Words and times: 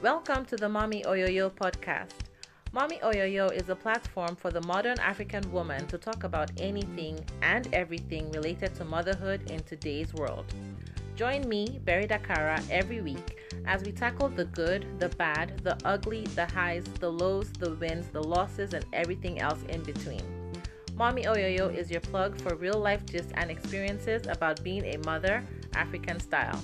Welcome 0.00 0.44
to 0.44 0.56
the 0.56 0.68
Mommy 0.68 1.02
Oyoyo 1.02 1.50
podcast. 1.50 2.12
Mommy 2.70 2.98
Oyoyo 2.98 3.52
is 3.52 3.68
a 3.68 3.74
platform 3.74 4.36
for 4.36 4.52
the 4.52 4.60
modern 4.60 4.96
African 5.00 5.50
woman 5.50 5.88
to 5.88 5.98
talk 5.98 6.22
about 6.22 6.52
anything 6.56 7.18
and 7.42 7.68
everything 7.74 8.30
related 8.30 8.76
to 8.76 8.84
motherhood 8.84 9.50
in 9.50 9.58
today's 9.64 10.14
world. 10.14 10.54
Join 11.16 11.48
me, 11.48 11.80
Berry 11.84 12.06
Dakara, 12.06 12.62
every 12.70 13.00
week 13.00 13.40
as 13.66 13.82
we 13.82 13.90
tackle 13.90 14.28
the 14.28 14.44
good, 14.44 14.86
the 15.00 15.08
bad, 15.08 15.64
the 15.64 15.76
ugly, 15.84 16.22
the 16.36 16.46
highs, 16.46 16.84
the 17.00 17.10
lows, 17.10 17.50
the 17.54 17.74
wins, 17.74 18.06
the 18.12 18.22
losses, 18.22 18.74
and 18.74 18.86
everything 18.92 19.40
else 19.40 19.64
in 19.68 19.82
between. 19.82 20.22
Mommy 20.94 21.24
Oyoyo 21.24 21.76
is 21.76 21.90
your 21.90 22.02
plug 22.02 22.40
for 22.40 22.54
real 22.54 22.78
life 22.78 23.04
gist 23.04 23.30
and 23.34 23.50
experiences 23.50 24.28
about 24.28 24.62
being 24.62 24.84
a 24.84 24.98
mother, 24.98 25.42
African 25.74 26.20
style. 26.20 26.60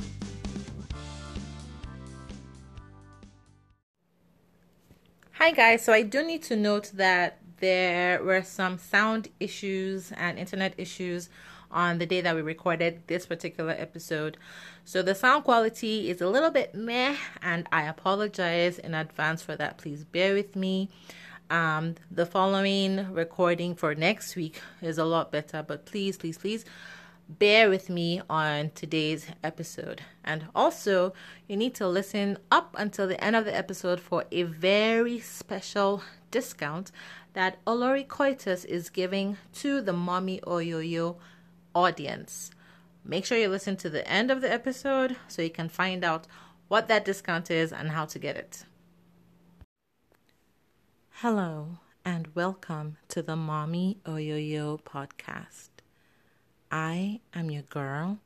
Hi 5.45 5.51
guys, 5.51 5.85
so 5.85 5.93
I 5.93 6.01
do 6.01 6.23
need 6.23 6.43
to 6.45 6.57
note 6.57 6.91
that 6.95 7.37
there 7.59 8.25
were 8.25 8.41
some 8.41 8.79
sound 8.79 9.29
issues 9.39 10.11
and 10.13 10.39
internet 10.39 10.73
issues 10.79 11.29
on 11.71 11.99
the 11.99 12.07
day 12.07 12.23
that 12.23 12.35
we 12.35 12.41
recorded 12.41 13.03
this 13.09 13.27
particular 13.27 13.75
episode. 13.77 14.39
So 14.87 15.03
the 15.03 15.15
sound 15.15 15.45
quality 15.45 16.09
is 16.09 16.23
a 16.23 16.29
little 16.29 16.51
bit 16.51 16.75
meh, 16.75 17.15
and 17.43 17.69
I 17.71 17.83
apologize 17.83 18.79
in 18.79 18.95
advance 18.95 19.43
for 19.43 19.55
that. 19.57 19.77
Please 19.77 20.03
bear 20.03 20.33
with 20.33 20.57
me. 20.57 20.89
Um, 21.51 21.97
the 22.11 22.25
following 22.25 23.13
recording 23.13 23.75
for 23.75 23.95
next 23.95 24.37
week 24.37 24.63
is 24.81 24.97
a 24.97 25.05
lot 25.05 25.31
better, 25.31 25.63
but 25.63 25.85
please, 25.85 26.17
please, 26.17 26.39
please 26.39 26.65
bear 27.29 27.71
with 27.71 27.89
me 27.89 28.21
on 28.29 28.71
today's 28.75 29.27
episode. 29.43 30.03
And 30.25 30.47
also, 30.55 31.13
you 31.49 31.57
need 31.57 31.75
to 31.77 31.89
listen 31.89 32.39
up 32.51 32.75
until 32.79 33.07
the 33.07 33.23
end 33.23 33.37
of 33.37 33.45
the 33.45 33.57
episode 33.57 34.01
for 34.01 34.25
a 34.31 34.43
very 34.43 35.21
special 35.21 36.03
discount 36.31 36.91
that 37.33 37.65
Olori 37.65 38.07
Coitus 38.07 38.65
is 38.65 38.91
giving 38.91 39.37
to 39.55 39.81
the 39.81 39.93
Mommy 39.93 40.41
Oyoyo 40.47 41.17
audience. 41.75 42.51
Make 43.05 43.25
sure 43.25 43.39
you 43.39 43.49
listen 43.49 43.77
to 43.79 43.91
the 43.91 44.09
end 44.09 44.31
of 44.31 44.41
the 44.41 44.53
episode 44.53 45.17
so 45.29 45.43
you 45.43 45.51
can 45.51 45.69
find 45.69 46.05
out 46.05 46.27
what 46.69 46.89
that 46.89 47.05
discount 47.05 47.51
is 47.51 47.73
and 47.73 47.91
how 47.91 48.05
to 48.07 48.19
get 48.19 48.37
it. 48.37 48.65
Hello, 51.19 51.79
and 52.05 52.29
welcome 52.35 52.97
to 53.09 53.23
the 53.23 53.37
Mommy 53.37 53.99
Oyoyo 54.05 54.81
podcast. 54.83 55.74
I 56.75 57.21
am 57.33 57.53
your 57.53 57.63
girl, 57.63 58.19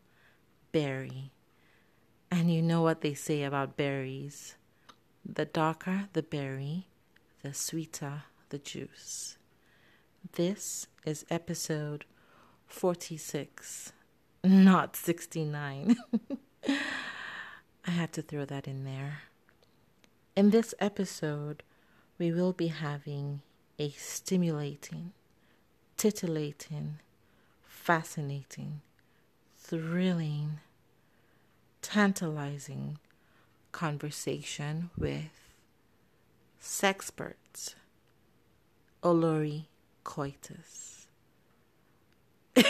Berry. 0.72 1.32
And 2.30 2.50
you 2.50 2.62
know 2.62 2.80
what 2.80 3.02
they 3.02 3.12
say 3.12 3.42
about 3.42 3.76
berries 3.76 4.54
the 5.22 5.44
darker 5.44 6.08
the 6.14 6.22
berry, 6.22 6.86
the 7.42 7.52
sweeter 7.52 8.22
the 8.48 8.56
juice. 8.56 9.36
This 10.32 10.86
is 11.04 11.26
episode 11.28 12.06
46, 12.66 13.92
not 14.42 14.96
69. 14.96 15.98
I 17.84 17.90
had 17.90 18.14
to 18.14 18.22
throw 18.22 18.46
that 18.46 18.66
in 18.66 18.84
there. 18.84 19.24
In 20.34 20.48
this 20.48 20.74
episode, 20.80 21.62
we 22.16 22.32
will 22.32 22.54
be 22.54 22.68
having 22.68 23.42
a 23.78 23.90
stimulating, 23.90 25.12
titillating, 25.98 27.00
fascinating, 27.88 28.82
thrilling, 29.56 30.60
tantalizing 31.80 32.98
conversation 33.72 34.90
with 34.98 35.54
sexperts 36.60 37.74
Olori 39.02 39.64
Coitus. 40.04 41.06
oh 42.58 42.62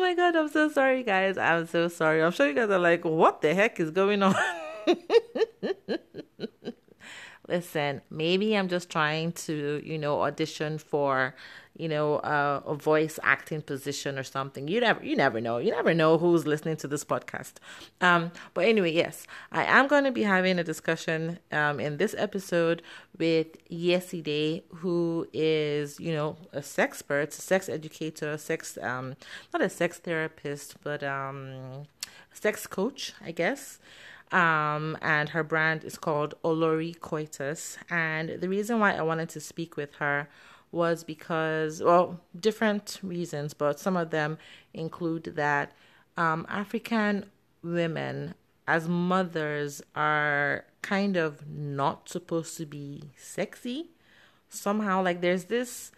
my 0.00 0.14
god, 0.14 0.36
I'm 0.36 0.48
so 0.48 0.70
sorry, 0.70 1.02
guys. 1.02 1.36
I'm 1.36 1.66
so 1.66 1.88
sorry. 1.88 2.22
I'm 2.22 2.30
sure 2.30 2.46
you 2.46 2.54
guys 2.54 2.70
are 2.70 2.78
like, 2.78 3.04
what 3.04 3.42
the 3.42 3.54
heck 3.54 3.80
is 3.80 3.90
going 3.90 4.22
on? 4.22 4.36
Listen, 7.48 8.02
maybe 8.10 8.56
I'm 8.56 8.68
just 8.68 8.90
trying 8.90 9.32
to, 9.32 9.80
you 9.84 9.98
know, 9.98 10.22
audition 10.22 10.78
for 10.78 11.34
you 11.78 11.88
know, 11.88 12.16
uh, 12.16 12.62
a 12.66 12.74
voice 12.74 13.18
acting 13.22 13.60
position 13.60 14.18
or 14.18 14.22
something. 14.22 14.66
You 14.68 14.80
never, 14.80 15.04
you 15.04 15.14
never 15.14 15.40
know. 15.40 15.58
You 15.58 15.72
never 15.72 15.92
know 15.92 16.16
who's 16.16 16.46
listening 16.46 16.76
to 16.78 16.88
this 16.88 17.04
podcast. 17.04 17.54
Um, 18.00 18.32
but 18.54 18.64
anyway, 18.64 18.92
yes, 18.92 19.26
I 19.52 19.64
am 19.64 19.86
going 19.86 20.04
to 20.04 20.10
be 20.10 20.22
having 20.22 20.58
a 20.58 20.64
discussion 20.64 21.38
um, 21.52 21.78
in 21.78 21.98
this 21.98 22.14
episode 22.16 22.82
with 23.18 23.68
Yeside, 23.68 24.62
who 24.76 25.28
is, 25.32 26.00
you 26.00 26.12
know, 26.12 26.36
a 26.52 26.62
sex 26.62 26.86
expert, 26.96 27.32
sex 27.32 27.68
educator, 27.68 28.38
sex, 28.38 28.78
um, 28.80 29.16
not 29.52 29.60
a 29.60 29.68
sex 29.68 29.98
therapist, 29.98 30.76
but 30.82 31.02
um, 31.02 31.82
sex 32.32 32.66
coach, 32.66 33.12
I 33.22 33.32
guess. 33.32 33.78
Um, 34.32 34.98
and 35.02 35.28
her 35.30 35.44
brand 35.44 35.84
is 35.84 35.96
called 35.96 36.34
Olori 36.44 36.98
Coitus. 36.98 37.78
And 37.88 38.40
the 38.40 38.48
reason 38.48 38.80
why 38.80 38.94
I 38.94 39.02
wanted 39.02 39.28
to 39.30 39.40
speak 39.40 39.76
with 39.76 39.94
her 39.94 40.28
was 40.72 41.04
because, 41.04 41.82
well, 41.82 42.20
different 42.38 42.98
reasons, 43.02 43.54
but 43.54 43.78
some 43.78 43.96
of 43.96 44.10
them 44.10 44.38
include 44.74 45.24
that 45.36 45.72
um, 46.16 46.46
African 46.48 47.26
women 47.62 48.34
as 48.66 48.88
mothers 48.88 49.80
are 49.94 50.64
kind 50.82 51.16
of 51.16 51.48
not 51.48 52.08
supposed 52.08 52.56
to 52.56 52.66
be 52.66 53.10
sexy. 53.16 53.90
Somehow, 54.48 55.02
like 55.02 55.20
there's 55.20 55.44
this 55.44 55.92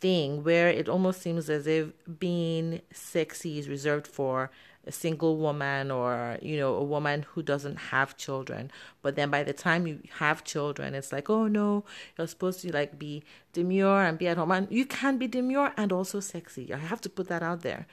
thing 0.00 0.42
where 0.42 0.68
it 0.68 0.88
almost 0.88 1.20
seems 1.20 1.50
as 1.50 1.66
if 1.66 1.92
being 2.18 2.80
sexy 2.92 3.58
is 3.58 3.68
reserved 3.68 4.06
for 4.06 4.50
a 4.90 4.92
single 5.04 5.34
woman 5.46 5.90
or 5.98 6.12
you 6.42 6.56
know 6.62 6.72
a 6.74 6.86
woman 6.94 7.18
who 7.30 7.40
doesn't 7.52 7.78
have 7.94 8.16
children. 8.16 8.62
But 9.02 9.12
then 9.16 9.28
by 9.36 9.42
the 9.48 9.56
time 9.66 9.86
you 9.86 9.96
have 10.18 10.38
children 10.54 10.88
it's 10.98 11.12
like 11.16 11.30
oh 11.36 11.46
no 11.46 11.68
you're 12.16 12.32
supposed 12.34 12.58
to 12.62 12.68
like 12.80 12.92
be 13.06 13.22
demure 13.58 14.02
and 14.06 14.18
be 14.18 14.26
at 14.28 14.36
home. 14.36 14.52
And 14.56 14.66
you 14.78 14.84
can 14.98 15.14
be 15.22 15.28
demure 15.38 15.72
and 15.76 15.92
also 15.92 16.18
sexy. 16.34 16.64
I 16.74 16.78
have 16.92 17.00
to 17.06 17.10
put 17.16 17.28
that 17.28 17.42
out 17.42 17.60
there. 17.68 17.86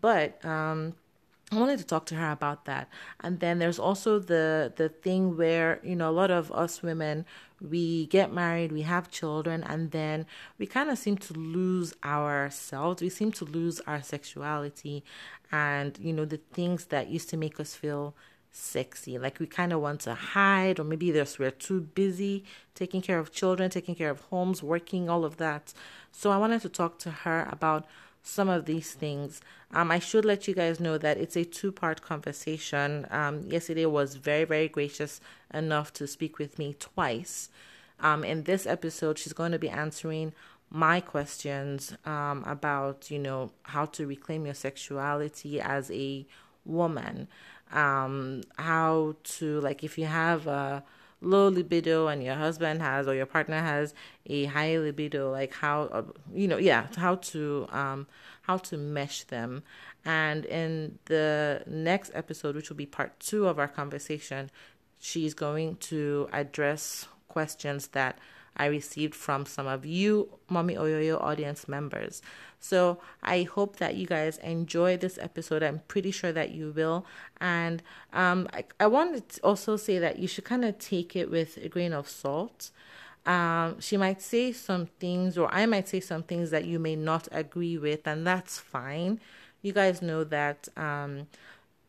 But 0.00 0.28
um 0.44 0.94
I 1.52 1.56
wanted 1.58 1.80
to 1.80 1.86
talk 1.92 2.06
to 2.06 2.14
her 2.14 2.30
about 2.30 2.64
that. 2.66 2.88
And 3.24 3.40
then 3.40 3.58
there's 3.58 3.80
also 3.88 4.10
the 4.20 4.72
the 4.80 4.88
thing 4.88 5.36
where, 5.36 5.80
you 5.82 5.96
know, 5.96 6.08
a 6.08 6.16
lot 6.22 6.30
of 6.30 6.52
us 6.52 6.82
women 6.82 7.26
we 7.60 8.06
get 8.06 8.32
married, 8.32 8.72
we 8.72 8.82
have 8.82 9.10
children, 9.10 9.62
and 9.64 9.90
then 9.90 10.26
we 10.58 10.66
kind 10.66 10.90
of 10.90 10.98
seem 10.98 11.18
to 11.18 11.34
lose 11.34 11.94
ourselves. 12.04 13.02
We 13.02 13.10
seem 13.10 13.32
to 13.32 13.44
lose 13.44 13.80
our 13.86 14.02
sexuality 14.02 15.04
and, 15.52 15.98
you 16.00 16.12
know, 16.12 16.24
the 16.24 16.40
things 16.52 16.86
that 16.86 17.08
used 17.08 17.28
to 17.30 17.36
make 17.36 17.60
us 17.60 17.74
feel 17.74 18.14
sexy. 18.52 19.18
Like 19.18 19.38
we 19.38 19.46
kind 19.46 19.72
of 19.72 19.80
want 19.80 20.00
to 20.02 20.14
hide, 20.14 20.80
or 20.80 20.84
maybe 20.84 21.10
there's, 21.10 21.38
we're 21.38 21.50
too 21.50 21.80
busy 21.80 22.44
taking 22.74 23.02
care 23.02 23.18
of 23.18 23.32
children, 23.32 23.70
taking 23.70 23.94
care 23.94 24.10
of 24.10 24.20
homes, 24.22 24.62
working, 24.62 25.08
all 25.08 25.24
of 25.24 25.36
that. 25.36 25.72
So 26.12 26.30
I 26.30 26.36
wanted 26.36 26.62
to 26.62 26.68
talk 26.68 26.98
to 27.00 27.10
her 27.10 27.48
about 27.50 27.86
some 28.22 28.48
of 28.48 28.66
these 28.66 28.92
things. 28.92 29.40
Um, 29.72 29.90
I 29.90 29.98
should 29.98 30.24
let 30.24 30.48
you 30.48 30.54
guys 30.54 30.80
know 30.80 30.98
that 30.98 31.16
it's 31.16 31.36
a 31.36 31.44
two 31.44 31.72
part 31.72 32.02
conversation. 32.02 33.06
Um, 33.10 33.44
Yeside 33.44 33.90
was 33.90 34.16
very, 34.16 34.44
very 34.44 34.68
gracious 34.68 35.20
enough 35.54 35.92
to 35.94 36.06
speak 36.06 36.38
with 36.38 36.58
me 36.58 36.74
twice. 36.78 37.50
Um, 38.00 38.24
in 38.24 38.44
this 38.44 38.66
episode, 38.66 39.18
she's 39.18 39.32
going 39.32 39.52
to 39.52 39.58
be 39.58 39.68
answering 39.68 40.32
my 40.70 41.00
questions 41.00 41.94
um, 42.04 42.44
about, 42.46 43.10
you 43.10 43.18
know, 43.18 43.50
how 43.62 43.84
to 43.86 44.06
reclaim 44.06 44.46
your 44.46 44.54
sexuality 44.54 45.60
as 45.60 45.90
a 45.90 46.26
woman. 46.64 47.28
Um, 47.72 48.42
how 48.58 49.16
to, 49.22 49.60
like, 49.60 49.84
if 49.84 49.98
you 49.98 50.06
have 50.06 50.46
a 50.46 50.82
low 51.20 51.48
libido 51.48 52.06
and 52.06 52.22
your 52.22 52.34
husband 52.34 52.80
has 52.80 53.06
or 53.06 53.14
your 53.14 53.26
partner 53.26 53.60
has 53.60 53.94
a 54.26 54.44
high 54.46 54.78
libido 54.78 55.30
like 55.30 55.52
how 55.52 56.06
you 56.32 56.48
know 56.48 56.56
yeah 56.56 56.86
how 56.96 57.14
to 57.16 57.66
um 57.70 58.06
how 58.42 58.56
to 58.56 58.76
mesh 58.76 59.24
them. 59.24 59.62
And 60.04 60.46
in 60.46 60.98
the 61.04 61.62
next 61.66 62.10
episode 62.14 62.56
which 62.56 62.70
will 62.70 62.76
be 62.76 62.86
part 62.86 63.18
2 63.20 63.46
of 63.46 63.58
our 63.58 63.68
conversation 63.68 64.50
she's 64.98 65.34
going 65.34 65.76
to 65.76 66.28
address 66.32 67.06
questions 67.28 67.88
that 67.88 68.18
I 68.56 68.66
received 68.66 69.14
from 69.14 69.46
some 69.46 69.66
of 69.66 69.86
you, 69.86 70.28
Mommy 70.48 70.74
Oyoyo 70.74 71.20
audience 71.22 71.68
members. 71.68 72.22
So 72.58 73.00
I 73.22 73.44
hope 73.44 73.76
that 73.76 73.96
you 73.96 74.06
guys 74.06 74.36
enjoy 74.38 74.96
this 74.98 75.18
episode. 75.18 75.62
I'm 75.62 75.80
pretty 75.88 76.10
sure 76.10 76.32
that 76.32 76.50
you 76.50 76.72
will. 76.72 77.06
And 77.40 77.82
um, 78.12 78.48
I, 78.52 78.64
I 78.78 78.86
wanted 78.86 79.28
to 79.30 79.40
also 79.42 79.76
say 79.76 79.98
that 79.98 80.18
you 80.18 80.28
should 80.28 80.44
kind 80.44 80.64
of 80.64 80.78
take 80.78 81.16
it 81.16 81.30
with 81.30 81.56
a 81.56 81.68
grain 81.68 81.92
of 81.92 82.08
salt. 82.08 82.70
Um, 83.24 83.80
she 83.80 83.96
might 83.96 84.20
say 84.22 84.52
some 84.52 84.86
things, 84.98 85.38
or 85.38 85.52
I 85.52 85.66
might 85.66 85.88
say 85.88 86.00
some 86.00 86.22
things 86.22 86.50
that 86.50 86.64
you 86.64 86.78
may 86.78 86.96
not 86.96 87.28
agree 87.32 87.78
with, 87.78 88.06
and 88.06 88.26
that's 88.26 88.58
fine. 88.58 89.20
You 89.62 89.72
guys 89.72 90.00
know 90.00 90.24
that 90.24 90.68
um, 90.76 91.26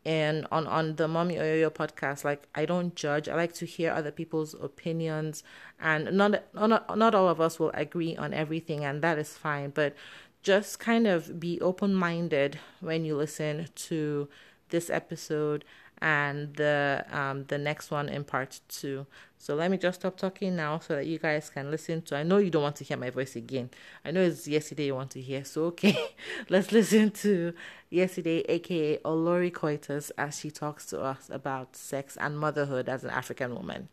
and 0.04 0.46
on 0.50 0.66
on 0.66 0.96
the 0.96 1.06
mommy 1.06 1.36
oyoyo 1.36 1.70
podcast 1.70 2.24
like 2.24 2.48
i 2.54 2.64
don't 2.64 2.96
judge. 2.96 3.28
I 3.28 3.36
like 3.36 3.52
to 3.54 3.66
hear 3.66 3.92
other 3.92 4.10
people's 4.10 4.54
opinions 4.54 5.44
and 5.80 6.12
not 6.12 6.42
not 6.54 6.96
not 6.98 7.14
all 7.14 7.28
of 7.28 7.40
us 7.40 7.60
will 7.60 7.70
agree 7.74 8.16
on 8.16 8.34
everything 8.34 8.84
and 8.84 9.02
that 9.02 9.18
is 9.18 9.36
fine 9.36 9.70
but 9.70 9.94
just 10.42 10.80
kind 10.80 11.06
of 11.06 11.38
be 11.38 11.60
open 11.60 11.94
minded 11.94 12.58
when 12.80 13.04
you 13.04 13.16
listen 13.16 13.68
to 13.74 14.28
this 14.70 14.90
episode 14.90 15.64
and 16.02 16.52
the 16.56 17.06
um 17.12 17.44
the 17.44 17.56
next 17.56 17.90
one 17.90 18.08
in 18.08 18.24
part 18.24 18.60
two. 18.68 19.06
So 19.38 19.54
let 19.54 19.70
me 19.70 19.78
just 19.78 20.00
stop 20.00 20.16
talking 20.16 20.56
now 20.56 20.80
so 20.80 20.96
that 20.96 21.06
you 21.06 21.18
guys 21.18 21.48
can 21.48 21.70
listen 21.70 22.02
to. 22.02 22.16
I 22.16 22.24
know 22.24 22.38
you 22.38 22.50
don't 22.50 22.62
want 22.62 22.76
to 22.76 22.84
hear 22.84 22.96
my 22.96 23.10
voice 23.10 23.36
again. 23.36 23.70
I 24.04 24.10
know 24.10 24.20
it's 24.20 24.46
Yeside 24.46 24.84
you 24.84 24.96
want 24.96 25.12
to 25.12 25.20
hear. 25.20 25.44
So 25.44 25.64
okay, 25.66 25.96
let's 26.48 26.72
listen 26.72 27.12
to 27.22 27.54
Yeside, 27.90 28.44
aka 28.48 28.98
Olori 28.98 29.54
Coitus, 29.54 30.10
as 30.18 30.38
she 30.38 30.50
talks 30.50 30.86
to 30.86 31.00
us 31.00 31.30
about 31.30 31.76
sex 31.76 32.16
and 32.20 32.36
motherhood 32.36 32.88
as 32.88 33.04
an 33.04 33.10
African 33.10 33.54
woman. 33.54 33.88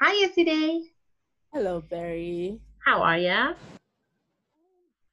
Hi, 0.00 0.26
Yeside. 0.26 0.90
Hello, 1.52 1.80
Berry. 1.88 2.58
How 2.84 3.00
are 3.02 3.18
ya? 3.18 3.54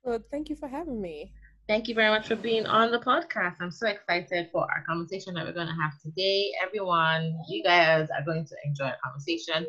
Well, 0.03 0.23
thank 0.31 0.49
you 0.49 0.55
for 0.55 0.67
having 0.67 0.99
me. 0.99 1.31
Thank 1.71 1.87
you 1.87 1.95
very 1.95 2.09
much 2.09 2.27
for 2.27 2.35
being 2.35 2.65
on 2.65 2.91
the 2.91 2.99
podcast. 2.99 3.55
I'm 3.61 3.71
so 3.71 3.87
excited 3.87 4.49
for 4.51 4.63
our 4.63 4.83
conversation 4.85 5.33
that 5.35 5.45
we're 5.45 5.53
going 5.53 5.67
to 5.69 5.81
have 5.81 5.93
today. 6.03 6.51
Everyone, 6.61 7.33
you 7.47 7.63
guys 7.63 8.09
are 8.13 8.25
going 8.25 8.45
to 8.47 8.55
enjoy 8.65 8.87
our 8.87 8.97
conversation. 9.01 9.65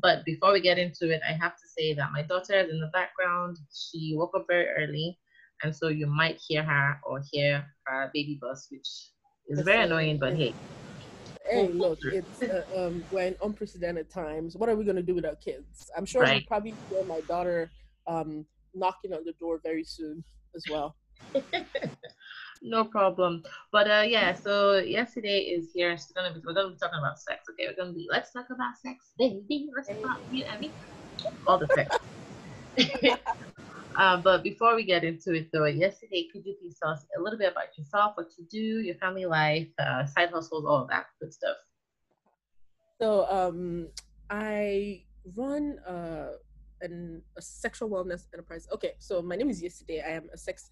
But 0.00 0.24
before 0.24 0.52
we 0.52 0.60
get 0.60 0.78
into 0.78 1.10
it, 1.10 1.20
I 1.28 1.32
have 1.32 1.56
to 1.56 1.66
say 1.76 1.92
that 1.94 2.12
my 2.12 2.22
daughter 2.22 2.54
is 2.54 2.70
in 2.70 2.78
the 2.78 2.88
background. 2.92 3.58
She 3.74 4.14
woke 4.16 4.30
up 4.36 4.44
very 4.46 4.68
early. 4.78 5.18
And 5.64 5.74
so 5.74 5.88
you 5.88 6.06
might 6.06 6.40
hear 6.40 6.62
her 6.62 7.00
or 7.02 7.20
hear 7.32 7.66
her 7.86 8.12
baby 8.14 8.38
bus, 8.40 8.68
which 8.70 9.10
is 9.48 9.60
very 9.62 9.82
annoying, 9.82 10.20
but 10.20 10.36
hey. 10.36 10.54
Hey, 11.50 11.66
look, 11.66 11.98
it's 12.04 12.42
uh, 12.42 12.62
um, 12.76 13.02
we're 13.10 13.26
in 13.26 13.34
unprecedented 13.42 14.08
times. 14.08 14.56
What 14.56 14.68
are 14.68 14.76
we 14.76 14.84
going 14.84 14.94
to 14.94 15.02
do 15.02 15.16
with 15.16 15.26
our 15.26 15.34
kids? 15.34 15.90
I'm 15.96 16.06
sure 16.06 16.22
right. 16.22 16.34
we'll 16.34 16.46
probably 16.46 16.76
hear 16.88 17.02
my 17.02 17.22
daughter 17.22 17.72
um, 18.06 18.46
knocking 18.72 19.12
on 19.12 19.24
the 19.24 19.32
door 19.32 19.58
very 19.64 19.82
soon 19.82 20.22
as 20.54 20.62
well. 20.70 20.94
No 22.62 22.84
problem. 22.84 23.42
But 23.72 23.90
uh 23.90 24.04
yeah, 24.06 24.34
so 24.34 24.82
Yeside 24.82 25.56
is 25.56 25.72
here. 25.72 25.92
It's 25.92 26.12
gonna 26.12 26.34
be 26.34 26.40
we're 26.44 26.52
gonna 26.52 26.70
be 26.70 26.78
talking 26.78 26.98
about 26.98 27.18
sex. 27.18 27.46
Okay, 27.50 27.66
we're 27.68 27.76
gonna 27.76 27.94
be 27.94 28.06
let's 28.10 28.32
talk 28.32 28.46
about 28.50 28.76
sex, 28.76 29.12
baby. 29.18 29.68
Let's 29.74 29.88
talk 29.88 29.98
about 30.04 30.18
you 30.30 30.44
and 30.50 30.60
me. 30.60 30.70
All 31.46 31.58
the 31.58 31.68
sex. 31.68 31.96
uh, 33.96 34.16
but 34.18 34.42
before 34.42 34.74
we 34.76 34.84
get 34.84 35.04
into 35.04 35.32
it 35.32 35.48
though, 35.52 35.62
Yeside 35.62 36.30
could 36.32 36.44
you 36.44 36.54
please 36.60 36.76
tell 36.82 36.92
us 36.92 37.06
a 37.16 37.20
little 37.20 37.38
bit 37.38 37.52
about 37.52 37.76
yourself, 37.78 38.16
what 38.16 38.28
you 38.36 38.44
do, 38.50 38.80
your 38.80 38.96
family 38.96 39.24
life, 39.24 39.68
uh, 39.78 40.04
side 40.04 40.30
hustles, 40.30 40.66
all 40.66 40.82
of 40.82 40.88
that 40.88 41.06
good 41.18 41.32
stuff. 41.32 41.56
So 43.00 43.26
um 43.30 43.88
I 44.28 45.04
run 45.34 45.78
uh 45.88 46.32
an, 46.82 47.22
a 47.36 47.42
sexual 47.42 47.88
wellness 47.88 48.26
enterprise. 48.34 48.68
Okay, 48.72 48.92
so 48.98 49.22
my 49.22 49.36
name 49.36 49.48
is 49.48 49.62
Yeside. 49.62 50.04
I 50.04 50.10
am 50.10 50.28
a 50.32 50.36
sex 50.36 50.70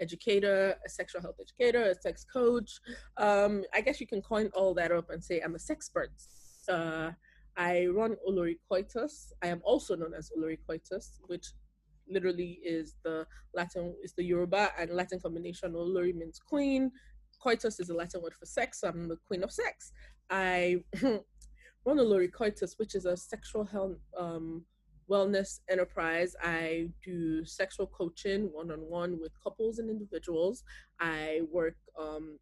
educator, 0.00 0.76
a 0.84 0.88
sexual 0.88 1.22
health 1.22 1.36
educator, 1.40 1.82
a 1.90 1.94
sex 1.94 2.24
coach. 2.24 2.80
Um, 3.16 3.64
I 3.74 3.80
guess 3.80 4.00
you 4.00 4.06
can 4.06 4.22
coin 4.22 4.50
all 4.54 4.74
that 4.74 4.92
up 4.92 5.10
and 5.10 5.22
say 5.22 5.40
I'm 5.40 5.54
a 5.54 5.58
sexpert. 5.58 6.08
Uh, 6.68 7.12
I 7.56 7.86
run 7.86 8.16
Olori 8.28 8.56
Coitus. 8.68 9.32
I 9.42 9.48
am 9.48 9.60
also 9.64 9.96
known 9.96 10.12
as 10.14 10.30
Olori 10.36 10.58
Coitus, 10.66 11.20
which 11.26 11.46
literally 12.08 12.60
is 12.64 12.94
the 13.04 13.26
Latin, 13.54 13.94
is 14.02 14.12
the 14.16 14.24
Yoruba 14.24 14.70
and 14.78 14.90
Latin 14.90 15.20
combination. 15.20 15.72
Olori 15.72 16.14
means 16.14 16.38
queen. 16.38 16.90
Coitus 17.42 17.80
is 17.80 17.90
a 17.90 17.94
Latin 17.94 18.22
word 18.22 18.34
for 18.34 18.46
sex. 18.46 18.80
So 18.80 18.88
I'm 18.88 19.08
the 19.08 19.16
queen 19.26 19.42
of 19.42 19.52
sex. 19.52 19.92
I 20.30 20.76
run 21.02 21.22
Olori 21.86 22.30
Coitus, 22.32 22.74
which 22.78 22.94
is 22.94 23.06
a 23.06 23.16
sexual 23.16 23.64
health 23.64 23.98
um, 24.18 24.64
wellness 25.10 25.60
enterprise. 25.68 26.34
I 26.42 26.88
do 27.04 27.44
sexual 27.44 27.86
coaching 27.86 28.50
one 28.52 28.70
on 28.70 28.80
one 28.80 29.18
with 29.20 29.32
couples 29.42 29.78
and 29.78 29.90
individuals. 29.90 30.64
I 31.00 31.42
work 31.50 31.76
um, 31.98 32.38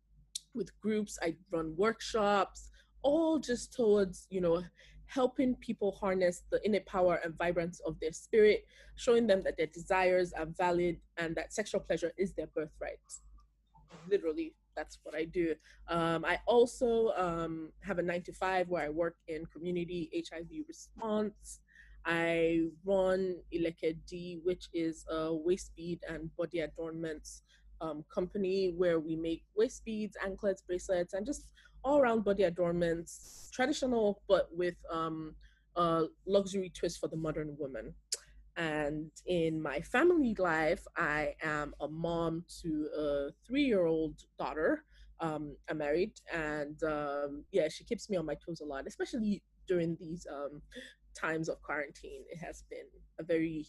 with 0.55 0.71
groups. 0.81 1.19
I 1.23 1.37
run 1.51 1.75
workshops, 1.77 2.71
all 3.03 3.39
just 3.39 3.75
towards, 3.75 4.27
you 4.31 4.41
know, 4.41 4.63
helping 5.07 5.55
people 5.57 5.93
harness 5.93 6.43
the 6.51 6.65
inner 6.65 6.81
power 6.81 7.21
and 7.23 7.37
vibrance 7.37 7.81
of 7.87 7.99
their 8.01 8.13
spirit, 8.13 8.65
showing 8.97 9.27
them 9.27 9.43
that 9.45 9.57
their 9.57 9.67
desires 9.67 10.33
are 10.33 10.47
valid 10.47 10.97
and 11.19 11.37
that 11.37 11.53
sexual 11.53 11.81
pleasure 11.81 12.13
is 12.17 12.33
their 12.33 12.47
birthright. 12.49 12.99
Literally, 14.11 14.55
that's 14.75 14.99
what 15.03 15.15
I 15.15 15.25
do. 15.25 15.55
Um, 15.89 16.25
I 16.25 16.39
also 16.47 17.13
um, 17.17 17.71
have 17.81 17.99
a 17.99 18.03
nine 18.03 18.23
to 18.23 18.33
five 18.33 18.69
where 18.69 18.85
I 18.85 18.89
work 18.89 19.17
in 19.29 19.47
community 19.47 20.11
HIV 20.31 20.65
response. 20.67 21.61
I 22.07 22.67
run 22.85 23.37
Ileke 23.53 23.97
D, 24.07 24.41
which 24.45 24.69
is 24.73 25.05
a 25.11 25.35
waist 25.35 25.73
bead 25.77 26.01
and 26.09 26.35
body 26.37 26.61
adornments 26.61 27.43
um, 27.81 28.05
company 28.13 28.73
where 28.77 29.01
we 29.01 29.17
make 29.17 29.43
waist 29.57 29.85
beads, 29.85 30.17
anklets, 30.25 30.63
bracelets, 30.63 31.13
and 31.15 31.27
just 31.27 31.49
all 31.83 31.99
around 31.99 32.25
body 32.25 32.45
adornments, 32.45 33.51
traditional 33.53 34.23
but 34.29 34.49
with 34.53 34.77
um, 34.93 35.35
a 35.77 36.05
luxury 36.27 36.71
twist 36.75 36.99
for 36.99 37.09
the 37.09 37.17
modern 37.17 37.57
woman. 37.59 37.95
And 38.57 39.11
in 39.27 39.61
my 39.61 39.81
family 39.81 40.35
life, 40.39 40.85
I 40.97 41.35
am 41.43 41.75
a 41.81 41.89
mom 41.89 42.45
to 42.63 42.89
a 42.97 43.29
three 43.47 43.65
year 43.65 43.87
old 43.87 44.15
daughter. 44.39 44.85
Um, 45.21 45.57
I'm 45.69 45.79
married, 45.79 46.13
and 46.33 46.81
um, 46.85 47.45
yeah, 47.53 47.69
she 47.69 47.85
keeps 47.85 48.09
me 48.11 48.17
on 48.17 48.27
my 48.27 48.35
toes 48.35 48.61
a 48.61 48.65
lot, 48.65 48.87
especially 48.87 49.43
during 49.67 49.97
these 49.99 50.27
um, 50.31 50.61
times 51.15 51.49
of 51.49 51.63
quarantine. 51.63 52.23
It 52.31 52.39
has 52.39 52.65
been 52.71 52.87
a 53.19 53.23
very 53.23 53.67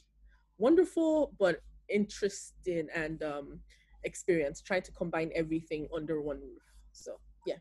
wonderful 0.57 1.33
but 1.39 1.61
interesting 1.89 2.87
and 2.93 3.21
um, 3.23 3.59
experience 4.03 4.61
trying 4.61 4.83
to 4.83 4.91
combine 4.91 5.31
everything 5.35 5.87
under 5.93 6.21
one 6.21 6.39
roof. 6.39 6.63
So 6.93 7.19
yeah. 7.45 7.55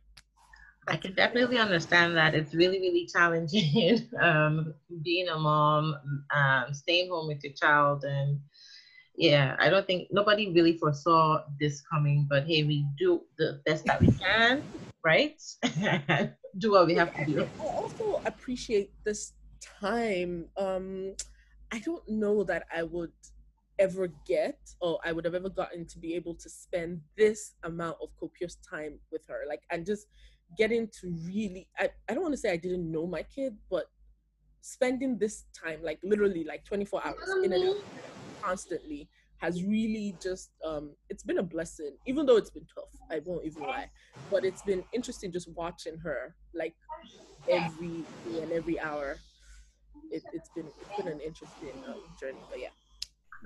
I 0.86 0.96
can 0.96 1.14
definitely 1.14 1.58
understand 1.58 2.16
that. 2.16 2.34
It's 2.34 2.54
really, 2.54 2.78
really 2.78 3.08
challenging 3.10 4.08
um, 4.20 4.74
being 5.02 5.28
a 5.28 5.38
mom, 5.38 5.96
um, 6.34 6.74
staying 6.74 7.10
home 7.10 7.28
with 7.28 7.42
your 7.42 7.54
child. 7.54 8.04
And 8.04 8.40
yeah, 9.16 9.56
I 9.58 9.70
don't 9.70 9.86
think 9.86 10.08
nobody 10.10 10.50
really 10.52 10.76
foresaw 10.76 11.44
this 11.58 11.82
coming, 11.90 12.26
but 12.28 12.46
hey, 12.46 12.64
we 12.64 12.86
do 12.98 13.22
the 13.38 13.60
best 13.64 13.84
that 13.86 14.00
we 14.00 14.12
can, 14.12 14.62
right? 15.04 15.40
do 16.58 16.72
what 16.72 16.86
we 16.86 16.94
have 16.94 17.14
to 17.14 17.24
do. 17.24 17.48
I 17.60 17.64
also 17.64 18.20
appreciate 18.26 18.90
this 19.04 19.32
time, 19.80 20.46
um, 20.56 21.14
I 21.72 21.78
don't 21.80 22.06
know 22.08 22.44
that 22.44 22.66
I 22.74 22.82
would 22.82 23.12
ever 23.78 24.08
get 24.26 24.58
or 24.80 24.98
I 25.04 25.12
would 25.12 25.24
have 25.24 25.34
ever 25.34 25.48
gotten 25.48 25.84
to 25.86 25.98
be 25.98 26.14
able 26.14 26.34
to 26.34 26.48
spend 26.48 27.00
this 27.16 27.54
amount 27.64 27.96
of 28.02 28.10
copious 28.18 28.56
time 28.56 28.98
with 29.10 29.26
her. 29.28 29.42
Like, 29.48 29.62
and 29.70 29.84
just 29.84 30.06
getting 30.56 30.88
to 31.00 31.10
really, 31.24 31.68
I, 31.78 31.90
I 32.08 32.14
don't 32.14 32.22
want 32.22 32.34
to 32.34 32.38
say 32.38 32.52
I 32.52 32.56
didn't 32.56 32.90
know 32.90 33.06
my 33.06 33.22
kid, 33.22 33.56
but 33.70 33.86
spending 34.60 35.18
this 35.18 35.44
time, 35.52 35.80
like 35.82 35.98
literally 36.02 36.44
like 36.44 36.64
24 36.64 37.04
hours 37.04 37.28
in 37.42 37.52
and 37.52 37.74
constantly 38.42 39.08
has 39.38 39.62
really 39.62 40.16
just 40.22 40.50
um 40.64 40.92
it's 41.10 41.22
been 41.22 41.38
a 41.38 41.42
blessing 41.42 41.96
even 42.06 42.24
though 42.24 42.36
it's 42.36 42.50
been 42.50 42.66
tough 42.74 42.88
i 43.10 43.20
won't 43.26 43.44
even 43.44 43.62
lie 43.62 43.90
but 44.30 44.44
it's 44.44 44.62
been 44.62 44.82
interesting 44.92 45.30
just 45.32 45.48
watching 45.54 45.98
her 45.98 46.34
like 46.54 46.74
every 47.50 48.04
day 48.24 48.42
and 48.42 48.52
every 48.52 48.78
hour 48.80 49.18
it, 50.10 50.22
has 50.32 50.48
been 50.54 50.66
it's 50.66 51.02
been 51.02 51.12
an 51.12 51.20
interesting 51.20 51.72
um, 51.88 52.02
journey. 52.20 52.38
But 52.50 52.60
yeah, 52.60 52.68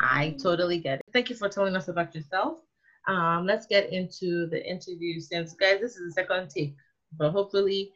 I 0.00 0.36
totally 0.42 0.78
get 0.78 1.00
it. 1.00 1.06
Thank 1.12 1.30
you 1.30 1.36
for 1.36 1.48
telling 1.48 1.76
us 1.76 1.88
about 1.88 2.14
yourself. 2.14 2.58
Um, 3.06 3.46
let's 3.46 3.66
get 3.66 3.92
into 3.92 4.46
the 4.48 4.64
interview 4.68 5.20
since 5.20 5.54
guys, 5.54 5.80
this 5.80 5.96
is 5.96 6.14
the 6.14 6.22
second 6.22 6.50
take, 6.50 6.76
but 7.16 7.30
hopefully 7.30 7.92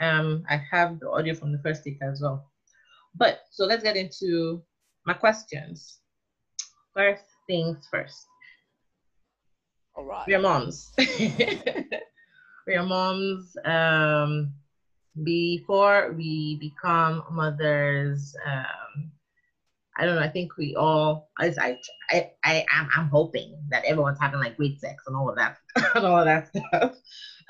um, 0.00 0.44
I 0.50 0.60
have 0.70 0.98
the 0.98 1.10
audio 1.10 1.34
from 1.34 1.52
the 1.52 1.58
first 1.58 1.84
take 1.84 1.98
as 2.02 2.20
well. 2.20 2.50
But 3.14 3.40
so 3.50 3.64
let's 3.64 3.82
get 3.82 3.96
into 3.96 4.62
my 5.06 5.14
questions. 5.14 6.00
First 6.94 7.24
things 7.46 7.86
first. 7.90 8.26
All 9.94 10.04
right. 10.04 10.26
We're 10.26 10.40
moms. 10.40 10.92
We're 12.66 12.82
moms. 12.82 13.56
Um, 13.64 14.52
before 15.22 16.12
we 16.16 16.56
become 16.56 17.24
mothers 17.30 18.34
um, 18.46 19.10
i 19.98 20.04
don't 20.04 20.16
know 20.16 20.22
i 20.22 20.28
think 20.28 20.56
we 20.56 20.74
all 20.74 21.30
i 21.38 21.54
i 22.10 22.30
i, 22.44 22.66
am 22.72 22.88
i'm 22.96 23.08
hoping 23.08 23.56
that 23.70 23.84
everyone's 23.84 24.20
having 24.20 24.40
like 24.40 24.56
great 24.56 24.78
sex 24.80 25.04
and 25.06 25.16
all 25.16 25.28
of 25.28 25.36
that 25.36 25.56
and 25.94 26.04
all 26.04 26.18
of 26.18 26.24
that 26.24 26.48
stuff 26.48 26.96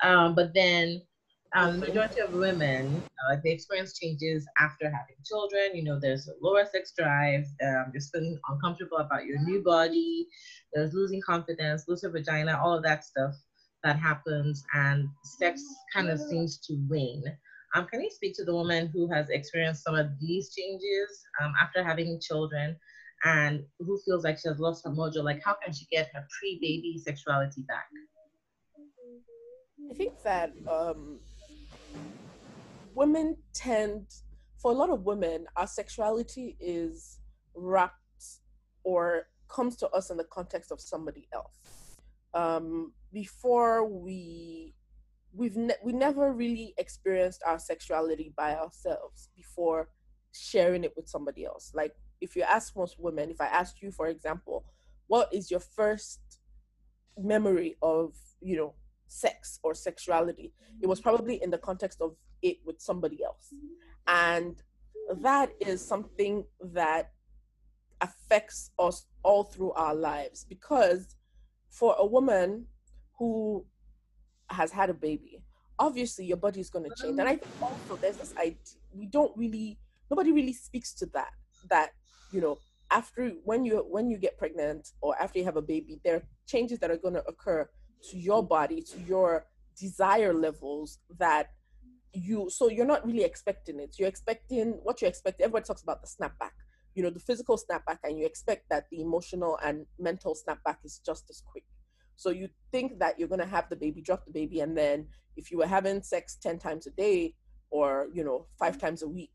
um, 0.03 0.35
but 0.35 0.53
then 0.53 1.01
um, 1.55 1.79
the 1.79 1.87
majority 1.87 2.19
of 2.19 2.33
women, 2.33 3.03
uh, 3.31 3.37
they 3.43 3.51
experience 3.51 3.97
changes 3.97 4.45
after 4.59 4.85
having 4.85 5.15
children. 5.25 5.71
You 5.73 5.83
know, 5.83 5.99
there's 5.99 6.27
a 6.27 6.33
lower 6.41 6.65
sex 6.65 6.93
drive, 6.97 7.45
um, 7.65 7.91
just 7.93 8.11
feeling 8.13 8.37
uncomfortable 8.49 8.97
about 8.97 9.25
your 9.25 9.39
new 9.39 9.63
body, 9.63 10.27
there's 10.73 10.93
losing 10.93 11.21
confidence, 11.21 11.85
losing 11.87 12.11
vagina, 12.11 12.59
all 12.61 12.75
of 12.75 12.83
that 12.83 13.05
stuff 13.05 13.33
that 13.83 13.97
happens, 13.97 14.63
and 14.73 15.07
sex 15.23 15.63
kind 15.93 16.09
of 16.09 16.19
seems 16.19 16.57
to 16.57 16.77
wane. 16.89 17.23
Um, 17.75 17.85
can 17.87 18.01
you 18.01 18.09
speak 18.09 18.35
to 18.37 18.45
the 18.45 18.53
woman 18.53 18.87
who 18.87 19.11
has 19.11 19.29
experienced 19.29 19.83
some 19.83 19.95
of 19.95 20.07
these 20.19 20.53
changes 20.53 21.25
um, 21.41 21.53
after 21.59 21.83
having 21.83 22.19
children 22.19 22.77
and 23.25 23.63
who 23.79 23.99
feels 24.05 24.23
like 24.23 24.37
she 24.39 24.47
has 24.47 24.59
lost 24.59 24.85
her 24.85 24.91
mojo? 24.91 25.23
Like, 25.23 25.41
how 25.43 25.55
can 25.63 25.73
she 25.73 25.85
get 25.91 26.09
her 26.13 26.25
pre 26.39 26.59
baby 26.61 27.01
sexuality 27.03 27.61
back? 27.67 27.87
I 29.89 29.93
think 29.93 30.13
that 30.23 30.53
um, 30.69 31.19
women 32.93 33.37
tend, 33.53 34.07
for 34.57 34.71
a 34.71 34.75
lot 34.75 34.89
of 34.89 35.03
women, 35.03 35.45
our 35.55 35.67
sexuality 35.67 36.57
is 36.59 37.19
wrapped 37.55 37.93
or 38.83 39.27
comes 39.49 39.75
to 39.77 39.89
us 39.89 40.09
in 40.09 40.17
the 40.17 40.25
context 40.25 40.71
of 40.71 40.79
somebody 40.79 41.27
else. 41.33 41.99
Um, 42.33 42.93
before 43.11 43.87
we 43.87 44.73
we've 45.37 45.55
ne- 45.55 45.81
we 45.83 45.93
never 45.93 46.33
really 46.33 46.73
experienced 46.77 47.41
our 47.45 47.59
sexuality 47.59 48.33
by 48.35 48.55
ourselves 48.55 49.29
before 49.35 49.89
sharing 50.33 50.83
it 50.83 50.93
with 50.95 51.07
somebody 51.07 51.45
else. 51.45 51.71
Like 51.73 51.93
if 52.19 52.35
you 52.35 52.41
ask 52.41 52.75
most 52.75 52.99
women, 52.99 53.29
if 53.29 53.39
I 53.39 53.45
asked 53.45 53.81
you, 53.81 53.91
for 53.91 54.07
example, 54.07 54.65
what 55.05 55.29
is 55.31 55.51
your 55.51 55.59
first 55.59 56.19
memory 57.17 57.77
of 57.81 58.13
you 58.41 58.57
know 58.57 58.73
sex 59.07 59.59
or 59.63 59.73
sexuality? 59.75 60.53
It 60.81 60.87
was 60.87 60.99
probably 60.99 61.41
in 61.41 61.51
the 61.51 61.57
context 61.57 62.01
of 62.01 62.15
it 62.41 62.57
with 62.65 62.81
somebody 62.81 63.23
else. 63.23 63.53
And 64.07 64.61
that 65.21 65.51
is 65.59 65.85
something 65.85 66.45
that 66.61 67.11
affects 68.01 68.71
us 68.77 69.05
all 69.23 69.43
through 69.43 69.71
our 69.71 69.95
lives 69.95 70.45
because 70.47 71.15
for 71.69 71.95
a 71.97 72.05
woman 72.05 72.65
who 73.17 73.65
has 74.49 74.71
had 74.71 74.89
a 74.89 74.93
baby, 74.93 75.41
obviously 75.79 76.25
your 76.25 76.37
body 76.37 76.59
is 76.59 76.69
going 76.69 76.89
to 76.89 76.95
change. 77.01 77.19
And 77.19 77.27
I 77.27 77.35
think 77.37 77.61
also 77.61 77.95
there's 78.01 78.17
this 78.17 78.33
idea, 78.37 78.55
we 78.93 79.05
don't 79.05 79.35
really, 79.37 79.77
nobody 80.09 80.31
really 80.31 80.53
speaks 80.53 80.93
to 80.95 81.05
that, 81.07 81.31
that, 81.69 81.91
you 82.31 82.41
know, 82.41 82.57
after 82.91 83.29
when 83.43 83.65
you 83.65 83.85
when 83.89 84.09
you 84.09 84.17
get 84.17 84.37
pregnant 84.37 84.89
or 85.01 85.19
after 85.21 85.39
you 85.39 85.45
have 85.45 85.57
a 85.57 85.61
baby 85.61 85.99
there 86.03 86.15
are 86.15 86.23
changes 86.45 86.79
that 86.79 86.89
are 86.89 86.97
going 86.97 87.13
to 87.13 87.23
occur 87.27 87.67
to 88.01 88.17
your 88.17 88.41
body 88.41 88.81
to 88.81 88.99
your 89.01 89.45
desire 89.77 90.33
levels 90.33 90.99
that 91.19 91.47
you 92.13 92.49
so 92.49 92.69
you're 92.69 92.85
not 92.85 93.05
really 93.05 93.23
expecting 93.23 93.79
it 93.79 93.95
you're 93.99 94.07
expecting 94.07 94.71
what 94.83 95.01
you 95.01 95.07
expect 95.07 95.41
everybody 95.41 95.65
talks 95.65 95.83
about 95.83 96.01
the 96.01 96.07
snapback 96.07 96.51
you 96.95 97.03
know 97.03 97.09
the 97.09 97.19
physical 97.19 97.57
snapback 97.57 97.97
and 98.03 98.17
you 98.17 98.25
expect 98.25 98.63
that 98.69 98.85
the 98.91 99.01
emotional 99.01 99.59
and 99.63 99.85
mental 99.99 100.35
snapback 100.35 100.77
is 100.83 101.01
just 101.05 101.29
as 101.29 101.43
quick 101.45 101.65
so 102.17 102.29
you 102.29 102.49
think 102.71 102.99
that 102.99 103.17
you're 103.17 103.29
going 103.29 103.39
to 103.39 103.45
have 103.45 103.69
the 103.69 103.75
baby 103.75 104.01
drop 104.01 104.25
the 104.25 104.31
baby 104.31 104.59
and 104.59 104.77
then 104.77 105.07
if 105.37 105.49
you 105.51 105.57
were 105.57 105.67
having 105.67 106.01
sex 106.01 106.37
10 106.41 106.59
times 106.59 106.87
a 106.87 106.91
day 106.91 107.33
or 107.69 108.07
you 108.13 108.23
know 108.23 108.47
five 108.59 108.77
times 108.77 109.01
a 109.03 109.07
week 109.07 109.31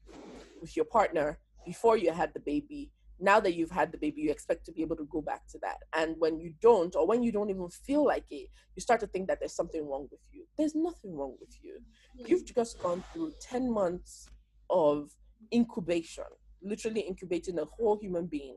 with 0.61 0.77
your 0.77 0.85
partner 0.85 1.39
before 1.65 1.97
you 1.97 2.13
had 2.13 2.35
the 2.35 2.41
baby 2.41 2.91
now 3.23 3.39
that 3.39 3.55
you've 3.55 3.71
had 3.71 3.93
the 3.93 3.99
baby, 3.99 4.21
you 4.21 4.31
expect 4.31 4.67
to 4.67 4.73
be 4.73 4.83
able 4.83 4.97
to 4.97 5.05
go 5.05 5.23
back 5.23 5.47
to 5.49 5.59
that. 5.63 5.79
And 5.95 6.17
when 6.19 6.41
you 6.41 6.53
don't, 6.61 6.95
or 6.97 7.07
when 7.07 7.23
you 7.23 7.31
don't 7.31 7.51
even 7.51 7.69
feel 7.69 8.05
like 8.05 8.25
it, 8.31 8.49
you 8.75 8.81
start 8.81 9.01
to 9.01 9.07
think 9.07 9.29
that 9.29 9.39
there's 9.39 9.55
something 9.55 9.89
wrong 9.89 10.09
with 10.11 10.21
you. 10.33 10.45
There's 10.59 10.75
nothing 10.75 11.17
wrong 11.17 11.37
with 11.41 11.57
you. 11.63 11.79
Mm-hmm. 12.19 12.27
You've 12.27 12.45
just 12.45 12.83
gone 12.83 13.05
through 13.13 13.33
10 13.41 13.73
months 13.73 14.29
of 14.69 15.11
incubation, 15.55 16.25
literally 16.63 17.03
incubating 17.03 17.59
a 17.61 17.65
whole 17.65 17.97
human 18.01 18.27
being 18.27 18.57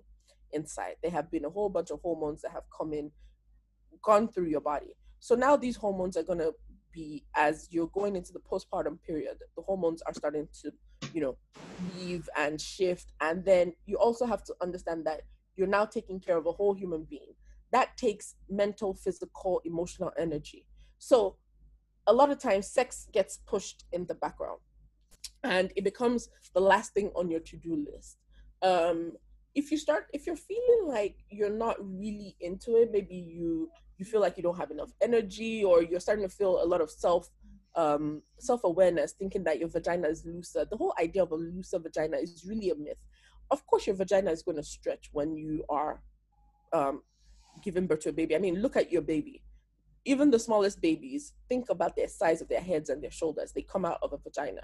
inside. 0.51 0.95
There 1.03 1.11
have 1.11 1.29
been 1.29 1.45
a 1.45 1.49
whole 1.49 1.69
bunch 1.69 1.91
of 1.91 1.99
hormones 2.01 2.41
that 2.41 2.51
have 2.51 2.63
come 2.75 2.91
in, 2.91 3.11
gone 4.01 4.27
through 4.27 4.47
your 4.47 4.61
body. 4.61 4.95
So 5.19 5.35
now 5.35 5.55
these 5.55 5.75
hormones 5.75 6.17
are 6.17 6.23
going 6.23 6.39
to 6.39 6.53
be, 6.91 7.25
as 7.35 7.67
you're 7.71 7.87
going 7.87 8.15
into 8.15 8.31
the 8.31 8.39
postpartum 8.39 9.01
period, 9.01 9.37
the 9.55 9.63
hormones 9.63 10.01
are 10.03 10.13
starting 10.13 10.47
to 10.61 10.71
you 11.13 11.21
know 11.21 11.37
leave 11.95 12.29
and 12.37 12.59
shift. 12.59 13.13
And 13.21 13.43
then 13.43 13.73
you 13.85 13.97
also 13.97 14.25
have 14.25 14.43
to 14.45 14.55
understand 14.61 15.05
that 15.05 15.21
you're 15.55 15.67
now 15.67 15.85
taking 15.85 16.19
care 16.19 16.37
of 16.37 16.45
a 16.45 16.51
whole 16.51 16.73
human 16.73 17.03
being. 17.03 17.33
That 17.71 17.97
takes 17.97 18.35
mental 18.49 18.93
physical 18.93 19.61
emotional 19.65 20.11
energy. 20.17 20.65
So 20.97 21.37
a 22.07 22.13
lot 22.13 22.29
of 22.29 22.39
times 22.39 22.67
sex 22.67 23.07
gets 23.11 23.37
pushed 23.37 23.85
in 23.91 24.05
the 24.05 24.15
background 24.15 24.59
and 25.43 25.71
it 25.75 25.83
becomes 25.83 26.29
the 26.53 26.59
last 26.59 26.93
thing 26.93 27.11
on 27.15 27.29
your 27.29 27.39
to-do 27.39 27.85
list. 27.91 28.17
Um, 28.61 29.13
if 29.55 29.71
you 29.71 29.77
start 29.77 30.07
if 30.13 30.27
you're 30.27 30.35
feeling 30.35 30.87
like 30.87 31.15
you're 31.29 31.49
not 31.49 31.77
really 31.79 32.35
into 32.41 32.75
it 32.75 32.89
maybe 32.91 33.15
you 33.15 33.69
you 33.97 34.05
feel 34.05 34.21
like 34.21 34.37
you 34.37 34.43
don't 34.43 34.57
have 34.57 34.71
enough 34.71 34.91
energy 35.01 35.63
or 35.63 35.81
you're 35.81 35.99
starting 35.99 36.27
to 36.27 36.33
feel 36.33 36.61
a 36.61 36.65
lot 36.65 36.81
of 36.81 36.89
self 36.89 37.29
um, 37.75 38.21
self 38.39 38.63
awareness, 38.63 39.13
thinking 39.13 39.43
that 39.43 39.59
your 39.59 39.69
vagina 39.69 40.07
is 40.07 40.25
looser. 40.25 40.65
The 40.69 40.77
whole 40.77 40.93
idea 40.99 41.23
of 41.23 41.31
a 41.31 41.35
looser 41.35 41.79
vagina 41.79 42.17
is 42.17 42.45
really 42.47 42.69
a 42.69 42.75
myth. 42.75 42.97
Of 43.51 43.65
course, 43.67 43.85
your 43.87 43.95
vagina 43.95 44.31
is 44.31 44.41
going 44.41 44.57
to 44.57 44.63
stretch 44.63 45.09
when 45.11 45.35
you 45.35 45.63
are 45.69 46.01
um, 46.73 47.01
giving 47.63 47.87
birth 47.87 48.01
to 48.01 48.09
a 48.09 48.13
baby. 48.13 48.35
I 48.35 48.39
mean, 48.39 48.61
look 48.61 48.75
at 48.75 48.91
your 48.91 49.01
baby. 49.01 49.43
Even 50.05 50.29
the 50.31 50.39
smallest 50.39 50.81
babies, 50.81 51.33
think 51.49 51.69
about 51.69 51.95
their 51.95 52.07
size 52.07 52.41
of 52.41 52.47
their 52.47 52.61
heads 52.61 52.89
and 52.89 53.03
their 53.03 53.11
shoulders. 53.11 53.51
They 53.51 53.63
come 53.63 53.85
out 53.85 53.99
of 54.01 54.13
a 54.13 54.17
vagina. 54.17 54.61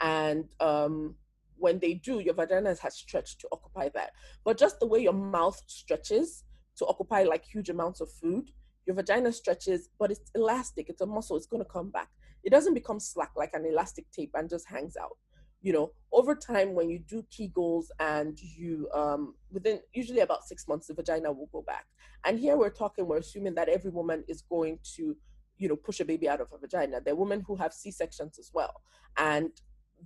And 0.00 0.46
um, 0.60 1.16
when 1.56 1.78
they 1.80 1.94
do, 1.94 2.20
your 2.20 2.34
vagina 2.34 2.74
has 2.80 2.94
stretched 2.94 3.40
to 3.40 3.48
occupy 3.52 3.88
that. 3.94 4.12
But 4.44 4.58
just 4.58 4.80
the 4.80 4.86
way 4.86 5.00
your 5.00 5.12
mouth 5.12 5.60
stretches 5.66 6.44
to 6.76 6.86
occupy 6.86 7.24
like 7.24 7.44
huge 7.44 7.70
amounts 7.70 8.00
of 8.00 8.10
food, 8.10 8.50
your 8.86 8.96
vagina 8.96 9.32
stretches, 9.32 9.88
but 9.98 10.10
it's 10.10 10.30
elastic, 10.34 10.88
it's 10.88 11.00
a 11.00 11.06
muscle, 11.06 11.36
it's 11.36 11.46
going 11.46 11.62
to 11.62 11.70
come 11.70 11.90
back. 11.90 12.08
It 12.42 12.50
doesn't 12.50 12.74
become 12.74 13.00
slack 13.00 13.30
like 13.36 13.50
an 13.54 13.64
elastic 13.64 14.10
tape 14.10 14.32
and 14.34 14.48
just 14.48 14.68
hangs 14.68 14.96
out. 14.96 15.16
You 15.62 15.72
know 15.72 15.92
over 16.12 16.34
time 16.34 16.74
when 16.74 16.90
you 16.90 16.98
do 16.98 17.24
kegels 17.32 17.86
and 17.98 18.38
you 18.38 18.86
um 18.94 19.34
within 19.50 19.80
usually 19.94 20.20
about 20.20 20.44
six 20.44 20.68
months 20.68 20.88
the 20.88 20.94
vagina 20.94 21.32
will 21.32 21.48
go 21.52 21.62
back. 21.62 21.86
And 22.26 22.38
here 22.38 22.58
we're 22.58 22.68
talking 22.68 23.06
we're 23.06 23.16
assuming 23.16 23.54
that 23.54 23.70
every 23.70 23.90
woman 23.90 24.24
is 24.28 24.42
going 24.42 24.78
to 24.96 25.16
you 25.56 25.68
know 25.68 25.76
push 25.76 26.00
a 26.00 26.04
baby 26.04 26.28
out 26.28 26.42
of 26.42 26.48
a 26.52 26.58
vagina. 26.58 27.00
There 27.00 27.14
are 27.14 27.16
women 27.16 27.42
who 27.46 27.56
have 27.56 27.72
c-sections 27.72 28.38
as 28.38 28.50
well. 28.52 28.74
And 29.16 29.52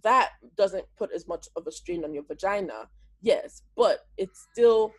that 0.05 0.31
doesn't 0.57 0.85
put 0.97 1.11
as 1.13 1.27
much 1.27 1.49
of 1.57 1.67
a 1.67 1.73
strain 1.73 2.05
on 2.05 2.15
your 2.15 2.23
vagina 2.23 2.89
yes 3.21 3.63
but 3.77 4.07
it's 4.17 4.47
still 4.53 4.93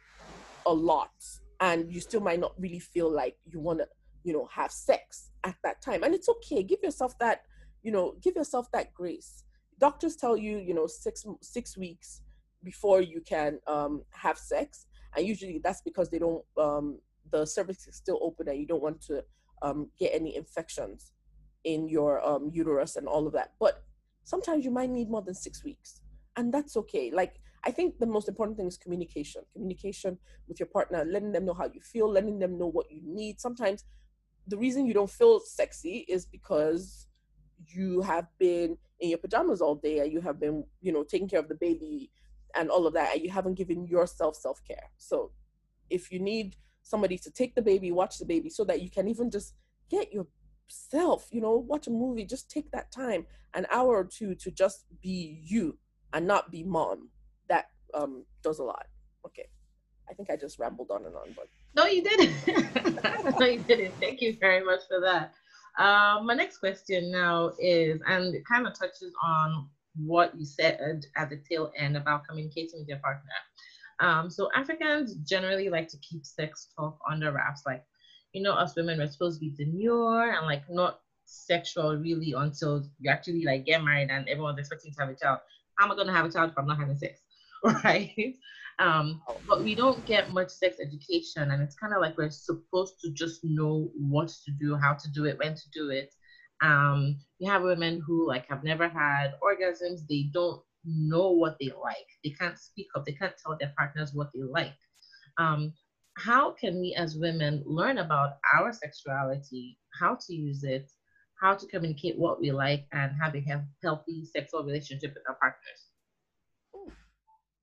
a 0.65 0.73
lot 0.73 1.11
and 1.61 1.91
you 1.91 1.99
still 1.99 2.21
might 2.21 2.39
not 2.39 2.53
really 2.57 2.79
feel 2.79 3.11
like 3.11 3.35
you 3.45 3.59
want 3.59 3.79
to 3.79 3.87
you 4.23 4.33
know 4.33 4.47
have 4.51 4.71
sex 4.71 5.31
at 5.43 5.55
that 5.63 5.81
time. 5.81 6.03
And 6.03 6.13
it's 6.13 6.29
okay. 6.29 6.63
Give 6.63 6.79
yourself 6.83 7.17
that 7.19 7.43
you 7.83 7.91
know 7.91 8.15
give 8.21 8.35
yourself 8.35 8.71
that 8.73 8.93
grace. 8.93 9.43
Doctors 9.79 10.15
tell 10.15 10.35
you 10.37 10.57
you 10.57 10.73
know 10.73 10.87
six 10.87 11.25
six 11.41 11.77
weeks 11.77 12.21
before 12.63 13.01
you 13.01 13.21
can 13.21 13.59
um, 13.67 14.03
have 14.11 14.37
sex. 14.37 14.85
And 15.15 15.25
usually 15.25 15.59
that's 15.63 15.81
because 15.81 16.09
they 16.09 16.19
don't 16.19 16.43
um, 16.57 16.99
the 17.31 17.45
cervix 17.45 17.87
is 17.87 17.95
still 17.95 18.19
open 18.21 18.47
and 18.49 18.59
you 18.59 18.67
don't 18.67 18.83
want 18.83 19.01
to 19.01 19.23
um, 19.61 19.89
get 19.99 20.11
any 20.13 20.35
infections 20.35 21.11
in 21.63 21.89
your 21.89 22.25
um, 22.25 22.49
uterus 22.53 22.95
and 22.95 23.07
all 23.07 23.27
of 23.27 23.33
that. 23.33 23.53
But 23.59 23.83
sometimes 24.23 24.65
you 24.65 24.71
might 24.71 24.89
need 24.89 25.09
more 25.09 25.21
than 25.21 25.33
six 25.33 25.63
weeks. 25.63 26.01
And 26.35 26.53
that's 26.53 26.77
okay. 26.77 27.11
Like 27.11 27.35
i 27.65 27.71
think 27.71 27.99
the 27.99 28.05
most 28.05 28.27
important 28.27 28.57
thing 28.57 28.67
is 28.67 28.77
communication. 28.77 29.41
Communication 29.53 30.17
with 30.47 30.59
your 30.59 30.67
partner 30.67 31.05
letting 31.05 31.31
them 31.31 31.45
know 31.45 31.53
how 31.53 31.69
you 31.73 31.81
feel 31.81 32.09
letting 32.11 32.39
them 32.39 32.57
know 32.57 32.67
what 32.67 32.91
you 32.91 33.01
need. 33.03 33.39
Sometimes 33.39 33.85
the 34.47 34.57
reason 34.57 34.85
you 34.85 34.93
don't 34.93 35.09
feel 35.09 35.39
sexy 35.39 36.05
is 36.07 36.25
because 36.25 37.07
you 37.67 38.01
have 38.01 38.27
been 38.39 38.77
in 38.99 39.09
your 39.09 39.17
pajamas 39.19 39.61
all 39.61 39.75
day 39.75 39.99
and 39.99 40.11
you 40.11 40.21
have 40.21 40.39
been 40.39 40.63
you 40.81 40.91
know 40.91 41.03
taking 41.03 41.27
care 41.27 41.39
of 41.39 41.49
the 41.49 41.55
baby 41.55 42.11
and 42.55 42.69
all 42.69 42.87
of 42.87 42.93
that 42.93 43.13
and 43.13 43.23
you 43.23 43.29
haven't 43.29 43.55
given 43.55 43.85
yourself 43.85 44.35
self-care. 44.35 44.89
So 44.97 45.31
if 45.89 46.11
you 46.11 46.19
need 46.19 46.55
somebody 46.83 47.17
to 47.17 47.31
take 47.31 47.55
the 47.55 47.61
baby 47.61 47.91
watch 47.91 48.17
the 48.17 48.25
baby 48.25 48.49
so 48.49 48.63
that 48.63 48.81
you 48.81 48.89
can 48.89 49.07
even 49.07 49.29
just 49.29 49.53
get 49.89 50.11
yourself 50.11 51.27
you 51.31 51.41
know 51.41 51.55
watch 51.55 51.87
a 51.87 51.91
movie 51.91 52.25
just 52.25 52.49
take 52.49 52.71
that 52.71 52.91
time 52.91 53.25
an 53.53 53.65
hour 53.71 53.97
or 53.97 54.03
two 54.03 54.33
to 54.35 54.49
just 54.51 54.85
be 55.01 55.39
you 55.43 55.77
and 56.13 56.25
not 56.25 56.51
be 56.51 56.63
mom 56.63 57.09
um 57.93 58.23
does 58.43 58.59
a 58.59 58.63
lot 58.63 58.85
okay 59.25 59.47
i 60.09 60.13
think 60.13 60.29
i 60.29 60.35
just 60.35 60.59
rambled 60.59 60.91
on 60.91 61.05
and 61.05 61.15
on 61.15 61.27
but 61.35 61.47
no, 61.75 61.85
you 61.85 62.03
didn't. 62.03 62.33
no, 63.39 63.45
you 63.45 63.59
didn't. 63.59 63.93
Thank 63.99 64.21
you 64.21 64.35
very 64.39 64.63
much 64.63 64.81
for 64.87 64.99
that. 65.01 65.33
Um, 65.81 66.25
my 66.25 66.33
next 66.33 66.57
question 66.57 67.11
now 67.11 67.51
is, 67.59 68.01
and 68.07 68.33
it 68.35 68.45
kind 68.45 68.67
of 68.67 68.77
touches 68.77 69.13
on 69.23 69.69
what 69.95 70.33
you 70.37 70.45
said 70.45 71.05
at 71.15 71.29
the 71.29 71.37
tail 71.49 71.71
end 71.77 71.95
about 71.95 72.27
communicating 72.27 72.79
with 72.79 72.87
your 72.87 72.99
partner. 72.99 73.29
Um, 73.99 74.29
so 74.29 74.49
Africans 74.55 75.15
generally 75.15 75.69
like 75.69 75.87
to 75.89 75.97
keep 75.97 76.25
sex 76.25 76.69
talk 76.75 76.97
under 77.09 77.31
wraps. 77.31 77.63
Like, 77.65 77.83
you 78.33 78.41
know, 78.41 78.53
us 78.53 78.75
women, 78.75 78.97
we're 78.97 79.07
supposed 79.07 79.39
to 79.39 79.45
be 79.45 79.63
demure 79.63 80.31
and 80.31 80.45
like 80.45 80.63
not 80.69 81.01
sexual 81.25 81.95
really 81.95 82.33
until 82.35 82.83
you 82.99 83.11
actually 83.11 83.43
like 83.43 83.65
get 83.65 83.83
married 83.83 84.09
and 84.09 84.27
everyone's 84.27 84.57
expecting 84.57 84.93
to 84.93 84.99
have 85.01 85.09
a 85.09 85.15
child. 85.15 85.39
How 85.77 85.85
am 85.85 85.91
I 85.91 85.95
gonna 85.95 86.13
have 86.13 86.25
a 86.25 86.31
child 86.31 86.51
if 86.51 86.57
I'm 86.57 86.67
not 86.67 86.79
having 86.79 86.97
sex? 86.97 87.21
Right. 87.83 88.35
Um, 88.79 89.21
but 89.47 89.63
we 89.63 89.75
don't 89.75 90.05
get 90.05 90.31
much 90.31 90.49
sex 90.49 90.77
education, 90.81 91.51
and 91.51 91.61
it's 91.61 91.75
kind 91.75 91.93
of 91.93 91.99
like 91.99 92.17
we're 92.17 92.29
supposed 92.29 92.93
to 93.01 93.11
just 93.11 93.43
know 93.43 93.91
what 93.97 94.29
to 94.45 94.51
do, 94.51 94.77
how 94.77 94.93
to 94.93 95.11
do 95.11 95.25
it, 95.25 95.37
when 95.37 95.53
to 95.53 95.69
do 95.73 95.89
it. 95.89 96.13
Um, 96.61 97.17
you 97.39 97.51
have 97.51 97.61
women 97.63 98.01
who 98.05 98.25
like 98.27 98.47
have 98.49 98.63
never 98.63 98.87
had 98.87 99.33
orgasms, 99.43 100.07
they 100.07 100.29
don't 100.33 100.61
know 100.85 101.31
what 101.31 101.57
they 101.59 101.71
like, 101.81 102.07
they 102.23 102.29
can't 102.31 102.57
speak 102.57 102.87
up, 102.95 103.05
they 103.05 103.13
can't 103.13 103.33
tell 103.37 103.57
their 103.59 103.73
partners 103.77 104.11
what 104.13 104.29
they 104.33 104.43
like. 104.43 104.75
Um, 105.37 105.73
how 106.15 106.51
can 106.51 106.79
we 106.79 106.95
as 106.97 107.17
women 107.17 107.63
learn 107.65 107.97
about 107.97 108.37
our 108.53 108.71
sexuality, 108.71 109.77
how 109.99 110.17
to 110.27 110.33
use 110.33 110.63
it, 110.63 110.89
how 111.41 111.55
to 111.55 111.67
communicate 111.67 112.17
what 112.17 112.39
we 112.39 112.51
like, 112.51 112.85
and 112.93 113.11
have 113.21 113.35
a 113.35 113.45
healthy 113.81 114.25
sexual 114.25 114.63
relationship 114.63 115.13
with 115.13 115.23
our 115.27 115.35
partners? 115.35 115.88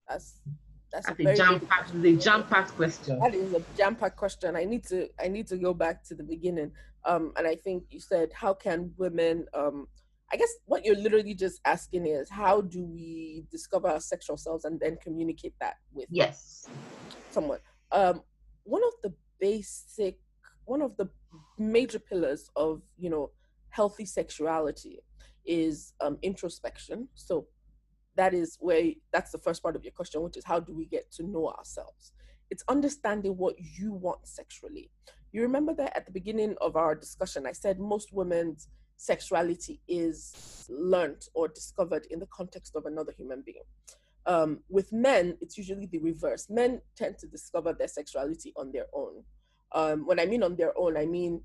That's 0.09 0.41
that's, 0.93 1.07
that's 1.07 1.21
a, 1.21 1.29
a 1.29 1.37
jam 1.37 1.61
packed 1.61 2.01
the 2.01 2.17
jam 2.17 2.45
packed 2.45 2.77
question. 2.77 3.19
That 3.19 3.35
is 3.35 3.53
a 3.55 3.63
jam 3.77 3.97
packed 3.97 4.17
question. 4.17 4.57
I 4.57 4.65
need 4.65 4.85
to 4.87 5.09
I 5.21 5.29
need 5.29 5.47
to 5.49 5.57
go 5.57 5.75
back 5.75 6.05
to 6.05 6.15
the 6.15 6.23
beginning. 6.23 6.73
Um, 7.05 7.33
and 7.37 7.47
I 7.47 7.57
think 7.57 7.85
you 7.91 8.01
said 8.01 8.31
how 8.33 8.55
can 8.55 8.93
women 8.97 9.47
um 9.55 9.89
I 10.33 10.37
guess 10.37 10.53
what 10.65 10.85
you're 10.85 10.97
literally 10.97 11.35
just 11.35 11.61
asking 11.65 12.07
is 12.07 12.29
how 12.29 12.61
do 12.61 12.83
we 12.85 13.45
discover 13.51 13.89
our 13.89 14.01
sexual 14.01 14.37
selves 14.37 14.65
and 14.65 14.81
then 14.81 14.99
communicate 15.01 15.55
that 15.61 15.77
with 15.93 16.07
yes 16.11 16.69
someone. 17.31 17.59
Um, 17.93 18.23
one 18.65 18.83
of 18.83 18.95
the 19.03 19.15
basic, 19.41 20.19
one 20.65 20.83
of 20.83 20.97
the 20.97 21.09
major 21.59 21.99
pillars 21.99 22.51
of 22.57 22.83
you 22.99 23.11
know 23.11 23.31
healthy 23.69 24.07
sexuality 24.07 25.01
is 25.45 25.93
um, 26.01 26.19
introspection. 26.23 27.09
So 27.15 27.47
that 28.17 28.35
is 28.35 28.57
where 28.61 28.93
that's 29.13 29.33
the 29.33 29.39
first 29.39 29.63
part 29.63 29.77
of 29.77 29.85
your 29.85 29.93
question, 29.93 30.23
which 30.23 30.37
is 30.37 30.45
how 30.45 30.61
do 30.61 30.75
we 30.75 30.87
get 30.87 31.11
to 31.13 31.23
know 31.23 31.49
ourselves? 31.49 32.13
It's 32.51 32.65
understanding 32.69 33.37
what 33.37 33.57
you 33.59 33.93
want 33.93 34.27
sexually. 34.27 34.91
You 35.33 35.43
remember 35.43 35.75
that 35.75 35.97
at 35.97 36.07
the 36.07 36.13
beginning 36.13 36.55
of 36.61 36.77
our 36.77 36.95
discussion, 36.95 37.47
I 37.47 37.53
said 37.53 37.79
most 37.79 38.13
women's 38.13 38.69
sexuality 38.97 39.81
is 39.89 40.67
learned 40.71 41.29
or 41.35 41.49
discovered 41.49 42.07
in 42.11 42.19
the 42.19 42.27
context 42.27 42.75
of 42.77 42.87
another 42.87 43.13
human 43.13 43.43
being. 43.45 43.63
Um, 44.27 44.61
with 44.69 44.93
men, 44.93 45.37
it's 45.41 45.57
usually 45.59 45.87
the 45.87 45.99
reverse. 45.99 46.49
Men 46.49 46.81
tend 46.97 47.19
to 47.19 47.27
discover 47.27 47.73
their 47.73 47.89
sexuality 47.89 48.53
on 48.57 48.73
their 48.73 48.87
own. 48.93 49.23
Um, 49.73 50.07
when 50.07 50.19
I 50.19 50.27
mean 50.27 50.43
on 50.43 50.57
their 50.57 50.77
own, 50.79 50.97
I 50.97 51.07
mean 51.07 51.43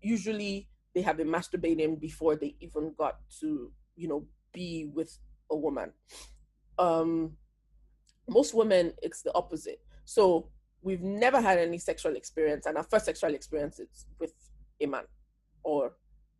usually 0.00 0.68
they 0.94 1.02
have 1.02 1.16
been 1.16 1.28
masturbating 1.28 2.00
before 2.00 2.36
they 2.36 2.56
even 2.60 2.94
got 2.98 3.18
to, 3.40 3.70
you 3.96 4.08
know, 4.08 4.26
be 4.52 4.90
with 4.92 5.18
a 5.50 5.56
woman. 5.56 5.92
Um, 6.78 7.36
most 8.28 8.54
women, 8.54 8.92
it's 9.02 9.22
the 9.22 9.34
opposite. 9.34 9.80
So 10.04 10.48
we've 10.82 11.02
never 11.02 11.40
had 11.40 11.58
any 11.58 11.78
sexual 11.78 12.16
experience, 12.16 12.66
and 12.66 12.76
our 12.76 12.84
first 12.84 13.04
sexual 13.04 13.34
experience 13.34 13.78
is 13.78 14.06
with 14.18 14.32
a 14.80 14.86
man, 14.86 15.04
or 15.62 15.92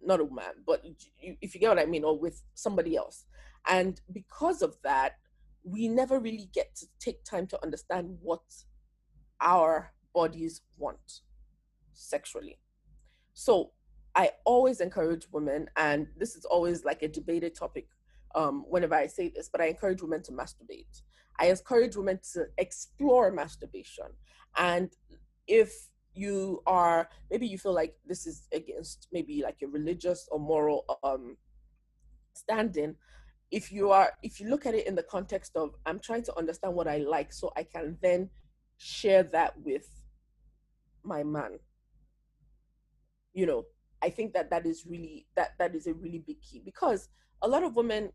not 0.02 0.20
a 0.20 0.24
man, 0.24 0.54
but 0.66 0.84
you, 0.84 1.36
if 1.42 1.54
you 1.54 1.60
get 1.60 1.68
what 1.68 1.78
I 1.78 1.86
mean, 1.86 2.04
or 2.04 2.18
with 2.18 2.42
somebody 2.54 2.96
else. 2.96 3.24
And 3.68 4.00
because 4.12 4.62
of 4.62 4.76
that, 4.82 5.16
we 5.62 5.88
never 5.88 6.18
really 6.18 6.48
get 6.54 6.74
to 6.76 6.86
take 6.98 7.22
time 7.24 7.46
to 7.48 7.62
understand 7.62 8.16
what 8.22 8.40
our 9.42 9.92
bodies 10.14 10.62
want 10.78 11.20
sexually. 11.92 12.58
So 13.34 13.72
I 14.14 14.30
always 14.44 14.80
encourage 14.80 15.26
women, 15.30 15.68
and 15.76 16.06
this 16.16 16.34
is 16.34 16.44
always 16.44 16.84
like 16.84 17.02
a 17.02 17.08
debated 17.08 17.54
topic 17.54 17.88
um, 18.34 18.64
whenever 18.68 18.94
I 18.94 19.06
say 19.06 19.28
this, 19.34 19.48
but 19.50 19.60
I 19.60 19.66
encourage 19.66 20.02
women 20.02 20.22
to 20.24 20.32
masturbate. 20.32 21.02
I 21.38 21.46
encourage 21.46 21.96
women 21.96 22.20
to 22.34 22.46
explore 22.58 23.30
masturbation. 23.30 24.06
And 24.56 24.90
if 25.46 25.72
you 26.14 26.62
are, 26.66 27.08
maybe 27.30 27.46
you 27.46 27.58
feel 27.58 27.74
like 27.74 27.94
this 28.06 28.26
is 28.26 28.46
against 28.52 29.08
maybe 29.12 29.42
like 29.42 29.60
your 29.60 29.70
religious 29.70 30.28
or 30.30 30.38
moral 30.38 30.84
um, 31.02 31.36
standing, 32.34 32.96
if 33.50 33.72
you 33.72 33.90
are 33.90 34.12
if 34.22 34.40
you 34.40 34.48
look 34.48 34.66
at 34.66 34.74
it 34.74 34.86
in 34.86 34.94
the 34.94 35.02
context 35.02 35.56
of 35.56 35.74
i'm 35.86 35.98
trying 35.98 36.22
to 36.22 36.36
understand 36.38 36.74
what 36.74 36.86
i 36.86 36.98
like 36.98 37.32
so 37.32 37.52
i 37.56 37.62
can 37.62 37.96
then 38.02 38.28
share 38.78 39.22
that 39.22 39.54
with 39.60 39.88
my 41.02 41.22
man 41.22 41.58
you 43.32 43.46
know 43.46 43.64
i 44.02 44.08
think 44.08 44.32
that 44.32 44.50
that 44.50 44.66
is 44.66 44.86
really 44.86 45.26
that 45.36 45.50
that 45.58 45.74
is 45.74 45.86
a 45.86 45.94
really 45.94 46.22
big 46.26 46.40
key 46.40 46.62
because 46.64 47.08
a 47.42 47.48
lot 47.48 47.62
of 47.62 47.74
women 47.74 48.10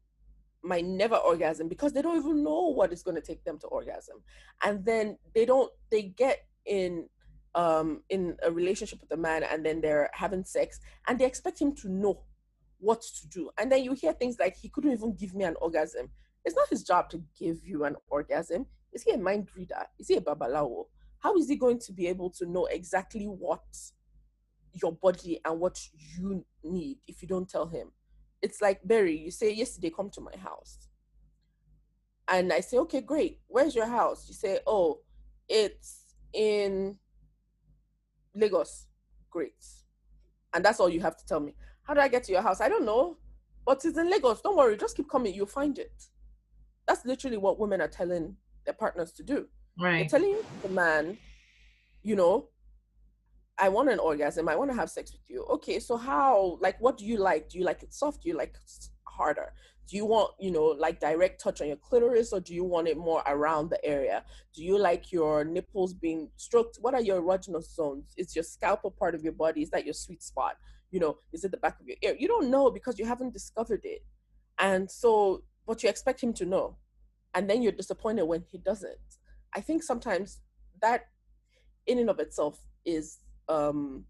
might 0.66 0.86
never 0.86 1.16
orgasm 1.16 1.68
because 1.68 1.94
they 1.94 2.02
don't 2.02 2.18
even 2.18 2.44
know 2.44 2.74
what 2.74 2.92
is 2.92 3.04
going 3.04 3.16
to 3.16 3.22
take 3.22 3.44
them 3.44 3.58
to 3.60 3.68
orgasm 3.68 4.18
and 4.64 4.84
then 4.86 5.18
they 5.34 5.46
don't 5.46 5.72
they 5.92 6.02
get 6.02 6.46
in 6.66 7.08
um 7.54 8.02
in 8.10 8.36
a 8.44 8.52
relationship 8.52 9.00
with 9.00 9.12
a 9.12 9.18
man 9.18 9.44
and 9.44 9.66
then 9.66 9.80
they're 9.80 10.10
having 10.14 10.44
sex 10.44 10.80
and 11.08 11.20
they 11.20 11.26
expect 11.26 11.62
him 11.62 11.74
to 11.76 11.90
know 11.90 12.22
what 12.80 13.02
to 13.02 13.28
do. 13.28 13.50
And 13.58 13.72
then 13.72 13.84
you 13.84 13.94
hear 13.94 14.14
things 14.14 14.38
like, 14.40 14.56
he 14.56 14.70
couldn't 14.70 14.92
even 14.92 15.16
give 15.16 15.34
me 15.34 15.44
an 15.44 15.56
orgasm. 15.62 16.10
It's 16.44 16.56
not 16.56 16.70
his 16.70 16.84
job 16.84 17.10
to 17.10 17.24
give 17.38 17.66
you 17.66 17.86
an 17.86 17.96
orgasm. 18.10 18.68
Is 18.94 19.04
he 19.04 19.12
a 19.12 19.18
mind 19.18 19.50
reader? 19.56 19.88
Is 20.00 20.08
he 20.08 20.16
a 20.16 20.22
babalawo? 20.22 20.86
How 21.20 21.36
is 21.36 21.50
he 21.50 21.56
going 21.56 21.80
to 21.80 21.92
be 21.92 22.08
able 22.08 22.30
to 22.32 22.46
know 22.46 22.66
exactly 22.66 23.26
what 23.26 23.64
your 24.74 24.92
body 24.92 25.40
and 25.44 25.60
what 25.60 25.80
you 26.18 26.46
need 26.64 27.00
if 27.08 27.22
you 27.22 27.28
don't 27.28 27.50
tell 27.50 27.66
him? 27.68 27.92
It's 28.46 28.62
like, 28.62 28.80
Berry, 28.84 29.18
you 29.18 29.32
say, 29.32 29.58
Yeside, 29.60 29.92
come 29.96 30.12
to 30.12 30.22
my 30.22 30.38
house. 30.38 30.88
And 32.28 32.54
I 32.54 32.60
say, 32.60 32.78
okay, 32.78 33.02
great. 33.02 33.40
Where's 33.48 33.74
your 33.74 33.88
house? 33.88 34.28
You 34.28 34.36
say, 34.36 34.60
oh, 34.68 35.00
it's 35.50 36.14
in 36.32 36.96
Lagos. 38.36 38.86
Great. 39.32 39.66
And 40.54 40.64
that's 40.64 40.80
all 40.80 40.90
you 40.90 41.02
have 41.02 41.18
to 41.18 41.26
tell 41.26 41.40
me. 41.40 41.56
How 41.82 41.96
do 41.96 42.02
I 42.02 42.08
get 42.08 42.24
to 42.26 42.32
your 42.32 42.44
house? 42.44 42.62
I 42.62 42.70
don't 42.70 42.86
know. 42.86 43.18
But 43.66 43.84
it's 43.84 43.98
in 43.98 44.12
Lagos. 44.12 44.42
Don't 44.42 44.56
worry. 44.56 44.78
Just 44.78 44.96
keep 44.96 45.10
coming. 45.10 45.34
You'll 45.34 45.48
find 45.48 45.80
it. 45.80 46.04
That's 46.88 47.04
literally 47.04 47.38
what 47.38 47.58
women 47.58 47.82
are 47.82 47.88
telling 47.88 48.36
their 48.66 48.76
partners 48.76 49.12
to 49.14 49.24
do. 49.24 49.48
Right. 49.80 50.08
They're 50.08 50.20
telling 50.20 50.38
the 50.62 50.70
man, 50.70 51.18
you 52.04 52.16
know, 52.16 52.50
I 53.58 53.70
want 53.70 53.90
an 53.90 54.00
orgasm. 54.00 54.50
I 54.50 54.56
want 54.56 54.72
to 54.72 54.78
have 54.78 54.90
sex 54.90 55.12
with 55.12 55.22
you. 55.28 55.46
Okay, 55.46 55.80
so 55.80 55.96
how, 55.98 56.58
like, 56.62 56.80
what 56.82 56.98
do 56.98 57.06
you 57.06 57.18
like? 57.18 57.50
Do 57.50 57.58
you 57.58 57.64
like 57.64 57.84
it 57.84 57.94
soft? 57.94 58.24
Do 58.24 58.30
you 58.30 58.38
like 58.38 58.56
it 58.56 58.90
harder? 59.04 59.54
Do 59.88 59.96
you 59.96 60.06
want, 60.06 60.32
you 60.40 60.52
know, 60.52 60.66
like 60.66 61.00
direct 61.00 61.40
touch 61.40 61.62
on 61.62 61.68
your 61.68 61.78
clitoris 61.78 62.34
or 62.34 62.40
do 62.40 62.56
you 62.56 62.64
want 62.64 62.88
it 62.88 62.98
more 62.98 63.22
around 63.28 63.70
the 63.70 63.84
area? 63.86 64.24
Do 64.54 64.64
you 64.64 64.80
like 64.80 65.12
your 65.12 65.44
nipples 65.44 65.94
being 65.94 66.32
stroked? 66.38 66.78
What 66.82 66.96
are 66.96 67.02
your 67.02 67.22
erogenous 67.22 67.74
zones? 67.74 68.14
Is 68.18 68.36
your 68.36 68.44
scalp 68.44 68.82
a 68.84 68.90
part 68.90 69.14
of 69.14 69.24
your 69.24 69.34
body? 69.34 69.62
Is 69.62 69.70
that 69.70 69.86
your 69.86 69.94
sweet 69.94 70.24
spot? 70.24 70.56
you 70.96 71.02
know, 71.02 71.18
is 71.34 71.44
it 71.44 71.52
the 71.52 71.58
back 71.58 71.78
of 71.82 71.88
your 71.88 71.98
ear? 72.02 72.16
You 72.18 72.28
don't 72.28 72.50
know 72.50 72.72
because 72.72 72.98
you 72.98 73.06
haven't 73.06 73.34
discovered 73.34 73.82
it. 73.84 74.06
And 74.60 74.90
so, 74.90 75.44
but 75.68 75.84
you 75.84 75.90
expect 75.90 76.22
him 76.22 76.32
to 76.36 76.46
know. 76.46 76.78
And 77.34 77.50
then 77.50 77.62
you're 77.62 77.74
disappointed 77.74 78.24
when 78.24 78.46
he 78.50 78.58
doesn't. 78.60 78.96
I 79.54 79.60
think 79.60 79.84
sometimes 79.84 80.40
that 80.82 81.08
in 81.86 82.00
and 82.00 82.10
of 82.10 82.20
itself 82.20 82.62
is 82.86 83.20
um 83.50 84.06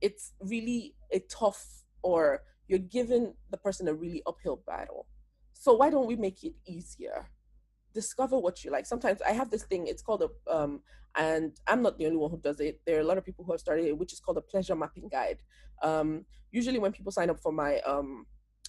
it's 0.00 0.32
really 0.40 0.94
a 1.12 1.20
tough 1.20 1.84
or 2.02 2.42
you're 2.68 2.78
giving 2.78 3.34
the 3.50 3.56
person 3.56 3.88
a 3.88 3.94
really 3.94 4.22
uphill 4.26 4.62
battle. 4.66 5.06
So 5.52 5.74
why 5.74 5.90
don't 5.90 6.06
we 6.06 6.16
make 6.16 6.42
it 6.44 6.54
easier? 6.66 7.30
Discover 7.92 8.38
what 8.38 8.64
you 8.64 8.70
like. 8.70 8.86
Sometimes 8.86 9.20
I 9.22 9.32
have 9.32 9.50
this 9.50 9.64
thing, 9.64 9.86
it's 9.86 10.02
called 10.02 10.22
a 10.22 10.54
um 10.54 10.80
and 11.16 11.52
I'm 11.66 11.82
not 11.82 11.98
the 11.98 12.06
only 12.06 12.18
one 12.18 12.30
who 12.30 12.38
does 12.38 12.60
it. 12.60 12.80
There 12.86 12.96
are 12.96 13.00
a 13.00 13.04
lot 13.04 13.18
of 13.18 13.24
people 13.24 13.44
who 13.44 13.52
have 13.52 13.60
started 13.60 13.86
it, 13.86 13.98
which 13.98 14.12
is 14.12 14.20
called 14.20 14.38
a 14.38 14.42
pleasure 14.42 14.76
mapping 14.76 15.08
guide. 15.08 15.38
Um, 15.82 16.24
usually, 16.52 16.78
when 16.78 16.92
people 16.92 17.12
sign 17.12 17.30
up 17.30 17.40
for 17.40 17.52
my 17.52 17.80
um, 17.80 18.26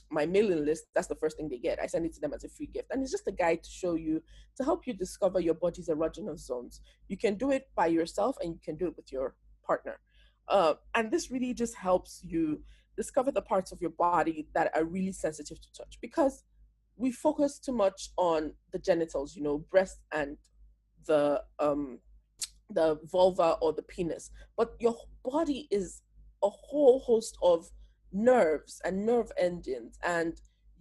my 0.09 0.25
mailing 0.25 0.65
list, 0.65 0.85
that's 0.93 1.07
the 1.07 1.15
first 1.15 1.37
thing 1.37 1.49
they 1.49 1.57
get. 1.57 1.79
I 1.81 1.87
send 1.87 2.05
it 2.05 2.13
to 2.15 2.21
them 2.21 2.33
as 2.33 2.43
a 2.43 2.49
free 2.49 2.65
gift, 2.65 2.89
and 2.91 3.01
it's 3.01 3.11
just 3.11 3.27
a 3.27 3.31
guide 3.31 3.63
to 3.63 3.69
show 3.69 3.95
you 3.95 4.21
to 4.57 4.63
help 4.63 4.87
you 4.87 4.93
discover 4.93 5.39
your 5.39 5.53
body's 5.53 5.87
erogenous 5.87 6.39
zones. 6.39 6.81
You 7.07 7.17
can 7.17 7.35
do 7.35 7.51
it 7.51 7.69
by 7.75 7.87
yourself, 7.87 8.37
and 8.41 8.53
you 8.53 8.59
can 8.63 8.75
do 8.75 8.87
it 8.87 8.97
with 8.97 9.11
your 9.11 9.35
partner. 9.71 9.97
Uh, 10.55 10.73
and 10.95 11.05
this 11.13 11.31
really 11.33 11.53
just 11.63 11.75
helps 11.87 12.13
you 12.31 12.43
discover 13.01 13.31
the 13.31 13.45
parts 13.51 13.69
of 13.71 13.81
your 13.83 13.95
body 14.09 14.37
that 14.55 14.67
are 14.75 14.85
really 14.95 15.15
sensitive 15.25 15.59
to 15.61 15.69
touch 15.79 15.93
because 16.01 16.35
we 16.97 17.09
focus 17.27 17.51
too 17.65 17.75
much 17.85 17.99
on 18.17 18.39
the 18.73 18.79
genitals, 18.89 19.29
you 19.35 19.43
know, 19.47 19.57
breast 19.73 19.99
and 20.19 20.37
the 21.09 21.21
um 21.65 21.83
the 22.79 22.87
vulva 23.13 23.49
or 23.61 23.71
the 23.73 23.87
penis, 23.93 24.25
but 24.59 24.69
your 24.85 24.95
body 25.23 25.61
is 25.79 25.87
a 26.49 26.51
whole 26.67 26.97
host 27.09 27.33
of 27.51 27.59
nerves 28.29 28.73
and 28.85 29.05
nerve 29.05 29.29
endings 29.47 29.93
and 30.17 30.33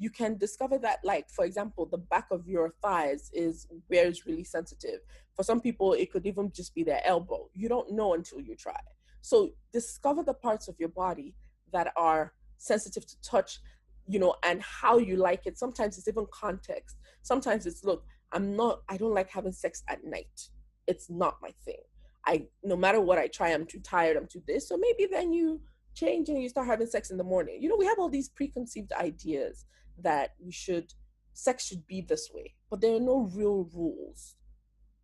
you 0.03 0.11
can 0.11 0.37
discover 0.39 0.79
that 0.79 0.99
like 1.05 1.31
for 1.31 1.45
example 1.45 1.87
the 1.87 1.99
back 1.99 2.27
of 2.33 2.49
your 2.49 2.75
thighs 2.83 3.31
is 3.33 3.69
where 3.87 4.07
it's 4.07 4.27
really 4.27 4.45
sensitive 4.45 5.01
for 5.37 5.45
some 5.45 5.61
people 5.61 5.93
it 5.93 6.11
could 6.11 6.27
even 6.27 6.51
just 6.53 6.75
be 6.75 6.83
their 6.83 7.03
elbow 7.05 7.49
you 7.55 7.69
don't 7.69 7.93
know 7.93 8.15
until 8.15 8.41
you 8.41 8.57
try 8.57 8.81
so 9.21 9.51
discover 9.73 10.23
the 10.23 10.35
parts 10.35 10.69
of 10.69 10.77
your 10.79 10.89
body 10.89 11.35
that 11.73 11.93
are 11.97 12.33
sensitive 12.59 13.07
to 13.07 13.21
touch, 13.23 13.61
you 14.07 14.19
know, 14.19 14.35
and 14.45 14.63
how 14.63 14.99
you 14.99 15.17
like 15.17 15.47
it. 15.47 15.59
Sometimes 15.59 15.99
it's 15.99 16.09
even 16.09 16.27
context. 16.33 16.97
Sometimes 17.23 17.67
it's 17.67 17.85
look, 17.85 18.05
I'm 18.33 18.57
not, 18.57 18.81
I 18.89 18.97
don't 18.97 19.15
like 19.15 19.31
having 19.31 19.53
sex 19.53 19.83
at 19.89 20.05
night. 20.05 20.49
It's 20.87 21.11
not 21.11 21.37
my 21.43 21.51
thing. 21.65 21.81
I, 22.27 22.47
no 22.63 22.77
matter 22.77 23.01
what 23.01 23.19
I 23.19 23.29
try, 23.29 23.51
I'm 23.51 23.67
too 23.67 23.81
tired, 23.81 24.17
I'm 24.17 24.27
too 24.27 24.43
this. 24.47 24.69
So 24.69 24.77
maybe 24.77 25.09
then 25.11 25.33
you 25.33 25.61
change 25.95 26.29
and 26.29 26.43
you 26.43 26.49
start 26.49 26.67
having 26.67 26.87
sex 26.87 27.11
in 27.11 27.17
the 27.17 27.25
morning. 27.25 27.59
You 27.61 27.69
know, 27.69 27.77
we 27.77 27.87
have 27.87 27.99
all 27.99 28.09
these 28.09 28.29
preconceived 28.29 28.93
ideas 28.93 29.65
that 30.03 30.35
we 30.39 30.53
should, 30.53 30.93
sex 31.33 31.67
should 31.67 31.87
be 31.87 32.01
this 32.01 32.31
way, 32.33 32.55
but 32.71 32.81
there 32.81 32.95
are 32.95 33.01
no 33.01 33.31
real 33.35 33.69
rules. 33.75 34.37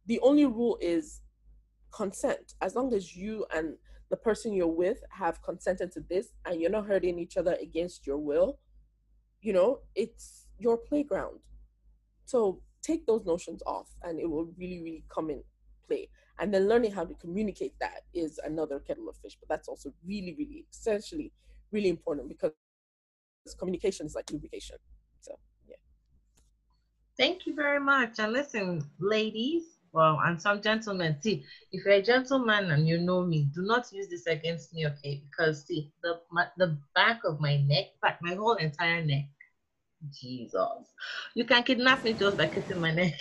The 0.07 0.21
only 0.21 0.47
rule 0.47 0.79
is 0.81 1.21
consent. 1.93 2.55
As 2.61 2.75
long 2.75 2.93
as 2.95 3.17
you 3.17 3.47
and 3.55 3.77
the 4.11 4.17
person 4.17 4.53
you're 4.53 4.67
with 4.69 4.99
have 5.11 5.43
consented 5.43 5.91
to 5.93 6.01
this 6.09 6.29
and 6.45 6.61
you're 6.61 6.71
not 6.71 6.87
hurting 6.87 7.19
each 7.19 7.37
other 7.37 7.57
against 7.61 8.07
your 8.07 8.19
will, 8.19 8.59
you 9.41 9.53
know, 9.53 9.81
it's 9.95 10.47
your 10.59 10.77
playground. 10.77 11.41
So 12.25 12.63
take 12.83 13.07
those 13.07 13.25
notions 13.25 13.63
off 13.67 13.89
and 14.03 14.21
it 14.21 14.29
will 14.29 14.53
really, 14.57 14.81
really 14.83 15.05
come 15.13 15.31
in 15.31 15.43
play. 15.89 16.09
And 16.39 16.53
then 16.53 16.69
learning 16.69 16.93
how 16.93 17.05
to 17.05 17.15
communicate 17.15 17.75
that 17.81 18.03
is 18.15 18.39
another 18.45 18.79
kettle 18.79 19.09
of 19.09 19.17
fish, 19.17 19.37
but 19.41 19.49
that's 19.49 19.69
also 19.69 19.93
really, 20.07 20.35
really 20.39 20.67
essentially 20.71 21.33
really 21.73 21.89
important 21.89 22.29
because 22.29 22.53
communication 23.55 24.07
is 24.07 24.15
like 24.15 24.31
lubrication. 24.31 24.77
So, 25.21 25.39
yeah. 25.69 25.77
Thank 27.19 27.47
you 27.47 27.55
very 27.55 27.81
much. 27.81 28.19
And 28.19 28.33
listen, 28.33 28.89
ladies, 28.99 29.65
well, 29.93 30.21
and 30.23 30.41
some 30.41 30.61
gentlemen, 30.61 31.17
see, 31.23 31.45
if 31.73 31.85
you're 31.85 31.95
a 31.95 32.03
gentleman 32.03 32.71
and 32.71 32.87
you 32.87 32.99
know 32.99 33.25
me, 33.25 33.49
do 33.55 33.63
not 33.63 33.91
use 33.93 34.09
this 34.09 34.27
against 34.27 34.75
me, 34.75 34.87
okay? 34.87 35.23
Because 35.25 35.65
see, 35.65 35.91
the 36.03 36.21
my, 36.31 36.47
the 36.59 36.77
back 36.95 37.21
of 37.25 37.41
my 37.41 37.57
neck, 37.63 37.87
but 38.03 38.19
my 38.21 38.35
whole 38.35 38.57
entire 38.57 39.03
neck, 39.03 39.25
Jesus, 40.13 40.93
you 41.35 41.47
can 41.47 41.63
kidnap 41.63 42.05
me 42.05 42.13
just 42.13 42.37
by 42.37 42.47
kissing 42.47 42.79
my 42.79 42.91
neck. 42.91 43.15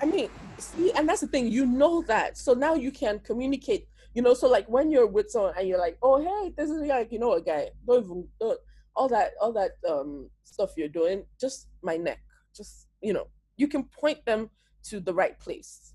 I 0.00 0.06
mean, 0.06 0.30
see, 0.56 0.90
and 0.92 1.06
that's 1.06 1.20
the 1.20 1.26
thing, 1.26 1.48
you 1.48 1.66
know 1.66 2.02
that. 2.02 2.38
So 2.38 2.54
now 2.54 2.74
you 2.74 2.90
can 2.90 3.18
communicate, 3.18 3.88
you 4.14 4.22
know. 4.22 4.32
So 4.32 4.48
like 4.48 4.66
when 4.70 4.90
you're 4.90 5.06
with 5.06 5.30
someone 5.30 5.52
and 5.58 5.68
you're 5.68 5.78
like, 5.78 5.98
oh 6.02 6.18
hey, 6.18 6.54
this 6.56 6.70
is 6.70 6.80
like, 6.86 7.12
you 7.12 7.18
know, 7.18 7.34
a 7.34 7.42
guy, 7.42 7.68
don't 7.86 8.04
even 8.04 8.28
don't 8.40 8.58
all 8.98 9.08
that 9.08 9.30
all 9.40 9.52
that 9.52 9.78
um 9.88 10.28
stuff 10.42 10.70
you're 10.76 10.88
doing, 11.00 11.24
just 11.40 11.68
my 11.82 11.96
neck. 11.96 12.20
Just 12.54 12.88
you 13.00 13.12
know, 13.12 13.28
you 13.56 13.68
can 13.68 13.84
point 13.84 14.24
them 14.26 14.50
to 14.90 14.98
the 14.98 15.14
right 15.14 15.38
place 15.38 15.94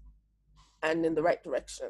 and 0.81 1.05
in 1.05 1.13
the 1.13 1.21
right 1.21 1.43
direction. 1.43 1.89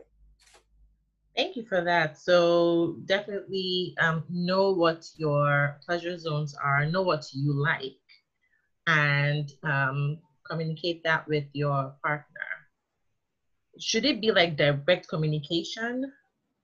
Thank 1.37 1.55
you 1.55 1.65
for 1.65 1.81
that. 1.81 2.17
So 2.17 2.97
definitely 3.05 3.95
um, 3.99 4.23
know 4.29 4.71
what 4.71 5.05
your 5.17 5.79
pleasure 5.85 6.17
zones 6.17 6.55
are, 6.55 6.85
know 6.85 7.01
what 7.01 7.25
you 7.33 7.53
like, 7.53 8.05
and 8.87 9.51
um, 9.63 10.17
communicate 10.49 11.03
that 11.03 11.27
with 11.27 11.45
your 11.53 11.95
partner. 12.03 12.49
Should 13.79 14.05
it 14.05 14.21
be 14.21 14.31
like 14.31 14.57
direct 14.57 15.07
communication, 15.07 16.11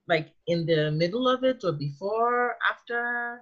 like 0.07 0.33
in 0.45 0.65
the 0.65 0.91
middle 0.91 1.27
of 1.27 1.43
it 1.43 1.63
or 1.63 1.71
before, 1.71 2.55
after? 2.62 3.41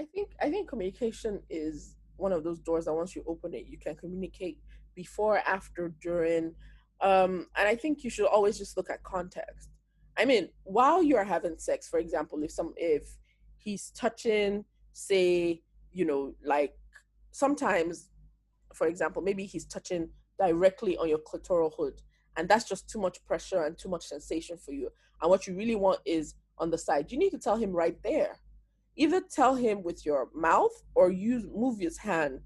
I 0.00 0.04
think 0.04 0.30
I 0.40 0.48
think 0.48 0.66
communication 0.66 1.42
is 1.50 1.96
one 2.16 2.32
of 2.32 2.42
those 2.42 2.58
doors 2.58 2.86
that 2.86 2.94
once 2.94 3.14
you 3.14 3.22
open 3.26 3.52
it, 3.52 3.66
you 3.66 3.76
can 3.76 3.94
communicate 3.96 4.58
before, 4.94 5.42
after, 5.46 5.92
during. 6.00 6.54
Um, 7.02 7.48
and 7.56 7.68
I 7.68 7.76
think 7.76 8.02
you 8.02 8.08
should 8.08 8.26
always 8.26 8.56
just 8.56 8.78
look 8.78 8.88
at 8.88 9.02
context. 9.02 9.68
I 10.16 10.24
mean, 10.24 10.48
while 10.64 11.02
you're 11.02 11.24
having 11.24 11.58
sex, 11.58 11.86
for 11.86 11.98
example, 11.98 12.42
if 12.42 12.50
some 12.50 12.72
if 12.78 13.02
he's 13.58 13.90
touching, 13.90 14.64
say, 14.94 15.60
you 15.92 16.06
know, 16.06 16.34
like 16.42 16.74
sometimes, 17.32 18.08
for 18.74 18.86
example, 18.86 19.20
maybe 19.20 19.44
he's 19.44 19.66
touching 19.66 20.08
directly 20.38 20.96
on 20.96 21.10
your 21.10 21.18
clitoral 21.18 21.72
hood, 21.76 22.00
and 22.38 22.48
that's 22.48 22.66
just 22.66 22.88
too 22.88 23.00
much 23.00 23.22
pressure 23.26 23.64
and 23.64 23.76
too 23.76 23.90
much 23.90 24.06
sensation 24.06 24.56
for 24.56 24.72
you. 24.72 24.88
And 25.20 25.28
what 25.28 25.46
you 25.46 25.54
really 25.54 25.76
want 25.76 26.00
is 26.06 26.36
on 26.56 26.70
the 26.70 26.78
side. 26.78 27.12
You 27.12 27.18
need 27.18 27.32
to 27.32 27.38
tell 27.38 27.56
him 27.56 27.72
right 27.72 27.98
there. 28.02 28.38
Either 28.96 29.20
tell 29.20 29.54
him 29.54 29.82
with 29.82 30.04
your 30.04 30.28
mouth 30.34 30.82
or 30.94 31.10
use 31.10 31.46
move 31.52 31.78
his 31.78 31.98
hand 31.98 32.40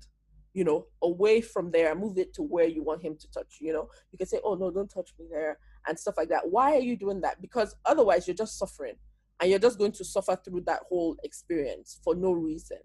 you 0.55 0.63
know, 0.63 0.87
away 1.03 1.41
from 1.41 1.73
there, 1.73 1.95
move 1.97 2.17
it 2.17 2.33
to 2.33 2.43
where 2.43 2.67
you 2.67 2.83
want 2.83 3.03
him 3.03 3.17
to 3.17 3.31
touch, 3.33 3.59
you 3.61 3.73
know. 3.73 3.91
You 4.13 4.19
can 4.19 4.29
say, 4.29 4.39
oh, 4.45 4.55
no, 4.55 4.71
don't 4.71 4.89
touch 4.89 5.11
me 5.19 5.27
there, 5.29 5.59
and 5.87 5.99
stuff 5.99 6.15
like 6.17 6.29
that. 6.29 6.49
Why 6.49 6.77
are 6.77 6.81
you 6.81 6.97
doing 6.97 7.21
that? 7.23 7.43
Because 7.43 7.75
otherwise, 7.85 8.29
you're 8.29 8.37
just 8.37 8.57
suffering, 8.57 8.95
and 9.41 9.51
you're 9.51 9.59
just 9.59 9.79
going 9.79 9.93
to 9.93 10.05
suffer 10.05 10.37
through 10.37 10.63
that 10.67 10.83
whole 10.89 11.17
experience 11.25 12.01
for 12.05 12.15
no 12.15 12.31
reason. 12.31 12.79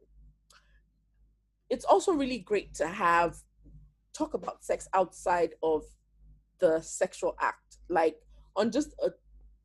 It's 1.69 1.85
also 1.85 2.11
really 2.11 2.39
great 2.39 2.73
to 2.75 2.87
have 2.87 3.37
talk 4.13 4.33
about 4.33 4.63
sex 4.63 4.87
outside 4.95 5.51
of 5.61 5.83
the 6.59 6.81
sexual 6.81 7.35
act, 7.39 7.77
like 7.87 8.17
on 8.55 8.71
just 8.71 8.95
a 9.05 9.11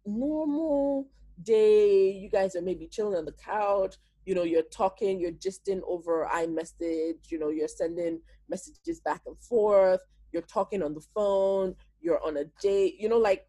normal 0.05 1.09
day, 1.43 2.11
you 2.11 2.31
guys 2.31 2.57
are 2.57 2.63
maybe 2.63 2.87
chilling 2.87 3.17
on 3.17 3.25
the 3.25 3.33
couch, 3.33 3.97
you 4.27 4.35
know 4.35 4.43
you're 4.43 4.63
talking 4.63 5.21
you're 5.21 5.33
gisting 5.33 5.81
over 5.87 6.29
imessage 6.43 7.27
you 7.29 7.39
know 7.39 7.51
you're 7.51 7.69
sending 7.69 8.21
messages 8.49 9.01
back 9.01 9.23
and 9.27 9.39
forth 9.39 10.01
you're 10.33 10.43
talking 10.43 10.83
on 10.83 10.95
the 10.95 11.05
phone 11.15 11.75
you're 12.01 12.25
on 12.25 12.37
a 12.39 12.45
date 12.61 12.95
you 12.99 13.09
know 13.09 13.19
like 13.19 13.47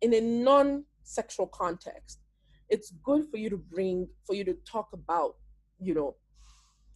in 0.00 0.14
a 0.14 0.20
non-sexual 0.20 1.46
context 1.46 2.20
it's 2.68 2.92
good 3.02 3.26
for 3.30 3.38
you 3.38 3.48
to 3.48 3.56
bring 3.56 4.08
for 4.26 4.34
you 4.34 4.44
to 4.44 4.54
talk 4.64 4.88
about 4.92 5.36
you 5.80 5.94
know 5.94 6.16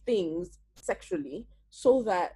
things 0.05 0.59
sexually 0.75 1.47
so 1.69 2.03
that 2.03 2.33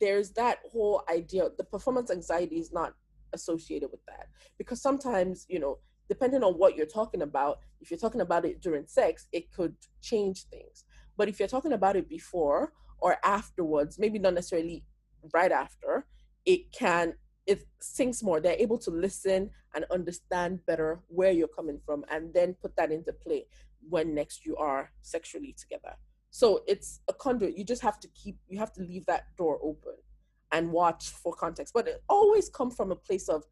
there's 0.00 0.30
that 0.30 0.58
whole 0.72 1.02
idea 1.12 1.48
the 1.58 1.64
performance 1.64 2.10
anxiety 2.10 2.56
is 2.56 2.72
not 2.72 2.94
associated 3.34 3.90
with 3.90 4.04
that. 4.06 4.28
Because 4.56 4.80
sometimes 4.80 5.44
you 5.48 5.58
know 5.58 5.78
depending 6.08 6.42
on 6.42 6.54
what 6.54 6.76
you're 6.76 6.86
talking 6.86 7.22
about, 7.22 7.58
if 7.80 7.90
you're 7.90 7.98
talking 7.98 8.20
about 8.20 8.44
it 8.44 8.60
during 8.60 8.86
sex, 8.86 9.28
it 9.32 9.50
could 9.52 9.74
change 10.02 10.44
things. 10.44 10.84
But 11.16 11.28
if 11.28 11.38
you're 11.38 11.48
talking 11.48 11.72
about 11.72 11.96
it 11.96 12.08
before 12.08 12.72
or 12.98 13.16
afterwards, 13.24 13.98
maybe 13.98 14.18
not 14.18 14.34
necessarily 14.34 14.84
right 15.32 15.52
after, 15.52 16.06
it 16.44 16.72
can 16.72 17.14
it 17.46 17.66
sinks 17.80 18.22
more. 18.22 18.40
They're 18.40 18.56
able 18.58 18.78
to 18.78 18.90
listen 18.90 19.50
and 19.74 19.84
understand 19.90 20.64
better 20.66 21.00
where 21.08 21.30
you're 21.32 21.48
coming 21.48 21.78
from 21.84 22.04
and 22.10 22.32
then 22.32 22.54
put 22.54 22.74
that 22.76 22.90
into 22.90 23.12
play 23.12 23.46
when 23.88 24.14
next 24.14 24.46
you 24.46 24.56
are 24.56 24.90
sexually 25.02 25.54
together. 25.58 25.94
So 26.30 26.62
it's 26.66 27.00
a 27.08 27.12
conduit. 27.12 27.56
You 27.56 27.64
just 27.64 27.82
have 27.82 28.00
to 28.00 28.08
keep 28.08 28.38
you 28.48 28.58
have 28.58 28.72
to 28.74 28.82
leave 28.82 29.06
that 29.06 29.24
door 29.36 29.58
open 29.62 29.94
and 30.52 30.72
watch 30.72 31.10
for 31.10 31.34
context. 31.34 31.74
But 31.74 31.88
it 31.88 32.02
always 32.08 32.48
come 32.48 32.70
from 32.70 32.92
a 32.92 32.96
place 32.96 33.28
of 33.28 33.44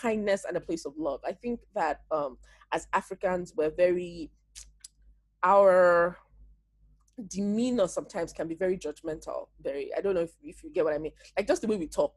kindness 0.00 0.44
and 0.46 0.56
a 0.56 0.60
place 0.60 0.84
of 0.84 0.92
love. 0.96 1.20
I 1.26 1.32
think 1.32 1.60
that 1.74 2.00
um, 2.10 2.38
as 2.72 2.86
Africans, 2.92 3.52
we're 3.56 3.70
very, 3.70 4.30
our 5.42 6.16
demeanor 7.28 7.88
sometimes 7.88 8.32
can 8.32 8.48
be 8.48 8.54
very 8.54 8.78
judgmental. 8.78 9.48
Very, 9.60 9.90
I 9.96 10.00
don't 10.00 10.14
know 10.14 10.22
if, 10.22 10.32
if 10.42 10.62
you 10.62 10.72
get 10.72 10.84
what 10.84 10.94
I 10.94 10.98
mean. 10.98 11.12
Like 11.36 11.46
just 11.46 11.62
the 11.62 11.68
way 11.68 11.76
we 11.76 11.88
talk. 11.88 12.14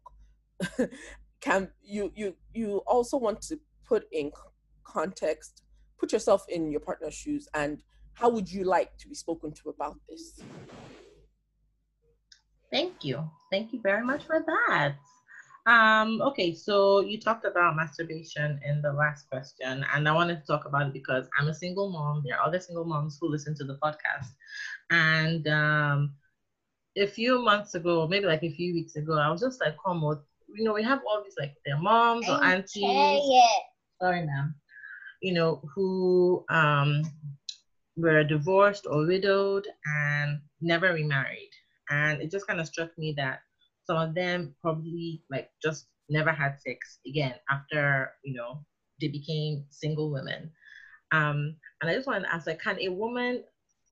can 1.41 1.69
you 1.81 2.11
you 2.15 2.35
you 2.53 2.83
also 2.85 3.17
want 3.17 3.41
to 3.41 3.59
put 3.83 4.05
in 4.11 4.31
context, 4.83 5.63
put 5.99 6.11
yourself 6.13 6.45
in 6.49 6.71
your 6.71 6.81
partner's 6.81 7.15
shoes, 7.15 7.47
and 7.55 7.81
how 8.13 8.29
would 8.29 8.51
you 8.51 8.63
like 8.63 8.95
to 8.99 9.07
be 9.07 9.15
spoken 9.15 9.51
to 9.53 9.69
about 9.69 9.97
this? 10.07 10.39
Thank 12.71 13.03
you. 13.03 13.29
Thank 13.51 13.73
you 13.73 13.81
very 13.81 14.05
much 14.05 14.23
for 14.25 14.45
that. 14.45 14.95
Um, 15.67 16.21
okay, 16.21 16.53
so 16.55 17.01
you 17.01 17.19
talked 17.19 17.45
about 17.45 17.75
masturbation 17.75 18.59
in 18.65 18.81
the 18.81 18.91
last 18.91 19.29
question, 19.29 19.85
and 19.93 20.09
I 20.09 20.11
wanted 20.11 20.41
to 20.41 20.47
talk 20.47 20.65
about 20.65 20.87
it 20.87 20.93
because 20.93 21.29
I'm 21.37 21.47
a 21.49 21.53
single 21.53 21.91
mom. 21.91 22.23
There 22.25 22.35
are 22.37 22.47
other 22.47 22.59
single 22.59 22.85
moms 22.85 23.17
who 23.21 23.29
listen 23.29 23.55
to 23.57 23.63
the 23.63 23.77
podcast. 23.77 24.27
And 24.89 25.47
um, 25.47 26.15
a 26.97 27.05
few 27.07 27.43
months 27.43 27.75
ago, 27.75 28.07
maybe 28.07 28.25
like 28.25 28.43
a 28.43 28.51
few 28.51 28.73
weeks 28.73 28.95
ago, 28.95 29.17
I 29.17 29.29
was 29.29 29.41
just 29.41 29.61
like, 29.61 29.75
come 29.85 30.03
on, 30.03 30.19
you 30.55 30.63
know, 30.63 30.73
we 30.73 30.83
have 30.83 31.01
all 31.07 31.21
these 31.23 31.35
like 31.39 31.55
their 31.65 31.77
moms 31.77 32.27
or 32.27 32.43
aunties. 32.43 33.21
Sorry, 34.01 34.25
ma'am. 34.25 34.55
You 35.21 35.33
know, 35.33 35.61
who 35.75 36.43
um 36.49 37.03
were 37.97 38.23
divorced 38.23 38.87
or 38.89 39.05
widowed 39.05 39.67
and 39.85 40.39
never 40.61 40.93
remarried. 40.93 41.51
And 41.89 42.21
it 42.21 42.31
just 42.31 42.47
kind 42.47 42.59
of 42.59 42.67
struck 42.67 42.97
me 42.97 43.13
that 43.17 43.41
some 43.85 43.97
of 43.97 44.15
them 44.15 44.55
probably 44.61 45.23
like 45.29 45.49
just 45.61 45.87
never 46.09 46.31
had 46.31 46.59
sex 46.59 46.99
again 47.07 47.35
after 47.49 48.11
you 48.23 48.33
know 48.33 48.63
they 48.99 49.07
became 49.07 49.65
single 49.69 50.11
women. 50.11 50.51
Um 51.11 51.55
and 51.81 51.89
i 51.89 51.95
just 51.95 52.07
want 52.07 52.23
to 52.23 52.33
ask 52.33 52.47
like 52.47 52.61
can 52.61 52.79
a 52.79 52.89
woman 52.89 53.43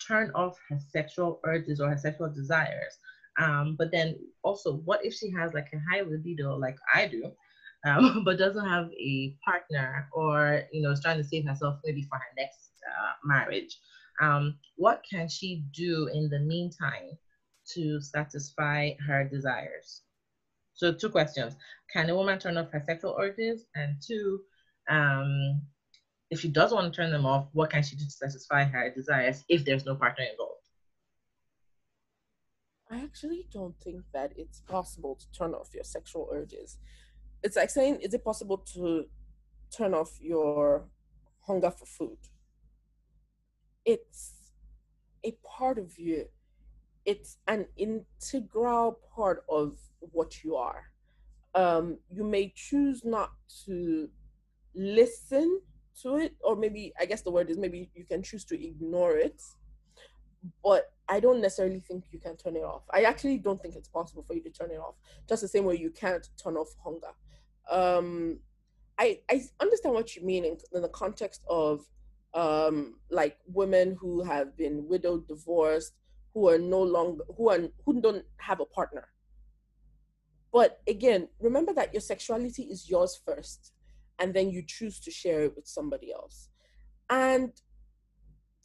turn 0.05 0.31
off 0.35 0.57
her 0.69 0.79
sexual 0.91 1.39
urges 1.45 1.79
or 1.79 1.89
her 1.89 1.97
sexual 1.97 2.29
desires? 2.29 2.97
Um 3.39 3.75
but 3.77 3.91
then 3.91 4.15
also 4.43 4.77
what 4.85 5.05
if 5.05 5.13
she 5.13 5.31
has 5.31 5.53
like 5.53 5.67
a 5.73 5.79
high 5.89 6.01
libido 6.01 6.55
like 6.57 6.77
i 6.93 7.07
do 7.07 7.31
um, 7.85 8.23
but 8.25 8.37
doesn't 8.37 8.67
have 8.67 8.89
a 8.91 9.35
partner 9.43 10.09
or 10.13 10.63
you 10.71 10.81
know 10.81 10.91
is 10.91 11.01
trying 11.01 11.17
to 11.17 11.23
save 11.23 11.47
herself 11.47 11.79
maybe 11.85 12.03
for 12.03 12.17
her 12.17 12.33
next 12.37 12.71
uh, 12.87 13.13
marriage? 13.23 13.79
Um, 14.21 14.57
what 14.75 15.01
can 15.09 15.29
she 15.29 15.63
do 15.73 16.09
in 16.13 16.29
the 16.29 16.39
meantime 16.39 17.17
to 17.73 18.01
satisfy 18.01 18.93
her 19.05 19.23
desires? 19.23 20.01
So 20.73 20.93
two 20.93 21.09
questions. 21.09 21.55
Can 21.91 22.09
a 22.09 22.15
woman 22.15 22.39
turn 22.39 22.57
off 22.57 22.71
her 22.71 22.83
sexual 22.85 23.17
urges? 23.19 23.65
And 23.75 23.97
two, 24.01 24.41
um, 24.89 25.61
if 26.31 26.39
she 26.39 26.47
does 26.47 26.71
want 26.71 26.91
to 26.91 26.95
turn 26.95 27.11
them 27.11 27.25
off, 27.25 27.47
what 27.53 27.69
can 27.69 27.83
she 27.83 27.95
do 27.95 28.05
to 28.05 28.11
satisfy 28.11 28.63
her 28.63 28.89
desires 28.89 29.43
if 29.49 29.65
there's 29.65 29.85
no 29.85 29.95
partner 29.95 30.25
involved? 30.31 30.59
I 32.89 33.03
actually 33.03 33.47
don't 33.51 33.79
think 33.79 34.03
that 34.13 34.33
it's 34.35 34.61
possible 34.61 35.15
to 35.15 35.31
turn 35.31 35.53
off 35.53 35.69
your 35.75 35.83
sexual 35.83 36.29
urges. 36.31 36.77
It's 37.43 37.55
like 37.55 37.69
saying, 37.69 37.99
is 38.01 38.13
it 38.13 38.23
possible 38.23 38.57
to 38.73 39.05
turn 39.75 39.93
off 39.93 40.17
your 40.19 40.85
hunger 41.41 41.71
for 41.71 41.85
food? 41.85 42.17
It's 43.85 44.33
a 45.23 45.37
part 45.43 45.77
of 45.77 45.99
you, 45.99 46.25
it's 47.05 47.37
an 47.47 47.65
integral 47.77 48.99
part 49.15 49.43
of 49.49 49.77
what 49.99 50.43
you 50.43 50.55
are. 50.55 50.83
Um, 51.55 51.97
you 52.09 52.23
may 52.23 52.53
choose 52.55 53.03
not 53.03 53.31
to 53.65 54.09
listen 54.75 55.61
to 56.01 56.17
it, 56.17 56.35
or 56.41 56.55
maybe 56.55 56.93
I 56.99 57.05
guess 57.05 57.21
the 57.21 57.31
word 57.31 57.49
is 57.49 57.57
maybe 57.57 57.89
you 57.95 58.05
can 58.05 58.23
choose 58.23 58.45
to 58.45 58.63
ignore 58.63 59.17
it, 59.17 59.41
but 60.63 60.93
I 61.07 61.19
don't 61.19 61.41
necessarily 61.41 61.79
think 61.79 62.05
you 62.11 62.19
can 62.19 62.37
turn 62.37 62.55
it 62.55 62.63
off. 62.63 62.83
I 62.91 63.01
actually 63.01 63.39
don't 63.39 63.61
think 63.61 63.75
it's 63.75 63.89
possible 63.89 64.23
for 64.27 64.35
you 64.35 64.43
to 64.43 64.51
turn 64.51 64.71
it 64.71 64.77
off, 64.77 64.95
just 65.27 65.41
the 65.41 65.47
same 65.47 65.65
way 65.65 65.75
you 65.75 65.89
can't 65.89 66.27
turn 66.41 66.55
off 66.55 66.69
hunger. 66.83 67.13
Um, 67.69 68.39
I 68.97 69.19
I 69.29 69.41
understand 69.59 69.95
what 69.95 70.15
you 70.15 70.23
mean 70.23 70.45
in, 70.45 70.57
in 70.73 70.81
the 70.81 70.89
context 70.89 71.41
of 71.49 71.85
um, 72.33 72.95
like 73.09 73.37
women 73.47 73.97
who 73.99 74.23
have 74.23 74.55
been 74.55 74.87
widowed, 74.87 75.27
divorced, 75.27 75.93
who 76.33 76.47
are 76.49 76.57
no 76.57 76.81
longer 76.81 77.23
who 77.37 77.49
are 77.49 77.59
who 77.85 78.01
don't 78.01 78.25
have 78.37 78.59
a 78.59 78.65
partner. 78.65 79.07
But 80.51 80.81
again, 80.87 81.27
remember 81.39 81.73
that 81.73 81.93
your 81.93 82.01
sexuality 82.01 82.63
is 82.63 82.89
yours 82.89 83.19
first, 83.25 83.73
and 84.17 84.33
then 84.33 84.49
you 84.49 84.63
choose 84.65 84.99
to 85.01 85.11
share 85.11 85.43
it 85.43 85.55
with 85.55 85.67
somebody 85.67 86.11
else. 86.11 86.49
And 87.09 87.51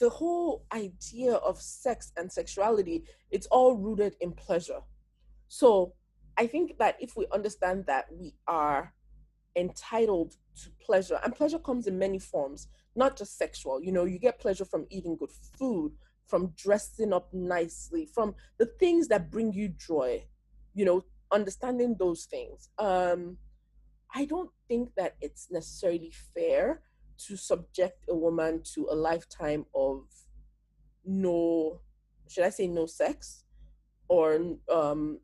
the 0.01 0.11
whole 0.11 0.65
idea 0.73 1.35
of 1.35 1.61
sex 1.61 2.13
and 2.17 2.31
sexuality, 2.31 3.05
it's 3.31 3.47
all 3.47 3.77
rooted 3.77 4.17
in 4.21 4.33
pleasure. 4.33 4.81
So 5.49 5.95
I 6.37 6.47
think 6.47 6.79
that 6.79 6.97
if 7.01 7.17
we 7.17 7.27
understand 7.33 7.85
that 7.87 8.07
we 8.11 8.35
are 8.49 8.93
entitled 9.57 10.37
to 10.63 10.71
pleasure, 10.85 11.21
and 11.23 11.35
pleasure 11.35 11.59
comes 11.59 11.87
in 11.87 11.99
many 11.99 12.19
forms, 12.19 12.69
not 12.97 13.17
just 13.17 13.39
sexual. 13.39 13.83
You 13.83 13.93
know, 13.93 14.05
you 14.05 14.19
get 14.19 14.41
pleasure 14.41 14.65
from 14.65 14.87
eating 14.91 15.17
good 15.17 15.31
food, 15.59 15.93
from 16.27 16.53
dressing 16.57 17.13
up 17.13 17.33
nicely, 17.33 18.07
from 18.07 18.35
the 18.59 18.67
things 18.67 19.09
that 19.09 19.31
bring 19.31 19.53
you 19.53 19.69
joy, 19.69 20.25
you 20.75 20.85
know, 20.85 21.03
understanding 21.33 21.97
those 21.99 22.25
things. 22.25 22.71
Um, 22.79 23.39
I 24.15 24.25
don't 24.25 24.51
think 24.69 24.91
that 24.97 25.17
it's 25.21 25.49
necessarily 25.51 26.13
fair 26.35 26.83
to 27.27 27.37
subject 27.37 28.05
a 28.09 28.15
woman 28.15 28.63
to 28.75 28.89
a 28.91 28.95
lifetime 28.95 29.67
of 29.75 30.05
no, 31.05 31.81
should 32.29 32.45
I 32.45 32.51
say 32.51 32.67
no 32.67 32.87
sex, 32.87 33.45
or 34.09 34.39
um, 34.73 35.21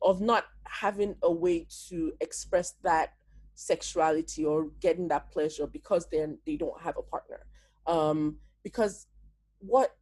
of 0.00 0.20
not 0.20 0.46
having 0.64 1.16
a 1.22 1.32
way 1.32 1.66
to 1.88 2.12
express 2.20 2.74
that 2.82 3.14
sexuality 3.54 4.44
or 4.44 4.70
getting 4.80 5.08
that 5.08 5.30
pleasure 5.30 5.66
because 5.66 6.06
then 6.10 6.38
they 6.46 6.56
don't 6.56 6.80
have 6.80 6.96
a 6.96 7.02
partner. 7.02 7.40
Um, 7.86 8.36
because 8.62 9.06
what 9.62 9.96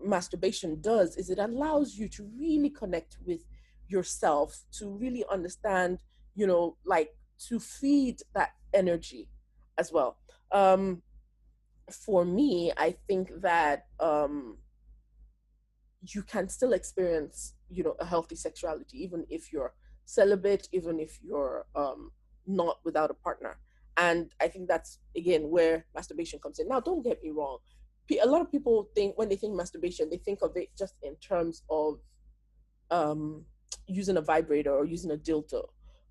masturbation 0.00 0.80
does 0.80 1.16
is 1.16 1.30
it 1.30 1.38
allows 1.38 1.96
you 1.96 2.08
to 2.08 2.28
really 2.38 2.70
connect 2.70 3.16
with 3.26 3.44
yourself, 3.88 4.62
to 4.72 4.88
really 4.88 5.24
understand, 5.30 5.98
you 6.34 6.46
know, 6.46 6.76
like 6.84 7.10
to 7.48 7.58
feed 7.58 8.20
that 8.34 8.50
energy 8.72 9.28
as 9.78 9.92
well. 9.92 10.18
Um, 10.52 11.02
for 11.90 12.24
me, 12.24 12.72
I 12.76 12.96
think 13.06 13.30
that 13.40 13.86
um, 14.00 14.58
you 16.02 16.22
can 16.22 16.48
still 16.48 16.72
experience, 16.72 17.54
you 17.68 17.82
know, 17.82 17.96
a 18.00 18.04
healthy 18.04 18.36
sexuality, 18.36 19.02
even 19.02 19.26
if 19.28 19.52
you're 19.52 19.74
celibate, 20.06 20.68
even 20.72 21.00
if 21.00 21.18
you're 21.22 21.66
um, 21.74 22.10
not 22.46 22.78
without 22.84 23.10
a 23.10 23.14
partner. 23.14 23.58
And 23.96 24.30
I 24.40 24.48
think 24.48 24.68
that's 24.68 24.98
again 25.16 25.50
where 25.50 25.86
masturbation 25.94 26.40
comes 26.40 26.58
in. 26.58 26.68
Now, 26.68 26.80
don't 26.80 27.04
get 27.04 27.22
me 27.22 27.30
wrong. 27.30 27.58
A 28.10 28.26
lot 28.26 28.40
of 28.40 28.50
people 28.50 28.88
think 28.94 29.16
when 29.16 29.28
they 29.28 29.36
think 29.36 29.54
masturbation, 29.54 30.10
they 30.10 30.18
think 30.18 30.40
of 30.42 30.56
it 30.56 30.68
just 30.76 30.94
in 31.02 31.16
terms 31.16 31.62
of 31.70 32.00
um, 32.90 33.44
using 33.86 34.16
a 34.16 34.20
vibrator 34.20 34.72
or 34.72 34.84
using 34.84 35.10
a 35.10 35.16
dildo. 35.16 35.64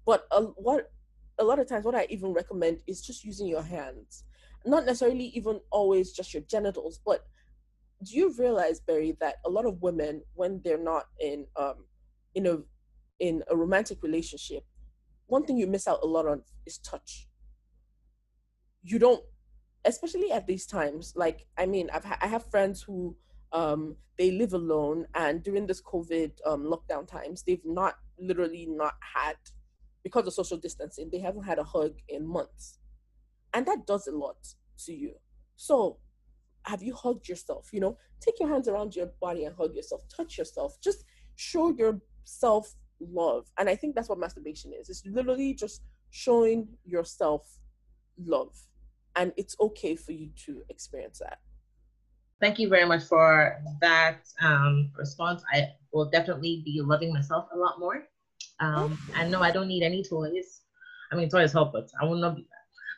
But 0.05 0.25
a, 0.31 0.41
what 0.41 0.91
a 1.39 1.43
lot 1.43 1.59
of 1.59 1.67
times, 1.67 1.85
what 1.85 1.95
I 1.95 2.07
even 2.09 2.33
recommend 2.33 2.79
is 2.87 3.01
just 3.01 3.23
using 3.23 3.47
your 3.47 3.63
hands, 3.63 4.23
not 4.65 4.85
necessarily 4.85 5.25
even 5.35 5.59
always 5.71 6.13
just 6.13 6.33
your 6.33 6.43
genitals. 6.43 6.99
But 7.05 7.25
do 8.03 8.17
you 8.17 8.33
realize, 8.37 8.79
Berry, 8.79 9.15
that 9.19 9.35
a 9.45 9.49
lot 9.49 9.65
of 9.65 9.81
women, 9.81 10.23
when 10.33 10.61
they're 10.63 10.77
not 10.77 11.05
in 11.19 11.45
um, 11.55 11.85
in 12.35 12.47
a 12.47 12.57
in 13.19 13.43
a 13.49 13.55
romantic 13.55 14.03
relationship, 14.03 14.65
one 15.27 15.45
thing 15.45 15.57
you 15.57 15.67
miss 15.67 15.87
out 15.87 15.99
a 16.03 16.07
lot 16.07 16.27
on 16.27 16.41
is 16.65 16.79
touch. 16.79 17.27
You 18.81 18.99
don't, 18.99 19.23
especially 19.85 20.31
at 20.31 20.47
these 20.47 20.65
times. 20.65 21.13
Like, 21.15 21.45
I 21.57 21.65
mean, 21.65 21.89
I've 21.93 22.05
ha- 22.05 22.17
I 22.21 22.27
have 22.27 22.49
friends 22.49 22.81
who 22.81 23.15
um, 23.51 23.95
they 24.17 24.31
live 24.31 24.53
alone, 24.53 25.07
and 25.15 25.43
during 25.43 25.67
this 25.67 25.81
COVID 25.81 26.31
um, 26.45 26.63
lockdown 26.63 27.07
times, 27.07 27.43
they've 27.43 27.65
not 27.65 27.95
literally 28.19 28.65
not 28.69 28.95
had 29.15 29.35
because 30.03 30.27
of 30.27 30.33
social 30.33 30.57
distancing. 30.57 31.09
They 31.11 31.19
haven't 31.19 31.43
had 31.43 31.59
a 31.59 31.63
hug 31.63 31.93
in 32.07 32.25
months, 32.25 32.79
and 33.53 33.65
that 33.65 33.85
does 33.85 34.07
a 34.07 34.15
lot 34.15 34.37
to 34.85 34.93
you. 34.93 35.13
So, 35.55 35.97
have 36.65 36.81
you 36.81 36.95
hugged 36.95 37.27
yourself? 37.27 37.69
You 37.71 37.81
know, 37.81 37.97
take 38.19 38.39
your 38.39 38.49
hands 38.49 38.67
around 38.67 38.95
your 38.95 39.11
body 39.21 39.45
and 39.45 39.55
hug 39.55 39.75
yourself. 39.75 40.03
Touch 40.15 40.37
yourself. 40.37 40.77
Just 40.81 41.03
show 41.35 41.71
yourself 41.71 42.75
love. 42.99 43.51
And 43.57 43.69
I 43.69 43.75
think 43.75 43.95
that's 43.95 44.09
what 44.09 44.19
masturbation 44.19 44.71
is. 44.73 44.89
It's 44.89 45.05
literally 45.05 45.53
just 45.53 45.81
showing 46.09 46.67
yourself 46.85 47.59
love. 48.25 48.55
And 49.15 49.31
it's 49.37 49.55
okay 49.59 49.95
for 49.95 50.11
you 50.11 50.29
to 50.45 50.63
experience 50.69 51.19
that. 51.19 51.39
Thank 52.41 52.59
you 52.59 52.67
very 52.67 52.85
much 52.85 53.03
for 53.03 53.61
that 53.79 54.19
um, 54.41 54.91
response. 54.97 55.43
I 55.53 55.69
will 55.93 56.09
definitely 56.09 56.61
be 56.65 56.81
loving 56.81 57.13
myself 57.13 57.47
a 57.53 57.57
lot 57.57 57.79
more. 57.79 58.03
Um, 58.59 58.97
and 59.15 59.31
no, 59.31 59.41
I 59.41 59.51
don't 59.51 59.67
need 59.67 59.83
any 59.83 60.03
toys. 60.03 60.61
I 61.11 61.15
mean, 61.15 61.29
toys 61.29 61.53
help, 61.53 61.73
but 61.73 61.89
I 62.01 62.05
will 62.05 62.17
not 62.17 62.35
be. 62.35 62.47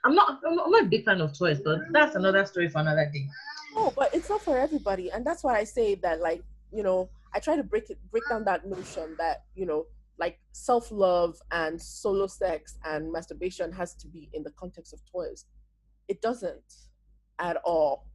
I'm 0.04 0.16
not. 0.16 0.40
I'm 0.46 0.56
not, 0.56 0.66
I'm 0.66 0.72
not 0.72 0.84
a 0.84 0.88
big 0.88 1.06
fan 1.06 1.22
of 1.22 1.38
toys, 1.38 1.60
but 1.64 1.80
that's 1.92 2.16
another 2.16 2.46
story 2.46 2.70
for 2.70 2.80
another 2.80 3.10
day. 3.12 3.28
Oh, 3.76 3.92
but 3.96 4.14
it's 4.14 4.30
not 4.30 4.42
for 4.42 4.58
everybody, 4.58 5.12
and 5.12 5.26
that's 5.26 5.44
why 5.44 5.58
I 5.58 5.64
say 5.64 5.96
that, 5.96 6.22
like, 6.22 6.42
you 6.72 6.84
know, 6.84 7.10
I 7.34 7.40
try 7.40 7.56
to 7.56 7.64
break 7.64 7.90
it, 7.90 7.98
break 8.12 8.24
down 8.30 8.46
that 8.46 8.66
notion 8.66 9.16
that 9.18 9.44
you 9.56 9.66
know 9.66 9.86
like 10.18 10.40
self 10.52 10.92
love 10.92 11.38
and 11.52 11.82
solo 11.82 12.28
sex 12.28 12.78
and 12.86 13.12
masturbation 13.12 13.72
has 13.74 13.94
to 13.96 14.08
be 14.08 14.30
in 14.34 14.44
the 14.44 14.52
context 14.52 14.94
of 14.94 15.00
toys. 15.12 15.46
It 16.08 16.22
doesn't 16.22 16.74
at 17.40 17.58
all. 17.64 18.08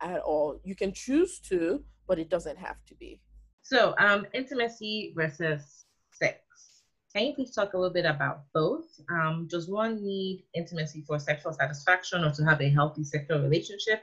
At 0.00 0.20
all. 0.20 0.60
You 0.64 0.74
can 0.74 0.92
choose 0.92 1.38
to, 1.48 1.84
but 2.06 2.18
it 2.18 2.28
doesn't 2.28 2.58
have 2.58 2.84
to 2.86 2.94
be. 2.94 3.20
So, 3.62 3.94
um, 3.98 4.26
intimacy 4.34 5.14
versus 5.16 5.86
sex. 6.12 6.38
Can 7.14 7.26
you 7.26 7.34
please 7.34 7.54
talk 7.54 7.74
a 7.74 7.78
little 7.78 7.92
bit 7.92 8.04
about 8.04 8.42
both? 8.52 8.86
Um, 9.08 9.46
does 9.48 9.68
one 9.68 10.04
need 10.04 10.44
intimacy 10.54 11.04
for 11.06 11.18
sexual 11.18 11.52
satisfaction 11.52 12.24
or 12.24 12.32
to 12.32 12.44
have 12.44 12.60
a 12.60 12.68
healthy 12.68 13.04
sexual 13.04 13.40
relationship? 13.40 14.02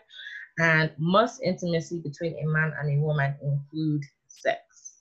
And 0.59 0.91
must 0.97 1.41
intimacy 1.43 1.99
between 1.99 2.37
a 2.39 2.47
man 2.47 2.73
and 2.79 2.97
a 2.97 3.01
woman 3.01 3.35
include 3.43 4.03
sex? 4.27 4.93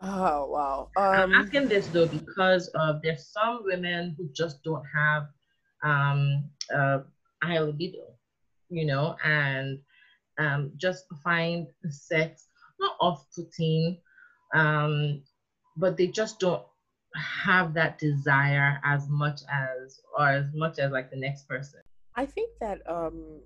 Oh 0.00 0.46
wow! 0.46 0.90
Um, 0.96 1.32
I'm 1.32 1.34
asking 1.34 1.68
this 1.68 1.86
though 1.86 2.06
because 2.06 2.70
uh, 2.74 2.98
there's 3.02 3.26
some 3.26 3.62
women 3.64 4.14
who 4.18 4.28
just 4.34 4.62
don't 4.62 4.84
have 4.94 5.28
um, 5.84 6.44
uh, 6.74 7.00
high 7.42 7.60
libido, 7.60 8.14
you 8.70 8.86
know, 8.86 9.16
and 9.24 9.78
um, 10.38 10.72
just 10.76 11.04
find 11.22 11.68
sex 11.88 12.48
not 12.80 12.96
off-putting, 13.00 13.98
um, 14.54 15.22
but 15.76 15.96
they 15.96 16.08
just 16.08 16.40
don't 16.40 16.62
have 17.16 17.74
that 17.74 17.98
desire 17.98 18.80
as 18.84 19.08
much 19.08 19.40
as 19.50 20.00
or 20.18 20.28
as 20.28 20.46
much 20.54 20.78
as 20.78 20.90
like 20.90 21.10
the 21.10 21.16
next 21.16 21.48
person. 21.48 21.80
I 22.16 22.26
think 22.26 22.50
that 22.60 22.78
um, 22.90 23.40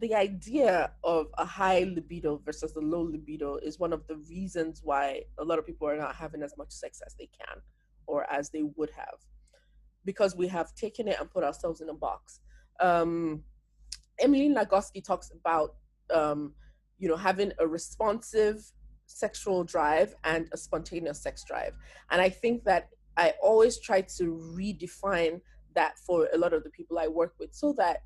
the 0.00 0.14
idea 0.14 0.90
of 1.04 1.28
a 1.38 1.44
high 1.44 1.84
libido 1.84 2.40
versus 2.44 2.74
a 2.76 2.80
low 2.80 3.02
libido 3.02 3.56
is 3.56 3.78
one 3.78 3.92
of 3.92 4.06
the 4.06 4.16
reasons 4.16 4.80
why 4.82 5.22
a 5.38 5.44
lot 5.44 5.58
of 5.58 5.66
people 5.66 5.88
are 5.88 5.96
not 5.96 6.14
having 6.14 6.42
as 6.42 6.54
much 6.58 6.70
sex 6.70 7.00
as 7.06 7.14
they 7.18 7.28
can 7.38 7.60
or 8.06 8.30
as 8.30 8.50
they 8.50 8.62
would 8.76 8.90
have 8.90 9.18
because 10.04 10.36
we 10.36 10.48
have 10.48 10.74
taken 10.74 11.08
it 11.08 11.16
and 11.20 11.30
put 11.30 11.44
ourselves 11.44 11.80
in 11.80 11.88
a 11.88 11.94
box 11.94 12.40
um, 12.80 13.44
Emily 14.18 14.48
Nagoski 14.48 15.02
talks 15.02 15.30
about, 15.30 15.74
um, 16.12 16.54
you 16.98 17.08
know, 17.08 17.16
having 17.16 17.52
a 17.58 17.66
responsive 17.66 18.62
sexual 19.06 19.64
drive 19.64 20.14
and 20.24 20.48
a 20.52 20.56
spontaneous 20.56 21.22
sex 21.22 21.44
drive. 21.46 21.72
And 22.10 22.20
I 22.20 22.28
think 22.28 22.64
that 22.64 22.88
I 23.16 23.34
always 23.42 23.80
try 23.80 24.02
to 24.18 24.54
redefine 24.56 25.40
that 25.74 25.98
for 25.98 26.28
a 26.32 26.38
lot 26.38 26.52
of 26.52 26.64
the 26.64 26.70
people 26.70 26.98
I 26.98 27.08
work 27.08 27.34
with 27.38 27.54
so 27.54 27.74
that 27.78 28.02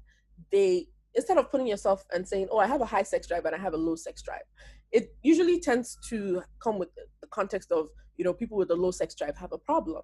they, 0.51 0.89
instead 1.15 1.39
of 1.39 1.51
putting 1.51 1.67
yourself 1.67 2.05
and 2.13 2.27
saying, 2.27 2.49
oh, 2.51 2.59
I 2.59 2.67
have 2.67 2.81
a 2.81 2.87
high 2.87 3.03
sex 3.03 3.27
drive 3.27 3.45
and 3.45 3.55
I 3.55 3.59
have 3.59 3.75
a 3.75 3.79
low 3.79 3.97
sex 3.97 4.23
drive, 4.23 4.45
it 4.93 5.15
usually 5.23 5.61
tends 5.61 5.99
to 6.09 6.43
come 6.61 6.79
with 6.79 6.89
the 7.21 7.27
context 7.29 7.73
of, 7.73 7.89
you 8.17 8.25
know, 8.25 8.33
people 8.33 8.57
with 8.57 8.71
a 8.71 8.75
low 8.75 8.91
sex 8.91 9.15
drive 9.15 9.37
have 9.37 9.53
a 9.53 9.59
problem. 9.59 10.03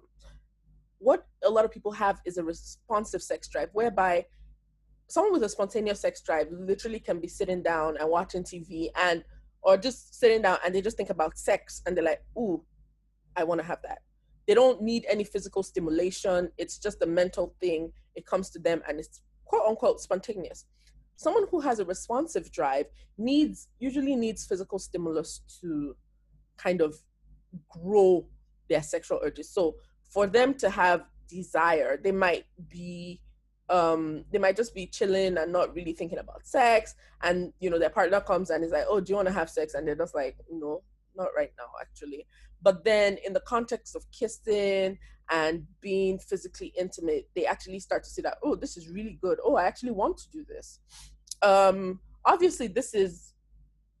What 1.03 1.27
a 1.43 1.49
lot 1.49 1.65
of 1.65 1.71
people 1.71 1.91
have 1.91 2.21
is 2.25 2.37
a 2.37 2.43
responsive 2.43 3.21
sex 3.21 3.49
drive, 3.49 3.69
whereby 3.73 4.25
someone 5.07 5.33
with 5.33 5.43
a 5.43 5.49
spontaneous 5.49 5.99
sex 5.99 6.21
drive 6.21 6.47
literally 6.49 6.99
can 6.99 7.19
be 7.19 7.27
sitting 7.27 7.61
down 7.61 7.97
and 7.99 8.09
watching 8.09 8.41
TV 8.43 8.87
and 8.95 9.23
or 9.63 9.77
just 9.77 10.17
sitting 10.17 10.41
down 10.41 10.57
and 10.65 10.73
they 10.73 10.81
just 10.81 10.95
think 10.95 11.09
about 11.09 11.37
sex 11.37 11.81
and 11.85 11.95
they're 11.95 12.05
like, 12.05 12.23
ooh, 12.37 12.63
I 13.35 13.43
want 13.43 13.59
to 13.59 13.67
have 13.67 13.81
that. 13.83 13.99
They 14.47 14.53
don't 14.53 14.81
need 14.81 15.05
any 15.09 15.25
physical 15.25 15.61
stimulation. 15.61 16.49
It's 16.57 16.77
just 16.77 17.01
a 17.01 17.05
mental 17.05 17.53
thing. 17.59 17.91
It 18.15 18.25
comes 18.25 18.49
to 18.51 18.59
them 18.59 18.81
and 18.87 18.99
it's 18.99 19.21
quote 19.45 19.67
unquote 19.67 19.99
spontaneous. 19.99 20.65
Someone 21.17 21.45
who 21.51 21.59
has 21.59 21.79
a 21.79 21.85
responsive 21.85 22.49
drive 22.51 22.85
needs 23.17 23.67
usually 23.79 24.15
needs 24.15 24.45
physical 24.45 24.79
stimulus 24.79 25.41
to 25.61 25.95
kind 26.57 26.81
of 26.81 26.95
grow 27.69 28.25
their 28.69 28.81
sexual 28.81 29.19
urges. 29.21 29.49
So 29.49 29.75
for 30.13 30.27
them 30.27 30.53
to 30.53 30.69
have 30.69 31.05
desire, 31.27 31.99
they 32.01 32.11
might 32.11 32.45
be 32.69 33.19
um 33.69 34.25
they 34.31 34.37
might 34.37 34.57
just 34.57 34.75
be 34.75 34.85
chilling 34.85 35.37
and 35.37 35.51
not 35.51 35.73
really 35.73 35.93
thinking 35.93 36.19
about 36.19 36.45
sex 36.45 36.95
and 37.21 37.53
you 37.61 37.69
know 37.69 37.79
their 37.79 37.89
partner 37.89 38.19
comes 38.19 38.49
and 38.49 38.61
is 38.61 38.73
like 38.73 38.83
oh 38.89 38.99
do 38.99 39.09
you 39.09 39.15
want 39.15 39.27
to 39.27 39.33
have 39.33 39.49
sex? 39.49 39.73
And 39.73 39.87
they're 39.87 39.95
just 39.95 40.13
like 40.13 40.37
no 40.51 40.83
not 41.15 41.29
right 41.35 41.51
now 41.57 41.65
actually. 41.81 42.27
But 42.61 42.83
then 42.83 43.17
in 43.25 43.33
the 43.33 43.41
context 43.41 43.95
of 43.95 44.05
kissing 44.11 44.97
and 45.31 45.65
being 45.81 46.19
physically 46.19 46.73
intimate 46.77 47.29
they 47.35 47.45
actually 47.45 47.79
start 47.79 48.03
to 48.03 48.09
see 48.09 48.21
that 48.21 48.37
oh 48.43 48.55
this 48.55 48.77
is 48.77 48.89
really 48.89 49.17
good. 49.21 49.39
Oh 49.43 49.55
i 49.55 49.63
actually 49.63 49.91
want 49.91 50.17
to 50.17 50.29
do 50.29 50.45
this. 50.47 50.79
Um 51.41 51.99
obviously 52.25 52.67
this 52.67 52.93
is 52.93 53.33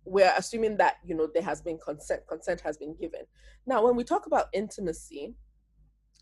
we're 0.05 0.33
assuming 0.37 0.75
that 0.77 0.95
you 1.05 1.15
know 1.15 1.29
there 1.33 1.43
has 1.43 1.61
been 1.61 1.79
consent 1.79 2.21
consent 2.27 2.61
has 2.61 2.77
been 2.77 2.95
given. 2.95 3.21
Now 3.65 3.83
when 3.83 3.95
we 3.95 4.03
talk 4.03 4.27
about 4.27 4.47
intimacy 4.53 5.35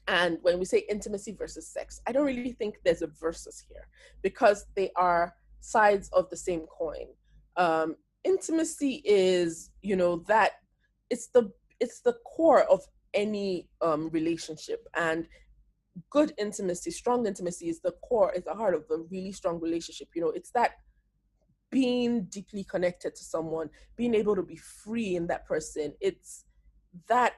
and 0.08 0.38
when 0.42 0.60
we 0.60 0.66
say 0.66 0.84
intimacy 0.90 1.34
versus 1.34 1.68
sex, 1.68 2.02
I 2.08 2.12
don't 2.12 2.26
really 2.26 2.54
think 2.54 2.76
there's 2.84 3.02
a 3.02 3.08
versus 3.08 3.64
here 3.68 3.88
because 4.22 4.66
they 4.76 4.92
are 4.96 5.34
sides 5.60 6.10
of 6.14 6.30
the 6.30 6.38
same 6.38 6.66
coin. 6.68 7.08
Um, 7.56 7.96
intimacy 8.24 9.02
is, 9.06 9.72
you 9.82 9.96
know, 9.96 10.24
that 10.28 10.54
it's 11.10 11.28
the 11.28 11.52
it's 11.80 12.02
the 12.02 12.14
core 12.26 12.64
of 12.64 12.82
any 13.14 13.68
um, 13.82 14.10
relationship, 14.10 14.88
and 14.96 15.28
good 16.10 16.34
intimacy, 16.38 16.92
strong 16.92 17.26
intimacy 17.26 17.70
is 17.70 17.82
the 17.82 17.92
core, 18.04 18.32
is 18.34 18.44
the 18.44 18.54
heart 18.54 18.76
of 18.76 18.86
a 18.92 18.98
really 19.12 19.32
strong 19.32 19.60
relationship. 19.60 20.08
You 20.16 20.22
know, 20.22 20.30
it's 20.30 20.52
that 20.52 20.72
being 21.70 22.24
deeply 22.26 22.64
connected 22.64 23.16
to 23.16 23.24
someone, 23.24 23.70
being 23.96 24.14
able 24.14 24.36
to 24.36 24.44
be 24.44 24.58
free 24.58 25.16
in 25.16 25.28
that 25.28 25.46
person. 25.46 25.94
It's 26.02 26.46
that 27.08 27.34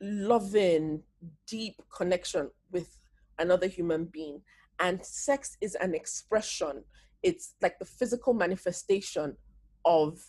loving, 0.00 1.02
deep 1.46 1.80
connection 1.94 2.50
with 2.70 2.98
another 3.38 3.66
human 3.66 4.04
being. 4.06 4.42
And 4.80 5.04
sex 5.04 5.56
is 5.60 5.74
an 5.76 5.94
expression, 5.94 6.84
it's 7.22 7.54
like 7.60 7.78
the 7.78 7.84
physical 7.84 8.32
manifestation 8.32 9.36
of 9.84 10.20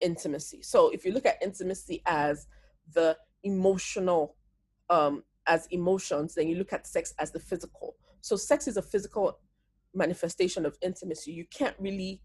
intimacy. 0.00 0.62
So 0.62 0.90
if 0.90 1.04
you 1.04 1.12
look 1.12 1.26
at 1.26 1.42
intimacy 1.42 2.02
as 2.06 2.46
the 2.92 3.16
emotional, 3.42 4.36
um, 4.90 5.22
as 5.46 5.66
emotions, 5.70 6.34
then 6.34 6.48
you 6.48 6.56
look 6.56 6.72
at 6.72 6.86
sex 6.86 7.14
as 7.18 7.30
the 7.30 7.40
physical. 7.40 7.96
So 8.20 8.36
sex 8.36 8.68
is 8.68 8.76
a 8.76 8.82
physical 8.82 9.38
manifestation 9.94 10.66
of 10.66 10.76
intimacy. 10.82 11.32
You 11.32 11.46
can't 11.50 11.76
really 11.78 12.20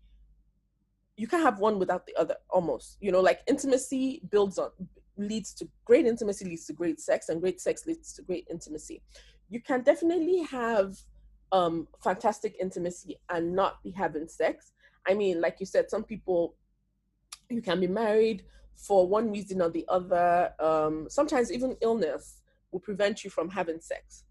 you 1.18 1.28
can't 1.28 1.44
have 1.44 1.60
one 1.60 1.78
without 1.78 2.06
the 2.08 2.16
other 2.16 2.36
almost 2.50 2.98
you 3.00 3.12
know 3.12 3.20
like 3.20 3.42
intimacy 3.48 4.22
builds 4.32 4.58
on 4.58 4.70
leads 5.18 5.54
to 5.56 5.68
great 5.86 6.06
intimacy 6.06 6.46
leads 6.46 6.66
to 6.66 6.74
great 6.74 7.00
sex 7.00 7.30
and 7.30 7.42
great 7.42 7.60
sex 7.62 7.86
leads 7.86 8.14
to 8.14 8.22
great 8.22 8.48
intimacy. 8.50 9.02
You 9.50 9.62
can 9.62 9.82
definitely 9.82 10.44
have 10.44 10.96
um 11.52 11.88
fantastic 12.04 12.56
intimacy 12.60 13.18
and 13.30 13.54
not 13.54 13.84
be 13.84 13.92
having 13.92 14.28
sex. 14.28 14.72
I 15.08 15.14
mean 15.14 15.42
like 15.42 15.58
you 15.60 15.66
said 15.66 15.90
some 15.90 16.04
people 16.04 16.56
you 17.50 17.62
can 17.62 17.80
be 17.80 17.88
married 17.88 18.44
for 18.76 19.08
one 19.08 19.32
reason 19.32 19.62
or 19.62 19.70
the 19.70 19.86
other. 19.90 20.54
Um 20.60 21.08
sometimes 21.10 21.52
even 21.52 21.78
illness 21.82 22.42
will 22.72 22.80
prevent 22.80 23.24
you 23.24 23.30
from 23.30 23.50
having 23.50 23.80
sex 23.80 24.24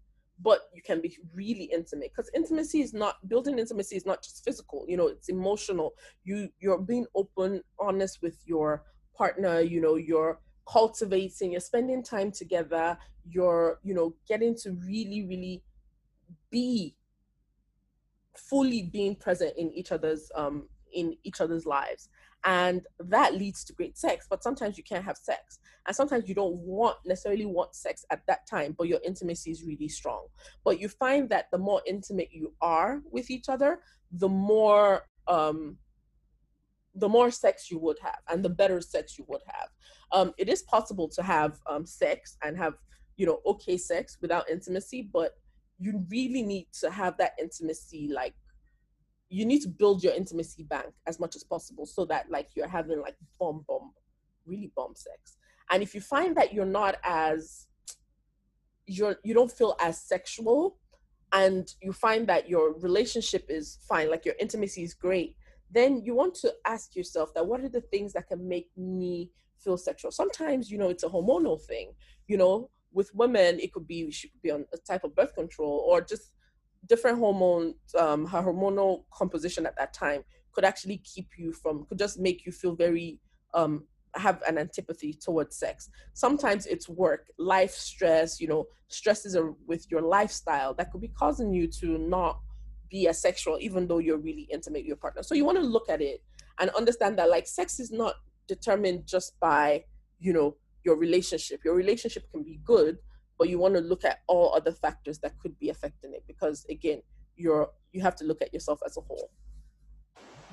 but 0.43 0.61
you 0.73 0.81
can 0.81 0.99
be 1.01 1.15
really 1.35 1.65
intimate. 1.65 2.11
Because 2.15 2.31
intimacy 2.33 2.81
is 2.81 2.95
not 2.95 3.27
building 3.29 3.59
intimacy 3.59 3.95
is 3.95 4.07
not 4.07 4.23
just 4.23 4.43
physical 4.43 4.85
you 4.87 4.97
know 4.97 5.07
it's 5.07 5.29
emotional. 5.29 5.93
You 6.23 6.49
you're 6.59 6.79
being 6.79 7.05
open 7.15 7.61
honest 7.79 8.19
with 8.21 8.37
your 8.45 8.83
partner 9.15 9.59
you 9.59 9.79
know 9.81 9.95
you're 9.95 10.39
cultivating, 10.71 11.51
you're 11.51 11.61
spending 11.61 12.03
time 12.03 12.31
together, 12.31 12.97
you're, 13.29 13.79
you 13.83 13.93
know, 13.93 14.15
getting 14.27 14.55
to 14.55 14.71
really, 14.87 15.25
really 15.27 15.63
be 16.49 16.95
fully 18.37 18.83
being 18.83 19.15
present 19.15 19.53
in 19.57 19.71
each 19.73 19.91
other's 19.91 20.31
um 20.35 20.67
in 20.93 21.15
each 21.23 21.41
other's 21.41 21.65
lives. 21.65 22.09
And 22.43 22.81
that 22.99 23.35
leads 23.35 23.63
to 23.65 23.73
great 23.73 23.97
sex 23.97 24.27
but 24.29 24.41
sometimes 24.41 24.77
you 24.77 24.83
can't 24.83 25.03
have 25.03 25.17
sex. 25.17 25.59
And 25.85 25.95
sometimes 25.95 26.29
you 26.29 26.35
don't 26.35 26.55
want 26.55 26.97
necessarily 27.05 27.45
want 27.45 27.75
sex 27.75 28.05
at 28.09 28.25
that 28.27 28.47
time 28.47 28.73
but 28.77 28.87
your 28.87 28.99
intimacy 29.05 29.51
is 29.51 29.63
really 29.63 29.89
strong. 29.89 30.27
But 30.63 30.79
you 30.79 30.87
find 30.87 31.29
that 31.29 31.51
the 31.51 31.57
more 31.57 31.81
intimate 31.85 32.29
you 32.31 32.53
are 32.61 33.01
with 33.11 33.29
each 33.29 33.49
other 33.49 33.79
the 34.13 34.29
more 34.29 35.07
um 35.27 35.77
the 36.95 37.09
more 37.09 37.31
sex 37.31 37.71
you 37.71 37.79
would 37.79 37.97
have 38.01 38.19
and 38.29 38.43
the 38.43 38.49
better 38.49 38.81
sex 38.81 39.17
you 39.17 39.25
would 39.27 39.41
have. 39.47 39.69
Um, 40.11 40.33
it 40.37 40.49
is 40.49 40.63
possible 40.63 41.07
to 41.09 41.23
have 41.23 41.59
um, 41.69 41.85
sex 41.85 42.37
and 42.43 42.57
have 42.57 42.73
you 43.17 43.25
know 43.25 43.39
okay 43.45 43.77
sex 43.77 44.17
without 44.21 44.49
intimacy 44.49 45.09
but 45.13 45.33
you 45.79 46.05
really 46.09 46.41
need 46.41 46.67
to 46.79 46.89
have 46.89 47.17
that 47.17 47.33
intimacy 47.39 48.09
like 48.13 48.33
you 49.29 49.45
need 49.45 49.61
to 49.61 49.67
build 49.67 50.03
your 50.03 50.13
intimacy 50.13 50.63
bank 50.63 50.93
as 51.07 51.19
much 51.19 51.35
as 51.35 51.43
possible 51.43 51.85
so 51.85 52.03
that 52.05 52.29
like 52.29 52.49
you're 52.55 52.67
having 52.67 52.99
like 52.99 53.15
bomb 53.39 53.63
bomb 53.67 53.91
really 54.45 54.71
bomb 54.75 54.95
sex. 54.95 55.37
And 55.69 55.81
if 55.81 55.95
you 55.95 56.01
find 56.01 56.35
that 56.37 56.53
you're 56.53 56.65
not 56.65 56.95
as 57.03 57.67
you're 58.85 59.17
you 59.23 59.33
don't 59.33 59.51
feel 59.51 59.75
as 59.79 60.01
sexual 60.01 60.77
and 61.31 61.73
you 61.81 61.93
find 61.93 62.27
that 62.27 62.49
your 62.49 62.73
relationship 62.79 63.45
is 63.47 63.77
fine 63.87 64.09
like 64.09 64.25
your 64.25 64.35
intimacy 64.39 64.83
is 64.83 64.93
great 64.93 65.35
then 65.71 66.01
you 66.03 66.13
want 66.13 66.35
to 66.35 66.53
ask 66.65 66.95
yourself 66.95 67.33
that 67.33 67.45
what 67.45 67.61
are 67.61 67.69
the 67.69 67.81
things 67.81 68.13
that 68.13 68.27
can 68.27 68.47
make 68.47 68.69
me 68.75 69.29
feel 69.61 69.77
sexual. 69.77 70.11
Sometimes, 70.11 70.71
you 70.71 70.77
know, 70.77 70.89
it's 70.89 71.03
a 71.03 71.09
hormonal 71.09 71.61
thing. 71.61 71.93
You 72.27 72.37
know, 72.37 72.69
with 72.91 73.13
women, 73.15 73.59
it 73.59 73.71
could 73.73 73.87
be 73.87 74.11
she 74.11 74.29
could 74.29 74.41
be 74.41 74.51
on 74.51 74.65
a 74.73 74.77
type 74.77 75.03
of 75.03 75.15
birth 75.15 75.33
control 75.35 75.85
or 75.87 76.01
just 76.01 76.31
different 76.87 77.19
hormones. 77.19 77.75
Um, 77.97 78.25
her 78.25 78.41
hormonal 78.41 79.03
composition 79.13 79.65
at 79.65 79.77
that 79.77 79.93
time 79.93 80.23
could 80.53 80.65
actually 80.65 80.97
keep 80.97 81.29
you 81.37 81.53
from 81.53 81.85
could 81.85 81.97
just 81.99 82.19
make 82.19 82.45
you 82.45 82.51
feel 82.51 82.75
very 82.75 83.19
um 83.53 83.85
have 84.15 84.41
an 84.45 84.57
antipathy 84.57 85.13
towards 85.13 85.55
sex. 85.55 85.89
Sometimes 86.13 86.65
it's 86.65 86.89
work, 86.89 87.27
life 87.37 87.71
stress, 87.71 88.41
you 88.41 88.47
know, 88.47 88.65
stresses 88.89 89.37
are 89.37 89.53
with 89.67 89.89
your 89.89 90.01
lifestyle 90.01 90.73
that 90.73 90.91
could 90.91 90.99
be 90.99 91.07
causing 91.07 91.53
you 91.53 91.65
to 91.67 91.97
not 91.97 92.39
be 92.91 93.07
as 93.07 93.21
sexual, 93.21 93.57
even 93.59 93.87
though 93.87 93.97
you're 93.99 94.17
really 94.17 94.47
intimate 94.51 94.79
with 94.79 94.87
your 94.87 94.97
partner. 94.97 95.23
So 95.23 95.33
you 95.33 95.45
want 95.45 95.57
to 95.57 95.63
look 95.63 95.89
at 95.89 96.01
it 96.01 96.21
and 96.59 96.69
understand 96.71 97.17
that 97.17 97.29
like 97.29 97.47
sex 97.47 97.79
is 97.79 97.91
not 97.91 98.15
determined 98.47 99.07
just 99.07 99.39
by 99.39 99.85
you 100.19 100.33
know 100.33 100.57
your 100.83 100.97
relationship. 100.97 101.61
Your 101.65 101.75
relationship 101.75 102.29
can 102.31 102.43
be 102.43 102.59
good 102.63 102.99
but 103.41 103.49
you 103.49 103.57
want 103.57 103.73
to 103.73 103.81
look 103.81 104.05
at 104.05 104.19
all 104.27 104.53
other 104.53 104.71
factors 104.71 105.17
that 105.17 105.33
could 105.39 105.57
be 105.57 105.69
affecting 105.69 106.13
it 106.13 106.23
because 106.27 106.63
again 106.69 107.01
you're 107.35 107.71
you 107.91 107.99
have 107.99 108.15
to 108.15 108.23
look 108.23 108.39
at 108.39 108.53
yourself 108.53 108.79
as 108.85 108.97
a 108.97 109.01
whole. 109.01 109.31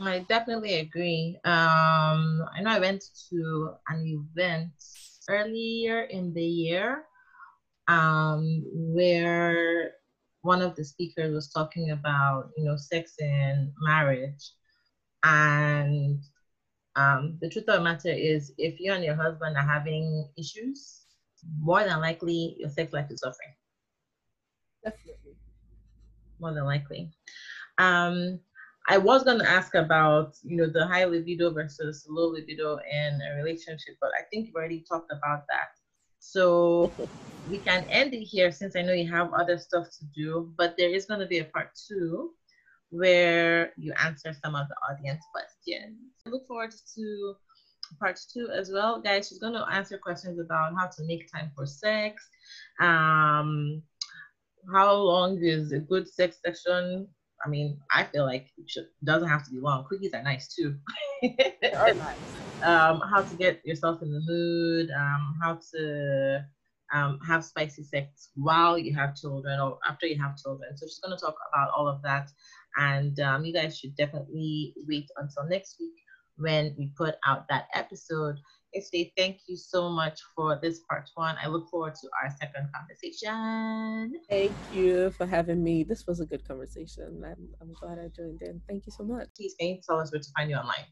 I 0.00 0.20
definitely 0.20 0.76
agree. 0.76 1.36
Um 1.44 2.42
i 2.56 2.62
know 2.62 2.70
i 2.70 2.78
went 2.78 3.04
to 3.28 3.74
an 3.90 4.00
event 4.06 4.72
earlier 5.28 6.04
in 6.04 6.32
the 6.32 6.48
year 6.64 7.04
um 7.88 8.64
where 8.72 9.92
one 10.42 10.62
of 10.62 10.74
the 10.76 10.84
speakers 10.84 11.34
was 11.34 11.50
talking 11.52 11.90
about 11.90 12.50
you 12.56 12.64
know 12.64 12.76
sex 12.76 13.14
and 13.20 13.72
marriage 13.80 14.52
and 15.24 16.22
um, 16.96 17.38
the 17.40 17.48
truth 17.48 17.68
of 17.68 17.76
the 17.78 17.84
matter 17.84 18.10
is, 18.10 18.52
if 18.58 18.80
you 18.80 18.92
and 18.92 19.04
your 19.04 19.14
husband 19.14 19.56
are 19.56 19.66
having 19.66 20.28
issues, 20.36 21.06
more 21.60 21.84
than 21.84 22.00
likely 22.00 22.56
your 22.58 22.70
sex 22.70 22.92
life 22.92 23.06
is 23.10 23.20
suffering. 23.20 23.54
Definitely. 24.84 25.36
More 26.40 26.52
than 26.54 26.64
likely. 26.64 27.10
Um, 27.78 28.40
I 28.88 28.98
was 28.98 29.24
gonna 29.24 29.44
ask 29.44 29.74
about, 29.74 30.34
you 30.42 30.56
know, 30.56 30.68
the 30.68 30.86
high 30.86 31.04
libido 31.04 31.52
versus 31.52 32.06
low 32.08 32.28
libido 32.30 32.78
in 32.90 33.20
a 33.22 33.36
relationship, 33.36 33.96
but 34.00 34.10
I 34.18 34.22
think 34.30 34.46
you've 34.46 34.56
already 34.56 34.84
talked 34.88 35.12
about 35.12 35.44
that. 35.50 35.68
So 36.30 36.92
we 37.48 37.56
can 37.56 37.84
end 37.84 38.12
it 38.12 38.22
here 38.22 38.52
since 38.52 38.76
I 38.76 38.82
know 38.82 38.92
you 38.92 39.10
have 39.10 39.32
other 39.32 39.58
stuff 39.58 39.86
to 39.98 40.04
do, 40.14 40.52
but 40.58 40.74
there 40.76 40.90
is 40.90 41.06
gonna 41.06 41.26
be 41.26 41.38
a 41.38 41.44
part 41.44 41.70
two 41.88 42.32
where 42.90 43.72
you 43.78 43.94
answer 44.04 44.34
some 44.44 44.54
of 44.54 44.68
the 44.68 44.74
audience 44.90 45.24
questions. 45.32 45.96
I 46.26 46.28
look 46.28 46.46
forward 46.46 46.74
to 46.96 47.34
part 47.98 48.20
two 48.30 48.50
as 48.50 48.70
well. 48.70 49.00
Guys, 49.00 49.28
she's 49.28 49.38
gonna 49.38 49.64
answer 49.70 49.96
questions 49.96 50.38
about 50.38 50.74
how 50.78 50.88
to 50.88 51.04
make 51.04 51.32
time 51.32 51.50
for 51.56 51.64
sex, 51.64 52.22
um, 52.78 53.82
how 54.70 54.92
long 54.94 55.38
is 55.42 55.72
a 55.72 55.78
good 55.78 56.06
sex 56.06 56.40
session 56.44 57.08
I 57.44 57.48
mean, 57.48 57.78
I 57.92 58.02
feel 58.02 58.26
like 58.26 58.48
it 58.58 58.68
should, 58.68 58.88
doesn't 59.04 59.28
have 59.28 59.44
to 59.44 59.50
be 59.52 59.60
long. 59.60 59.84
Quickies 59.84 60.12
are 60.12 60.22
nice 60.22 60.52
too. 60.52 60.76
are 61.76 61.94
nice. 61.94 62.37
Um, 62.62 63.00
how 63.10 63.22
to 63.22 63.36
get 63.36 63.64
yourself 63.64 64.02
in 64.02 64.10
the 64.12 64.20
mood, 64.26 64.90
um, 64.90 65.38
how 65.40 65.60
to 65.74 66.44
um, 66.92 67.18
have 67.26 67.44
spicy 67.44 67.82
sex 67.84 68.30
while 68.34 68.78
you 68.78 68.94
have 68.94 69.14
children 69.14 69.60
or 69.60 69.78
after 69.88 70.06
you 70.06 70.20
have 70.20 70.36
children. 70.36 70.76
So 70.76 70.86
she's 70.86 71.00
going 71.00 71.16
to 71.16 71.24
talk 71.24 71.36
about 71.52 71.70
all 71.76 71.88
of 71.88 72.02
that. 72.02 72.30
And 72.76 73.18
um, 73.20 73.44
you 73.44 73.52
guys 73.52 73.78
should 73.78 73.96
definitely 73.96 74.74
wait 74.88 75.08
until 75.16 75.44
next 75.48 75.76
week 75.80 75.94
when 76.36 76.74
we 76.78 76.90
put 76.96 77.16
out 77.26 77.46
that 77.48 77.66
episode. 77.74 78.36
Stay, 78.80 79.12
thank 79.16 79.38
you 79.48 79.56
so 79.56 79.88
much 79.88 80.20
for 80.36 80.58
this 80.62 80.80
part 80.80 81.08
one. 81.14 81.36
I 81.42 81.48
look 81.48 81.68
forward 81.70 81.94
to 81.94 82.08
our 82.22 82.30
second 82.38 82.68
conversation. 82.74 84.20
Thank 84.28 84.52
you 84.72 85.10
for 85.10 85.26
having 85.26 85.64
me. 85.64 85.84
This 85.84 86.06
was 86.06 86.20
a 86.20 86.26
good 86.26 86.46
conversation. 86.46 87.22
I'm, 87.24 87.48
I'm 87.60 87.72
glad 87.80 87.98
I 87.98 88.08
joined 88.14 88.42
in. 88.42 88.60
Thank 88.68 88.86
you 88.86 88.92
so 88.92 89.04
much. 89.04 89.28
Please, 89.36 89.54
can 89.58 89.68
you 89.68 89.80
tell 89.84 89.98
us 89.98 90.12
where 90.12 90.20
to 90.20 90.28
find 90.36 90.50
you 90.50 90.56
online? 90.56 90.84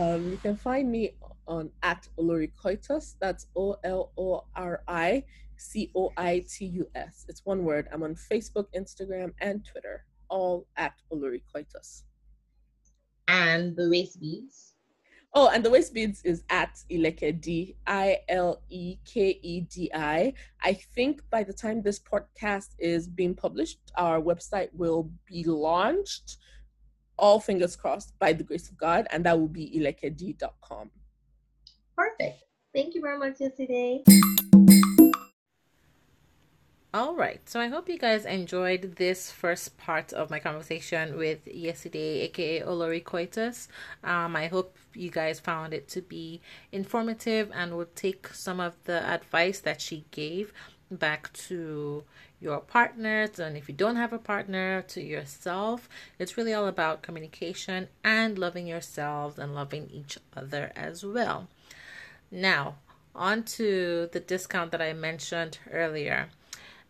Um, 0.00 0.30
you 0.30 0.38
can 0.38 0.56
find 0.56 0.90
me 0.90 1.10
on 1.46 1.70
at 1.82 2.08
Olori 2.18 2.50
Coitus. 2.56 3.16
That's 3.20 3.48
O 3.54 3.76
L 3.84 4.12
O 4.16 4.44
R 4.56 4.82
I 4.88 5.24
C 5.58 5.90
O 5.94 6.10
I 6.16 6.42
T 6.48 6.64
U 6.64 6.88
S. 6.94 7.26
It's 7.28 7.44
one 7.44 7.64
word. 7.64 7.86
I'm 7.92 8.02
on 8.02 8.14
Facebook, 8.14 8.64
Instagram, 8.74 9.34
and 9.42 9.62
Twitter, 9.62 10.06
all 10.30 10.66
at 10.78 10.94
Olori 11.12 11.42
Coitus. 11.52 12.04
And 13.28 13.76
the 13.76 13.90
waist 13.90 14.18
beads. 14.18 14.72
Oh, 15.34 15.50
and 15.50 15.62
the 15.62 15.70
waist 15.70 15.92
beads 15.92 16.22
is 16.24 16.44
at 16.48 16.78
Ilekedi, 16.90 17.76
I 17.86 18.20
L 18.30 18.62
E 18.70 18.96
K 19.04 19.38
E 19.42 19.60
D 19.60 19.90
I. 19.94 20.32
I 20.62 20.72
think 20.72 21.20
by 21.28 21.42
the 21.42 21.52
time 21.52 21.82
this 21.82 21.98
podcast 21.98 22.70
is 22.78 23.06
being 23.06 23.34
published, 23.34 23.80
our 23.98 24.18
website 24.18 24.70
will 24.72 25.10
be 25.26 25.44
launched. 25.44 26.38
All 27.20 27.38
fingers 27.38 27.76
crossed 27.76 28.18
by 28.18 28.32
the 28.32 28.42
grace 28.42 28.68
of 28.70 28.78
God, 28.78 29.06
and 29.10 29.24
that 29.24 29.38
will 29.38 29.48
be 29.48 29.70
ilekedi.com. 29.78 30.90
Perfect. 31.96 32.44
Thank 32.74 32.94
you 32.94 33.00
very 33.00 33.18
much, 33.18 33.38
Yeside. 33.38 34.04
All 36.92 37.14
right, 37.14 37.40
so 37.48 37.60
I 37.60 37.68
hope 37.68 37.88
you 37.88 37.98
guys 37.98 38.24
enjoyed 38.24 38.96
this 38.96 39.30
first 39.30 39.78
part 39.78 40.12
of 40.12 40.28
my 40.28 40.40
conversation 40.40 41.16
with 41.16 41.44
Yeside, 41.44 41.94
aka 41.94 42.62
Olori 42.62 43.04
Coitus. 43.04 43.68
Um, 44.02 44.34
I 44.34 44.48
hope 44.48 44.76
you 44.94 45.08
guys 45.08 45.38
found 45.38 45.72
it 45.72 45.86
to 45.90 46.02
be 46.02 46.40
informative 46.72 47.52
and 47.54 47.76
would 47.76 47.94
take 47.94 48.26
some 48.34 48.58
of 48.58 48.74
the 48.84 49.08
advice 49.08 49.60
that 49.60 49.80
she 49.80 50.04
gave 50.10 50.52
back 50.90 51.32
to 51.34 52.02
your 52.40 52.60
partners. 52.60 53.38
And 53.38 53.56
if 53.56 53.68
you 53.68 53.74
don't 53.74 53.96
have 53.96 54.12
a 54.12 54.18
partner, 54.18 54.82
to 54.88 55.02
yourself. 55.02 55.88
It's 56.18 56.36
really 56.36 56.54
all 56.54 56.66
about 56.66 57.02
communication 57.02 57.88
and 58.02 58.38
loving 58.38 58.66
yourselves 58.66 59.38
and 59.38 59.54
loving 59.54 59.88
each 59.90 60.18
other 60.36 60.72
as 60.74 61.04
well. 61.04 61.48
Now, 62.30 62.76
on 63.14 63.42
to 63.42 64.08
the 64.12 64.20
discount 64.20 64.70
that 64.72 64.80
I 64.82 64.92
mentioned 64.92 65.58
earlier 65.70 66.30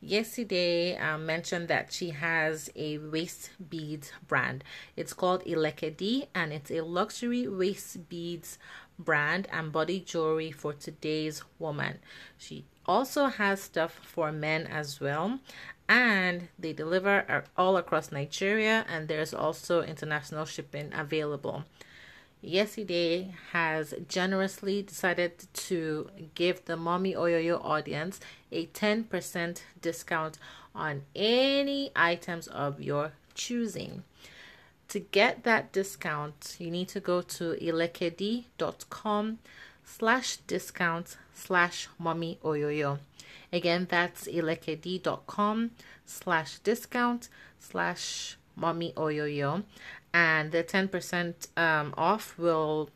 Yeside 0.04 1.00
um, 1.02 1.26
mentioned 1.26 1.68
that 1.68 1.92
she 1.92 2.10
has 2.10 2.70
a 2.74 2.96
waist 2.98 3.50
beads 3.68 4.12
brand. 4.26 4.64
It's 4.96 5.12
called 5.12 5.44
Ilekedi 5.44 6.28
and 6.34 6.52
it's 6.52 6.70
a 6.70 6.80
luxury 6.80 7.46
waist 7.46 8.08
beads 8.08 8.58
brand 8.98 9.46
and 9.52 9.70
body 9.72 10.00
jewelry 10.00 10.52
for 10.52 10.72
today's 10.72 11.42
woman. 11.58 11.98
She 12.38 12.64
also 12.90 13.26
has 13.26 13.62
stuff 13.62 13.92
for 14.02 14.32
men 14.32 14.66
as 14.66 15.00
well 15.00 15.38
and 15.88 16.48
they 16.58 16.72
deliver 16.72 17.44
all 17.56 17.76
across 17.76 18.10
Nigeria 18.10 18.84
and 18.88 19.06
there's 19.06 19.32
also 19.32 19.82
international 19.82 20.44
shipping 20.44 20.90
available. 20.92 21.64
Yeside 22.42 23.32
has 23.52 23.94
generously 24.08 24.82
decided 24.82 25.32
to 25.52 26.08
give 26.34 26.64
the 26.64 26.76
Mommy 26.76 27.14
Oyoyo 27.14 27.64
audience 27.64 28.18
a 28.50 28.66
10% 28.66 29.62
discount 29.80 30.38
on 30.74 31.02
any 31.14 31.92
items 31.94 32.48
of 32.48 32.80
your 32.80 33.12
choosing. 33.34 34.02
To 34.88 34.98
get 34.98 35.44
that 35.44 35.70
discount, 35.72 36.56
you 36.58 36.70
need 36.70 36.88
to 36.88 36.98
go 36.98 37.20
to 37.22 37.44
ilekedi.com 37.54 39.38
slash 39.96 40.36
discount 40.46 41.16
slash 41.34 41.88
mommy 41.98 42.38
oyoyo. 42.44 42.98
Again, 43.52 43.86
that's 43.90 44.26
ilekedi.com 44.28 45.70
slash 46.06 46.58
discount 46.60 47.28
slash 47.58 48.36
mommy 48.56 48.92
oyoyo 48.96 49.64
and 50.12 50.52
the 50.52 50.62
10% 50.64 51.58
um, 51.58 51.94
off 51.96 52.38
will 52.38 52.90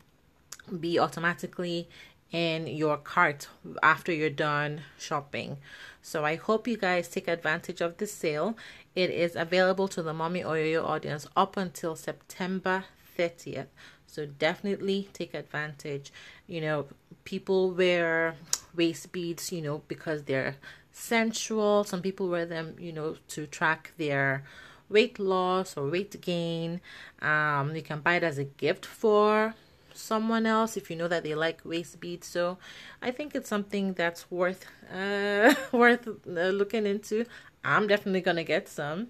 be 0.79 0.99
automatically 0.99 1.87
in 2.31 2.67
your 2.67 2.97
cart 2.97 3.47
after 3.81 4.11
you're 4.11 4.29
done 4.29 4.81
shopping. 4.97 5.57
So 6.01 6.25
I 6.25 6.35
hope 6.35 6.67
you 6.67 6.77
guys 6.77 7.07
take 7.07 7.27
advantage 7.27 7.81
of 7.81 7.97
this 7.97 8.13
sale. 8.13 8.57
It 8.95 9.09
is 9.09 9.35
available 9.35 9.87
to 9.89 10.01
the 10.01 10.13
Mommy 10.13 10.41
Oyoyo 10.41 10.83
audience 10.83 11.27
up 11.35 11.57
until 11.57 11.95
September 11.95 12.85
30th. 13.17 13.67
So 14.15 14.25
definitely 14.25 15.09
take 15.11 15.33
advantage. 15.33 16.13
You 16.47 16.61
know, 16.61 16.87
people 17.25 17.71
wear 17.71 18.35
waist 18.73 19.11
beads, 19.11 19.51
you 19.51 19.61
know, 19.61 19.81
because 19.89 20.23
they're 20.23 20.55
sensual. 20.93 21.83
Some 21.83 22.01
people 22.01 22.29
wear 22.29 22.45
them, 22.45 22.77
you 22.79 22.93
know, 22.93 23.17
to 23.29 23.45
track 23.45 23.91
their 23.97 24.45
weight 24.87 25.19
loss 25.19 25.75
or 25.75 25.89
weight 25.89 26.21
gain. 26.21 26.79
Um, 27.21 27.75
you 27.75 27.81
can 27.81 27.99
buy 27.99 28.15
it 28.15 28.23
as 28.23 28.37
a 28.37 28.45
gift 28.45 28.85
for 28.85 29.53
someone 29.93 30.45
else 30.45 30.77
if 30.77 30.89
you 30.89 30.95
know 30.95 31.09
that 31.09 31.23
they 31.23 31.35
like 31.35 31.59
waist 31.65 31.99
beads. 31.99 32.25
So 32.27 32.57
I 33.01 33.11
think 33.11 33.35
it's 33.35 33.49
something 33.49 33.93
that's 33.93 34.31
worth 34.31 34.65
uh, 34.93 35.53
worth 35.73 36.07
uh, 36.07 36.49
looking 36.61 36.85
into. 36.85 37.25
I'm 37.65 37.87
definitely 37.87 38.21
gonna 38.21 38.45
get 38.45 38.69
some. 38.69 39.09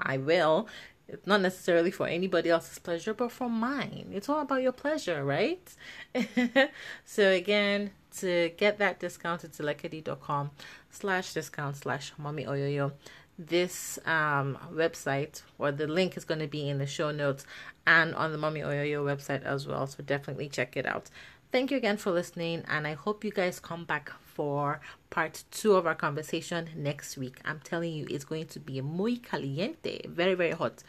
I 0.00 0.18
will. 0.18 0.68
It's 1.08 1.26
not 1.26 1.40
necessarily 1.40 1.90
for 1.90 2.06
anybody 2.06 2.50
else's 2.50 2.78
pleasure, 2.78 3.14
but 3.14 3.32
for 3.32 3.48
mine. 3.48 4.10
It's 4.12 4.28
all 4.28 4.40
about 4.40 4.62
your 4.62 4.72
pleasure, 4.72 5.24
right? 5.24 5.66
so 7.04 7.30
again, 7.30 7.92
to 8.18 8.50
get 8.56 8.78
that 8.78 9.00
discount, 9.00 9.44
it's 9.44 9.58
ilekedi.com 9.58 10.50
slash 10.90 11.32
discount 11.32 11.76
slash 11.76 12.12
mommy 12.18 12.44
oyoyo 12.44 12.92
this 13.38 14.00
um, 14.04 14.58
website 14.72 15.42
or 15.58 15.70
the 15.70 15.86
link 15.86 16.16
is 16.16 16.24
going 16.24 16.40
to 16.40 16.48
be 16.48 16.68
in 16.68 16.78
the 16.78 16.86
show 16.86 17.12
notes 17.12 17.46
and 17.86 18.14
on 18.16 18.32
the 18.32 18.38
Mommy 18.38 18.60
Oyoyo 18.60 19.04
website 19.04 19.44
as 19.44 19.66
well. 19.66 19.86
So 19.86 20.02
definitely 20.02 20.48
check 20.48 20.76
it 20.76 20.84
out. 20.84 21.08
Thank 21.52 21.70
you 21.70 21.78
again 21.78 21.96
for 21.96 22.10
listening, 22.10 22.64
and 22.68 22.86
I 22.86 22.92
hope 22.92 23.24
you 23.24 23.30
guys 23.30 23.58
come 23.58 23.84
back 23.84 24.12
for 24.38 24.80
part 25.10 25.42
two 25.50 25.74
of 25.74 25.84
our 25.84 25.96
conversation 25.96 26.68
next 26.76 27.16
week. 27.16 27.40
I'm 27.44 27.58
telling 27.58 27.92
you, 27.92 28.06
it's 28.08 28.24
going 28.24 28.46
to 28.46 28.60
be 28.60 28.80
muy 28.80 29.16
caliente, 29.16 30.06
very 30.06 30.34
very 30.34 30.52
hot. 30.52 30.84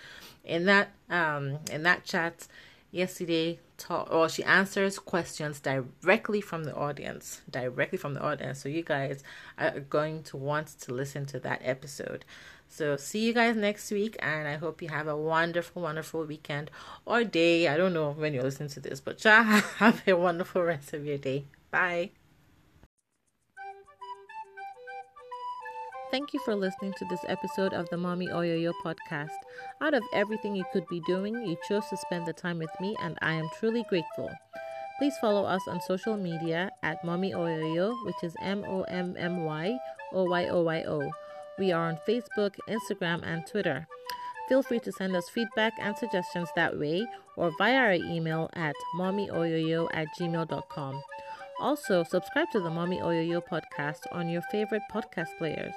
In 0.45 0.65
that 0.65 0.91
um 1.09 1.57
in 1.71 1.81
that 1.81 2.05
chat 2.05 2.47
Yeside, 2.93 3.57
talk 3.77 4.07
or 4.11 4.29
she 4.29 4.43
answers 4.43 4.99
questions 4.99 5.59
directly 5.59 6.41
from 6.41 6.63
the 6.63 6.75
audience, 6.75 7.41
directly 7.49 7.97
from 7.97 8.13
the 8.13 8.21
audience. 8.21 8.61
So 8.61 8.69
you 8.69 8.83
guys 8.83 9.23
are 9.57 9.79
going 9.79 10.21
to 10.23 10.37
want 10.37 10.67
to 10.81 10.93
listen 10.93 11.25
to 11.27 11.39
that 11.39 11.61
episode. 11.63 12.25
So 12.67 12.97
see 12.97 13.25
you 13.25 13.33
guys 13.33 13.55
next 13.55 13.89
week 13.89 14.15
and 14.19 14.47
I 14.47 14.57
hope 14.57 14.83
you 14.83 14.89
have 14.89 15.07
a 15.07 15.17
wonderful, 15.17 15.81
wonderful 15.81 16.23
weekend 16.25 16.69
or 17.03 17.23
day. 17.23 17.67
I 17.67 17.77
don't 17.77 17.93
know 17.93 18.11
when 18.11 18.31
you're 18.35 18.43
listening 18.43 18.69
to 18.69 18.79
this, 18.79 18.99
but 18.99 19.23
have 19.23 20.03
a 20.07 20.13
wonderful 20.13 20.61
rest 20.61 20.93
of 20.93 21.03
your 21.03 21.17
day. 21.17 21.45
Bye. 21.71 22.11
Thank 26.11 26.33
you 26.33 26.39
for 26.39 26.55
listening 26.55 26.93
to 26.97 27.05
this 27.05 27.23
episode 27.27 27.71
of 27.71 27.87
the 27.89 27.97
Mommy 27.97 28.29
Oyoyo 28.29 28.73
podcast. 28.83 29.29
Out 29.79 29.93
of 29.93 30.01
everything 30.11 30.55
you 30.55 30.65
could 30.73 30.87
be 30.87 31.01
doing, 31.01 31.35
you 31.45 31.55
chose 31.67 31.83
to 31.91 31.97
spend 31.97 32.25
the 32.25 32.33
time 32.33 32.57
with 32.57 32.71
me, 32.81 32.95
and 33.03 33.15
I 33.21 33.33
am 33.33 33.47
truly 33.59 33.85
grateful. 33.89 34.27
Please 34.97 35.13
follow 35.21 35.45
us 35.45 35.61
on 35.67 35.79
social 35.81 36.17
media 36.17 36.71
at 36.81 37.03
Mommy 37.05 37.33
Oyoyo, 37.33 37.93
which 38.05 38.23
is 38.23 38.33
M 38.41 38.65
O 38.67 38.81
M 38.83 39.15
M 39.19 39.43
Y 39.43 39.77
O 40.11 40.23
Y 40.23 40.47
O 40.47 40.63
Y 40.63 40.83
O. 40.87 41.11
We 41.59 41.71
are 41.71 41.87
on 41.87 41.99
Facebook, 42.07 42.55
Instagram, 42.67 43.21
and 43.23 43.45
Twitter. 43.45 43.87
Feel 44.47 44.63
free 44.63 44.79
to 44.79 44.91
send 44.91 45.15
us 45.15 45.29
feedback 45.29 45.73
and 45.79 45.95
suggestions 45.95 46.49
that 46.55 46.79
way 46.79 47.05
or 47.37 47.51
via 47.59 47.75
our 47.75 47.93
email 47.93 48.49
at 48.53 48.73
mommyoyoyo 48.97 49.87
at 49.93 50.07
gmail.com. 50.19 51.03
Also, 51.59 52.03
subscribe 52.03 52.49
to 52.51 52.61
the 52.61 52.69
Mommy 52.69 52.99
Oyoyo 52.99 53.45
podcast 53.45 54.05
on 54.13 54.29
your 54.29 54.41
favorite 54.43 54.83
podcast 54.89 55.37
players. 55.37 55.73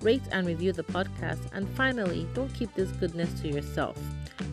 Rate 0.00 0.22
and 0.30 0.46
review 0.46 0.72
the 0.72 0.84
podcast. 0.84 1.40
And 1.52 1.68
finally, 1.70 2.28
don't 2.32 2.52
keep 2.54 2.72
this 2.74 2.90
goodness 2.92 3.40
to 3.40 3.48
yourself. 3.48 3.98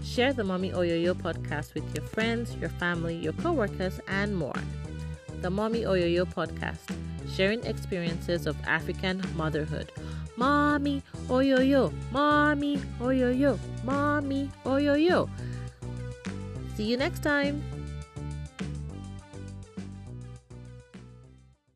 Share 0.04 0.34
the 0.34 0.44
Mommy 0.44 0.72
Oyoyo 0.72 1.14
podcast 1.14 1.76
with 1.76 1.84
your 1.96 2.04
friends, 2.08 2.56
your 2.56 2.70
family, 2.70 3.16
your 3.16 3.34
coworkers, 3.34 4.00
and 4.08 4.36
more. 4.36 4.56
The 5.42 5.50
Mommy 5.52 5.82
Oyoyo 5.82 6.26
podcast, 6.26 6.80
sharing 7.36 7.64
experiences 7.66 8.48
of 8.48 8.58
African 8.66 9.22
motherhood. 9.36 9.92
Mommy 10.38 11.04
Oyoyo, 11.28 11.94
Mommy 12.12 12.78
Oyoyo, 13.00 13.60
Mommy 13.84 14.50
Oyoyo. 14.66 15.30
See 16.76 16.86
you 16.86 16.98
next 16.98 17.22
time. 17.22 17.62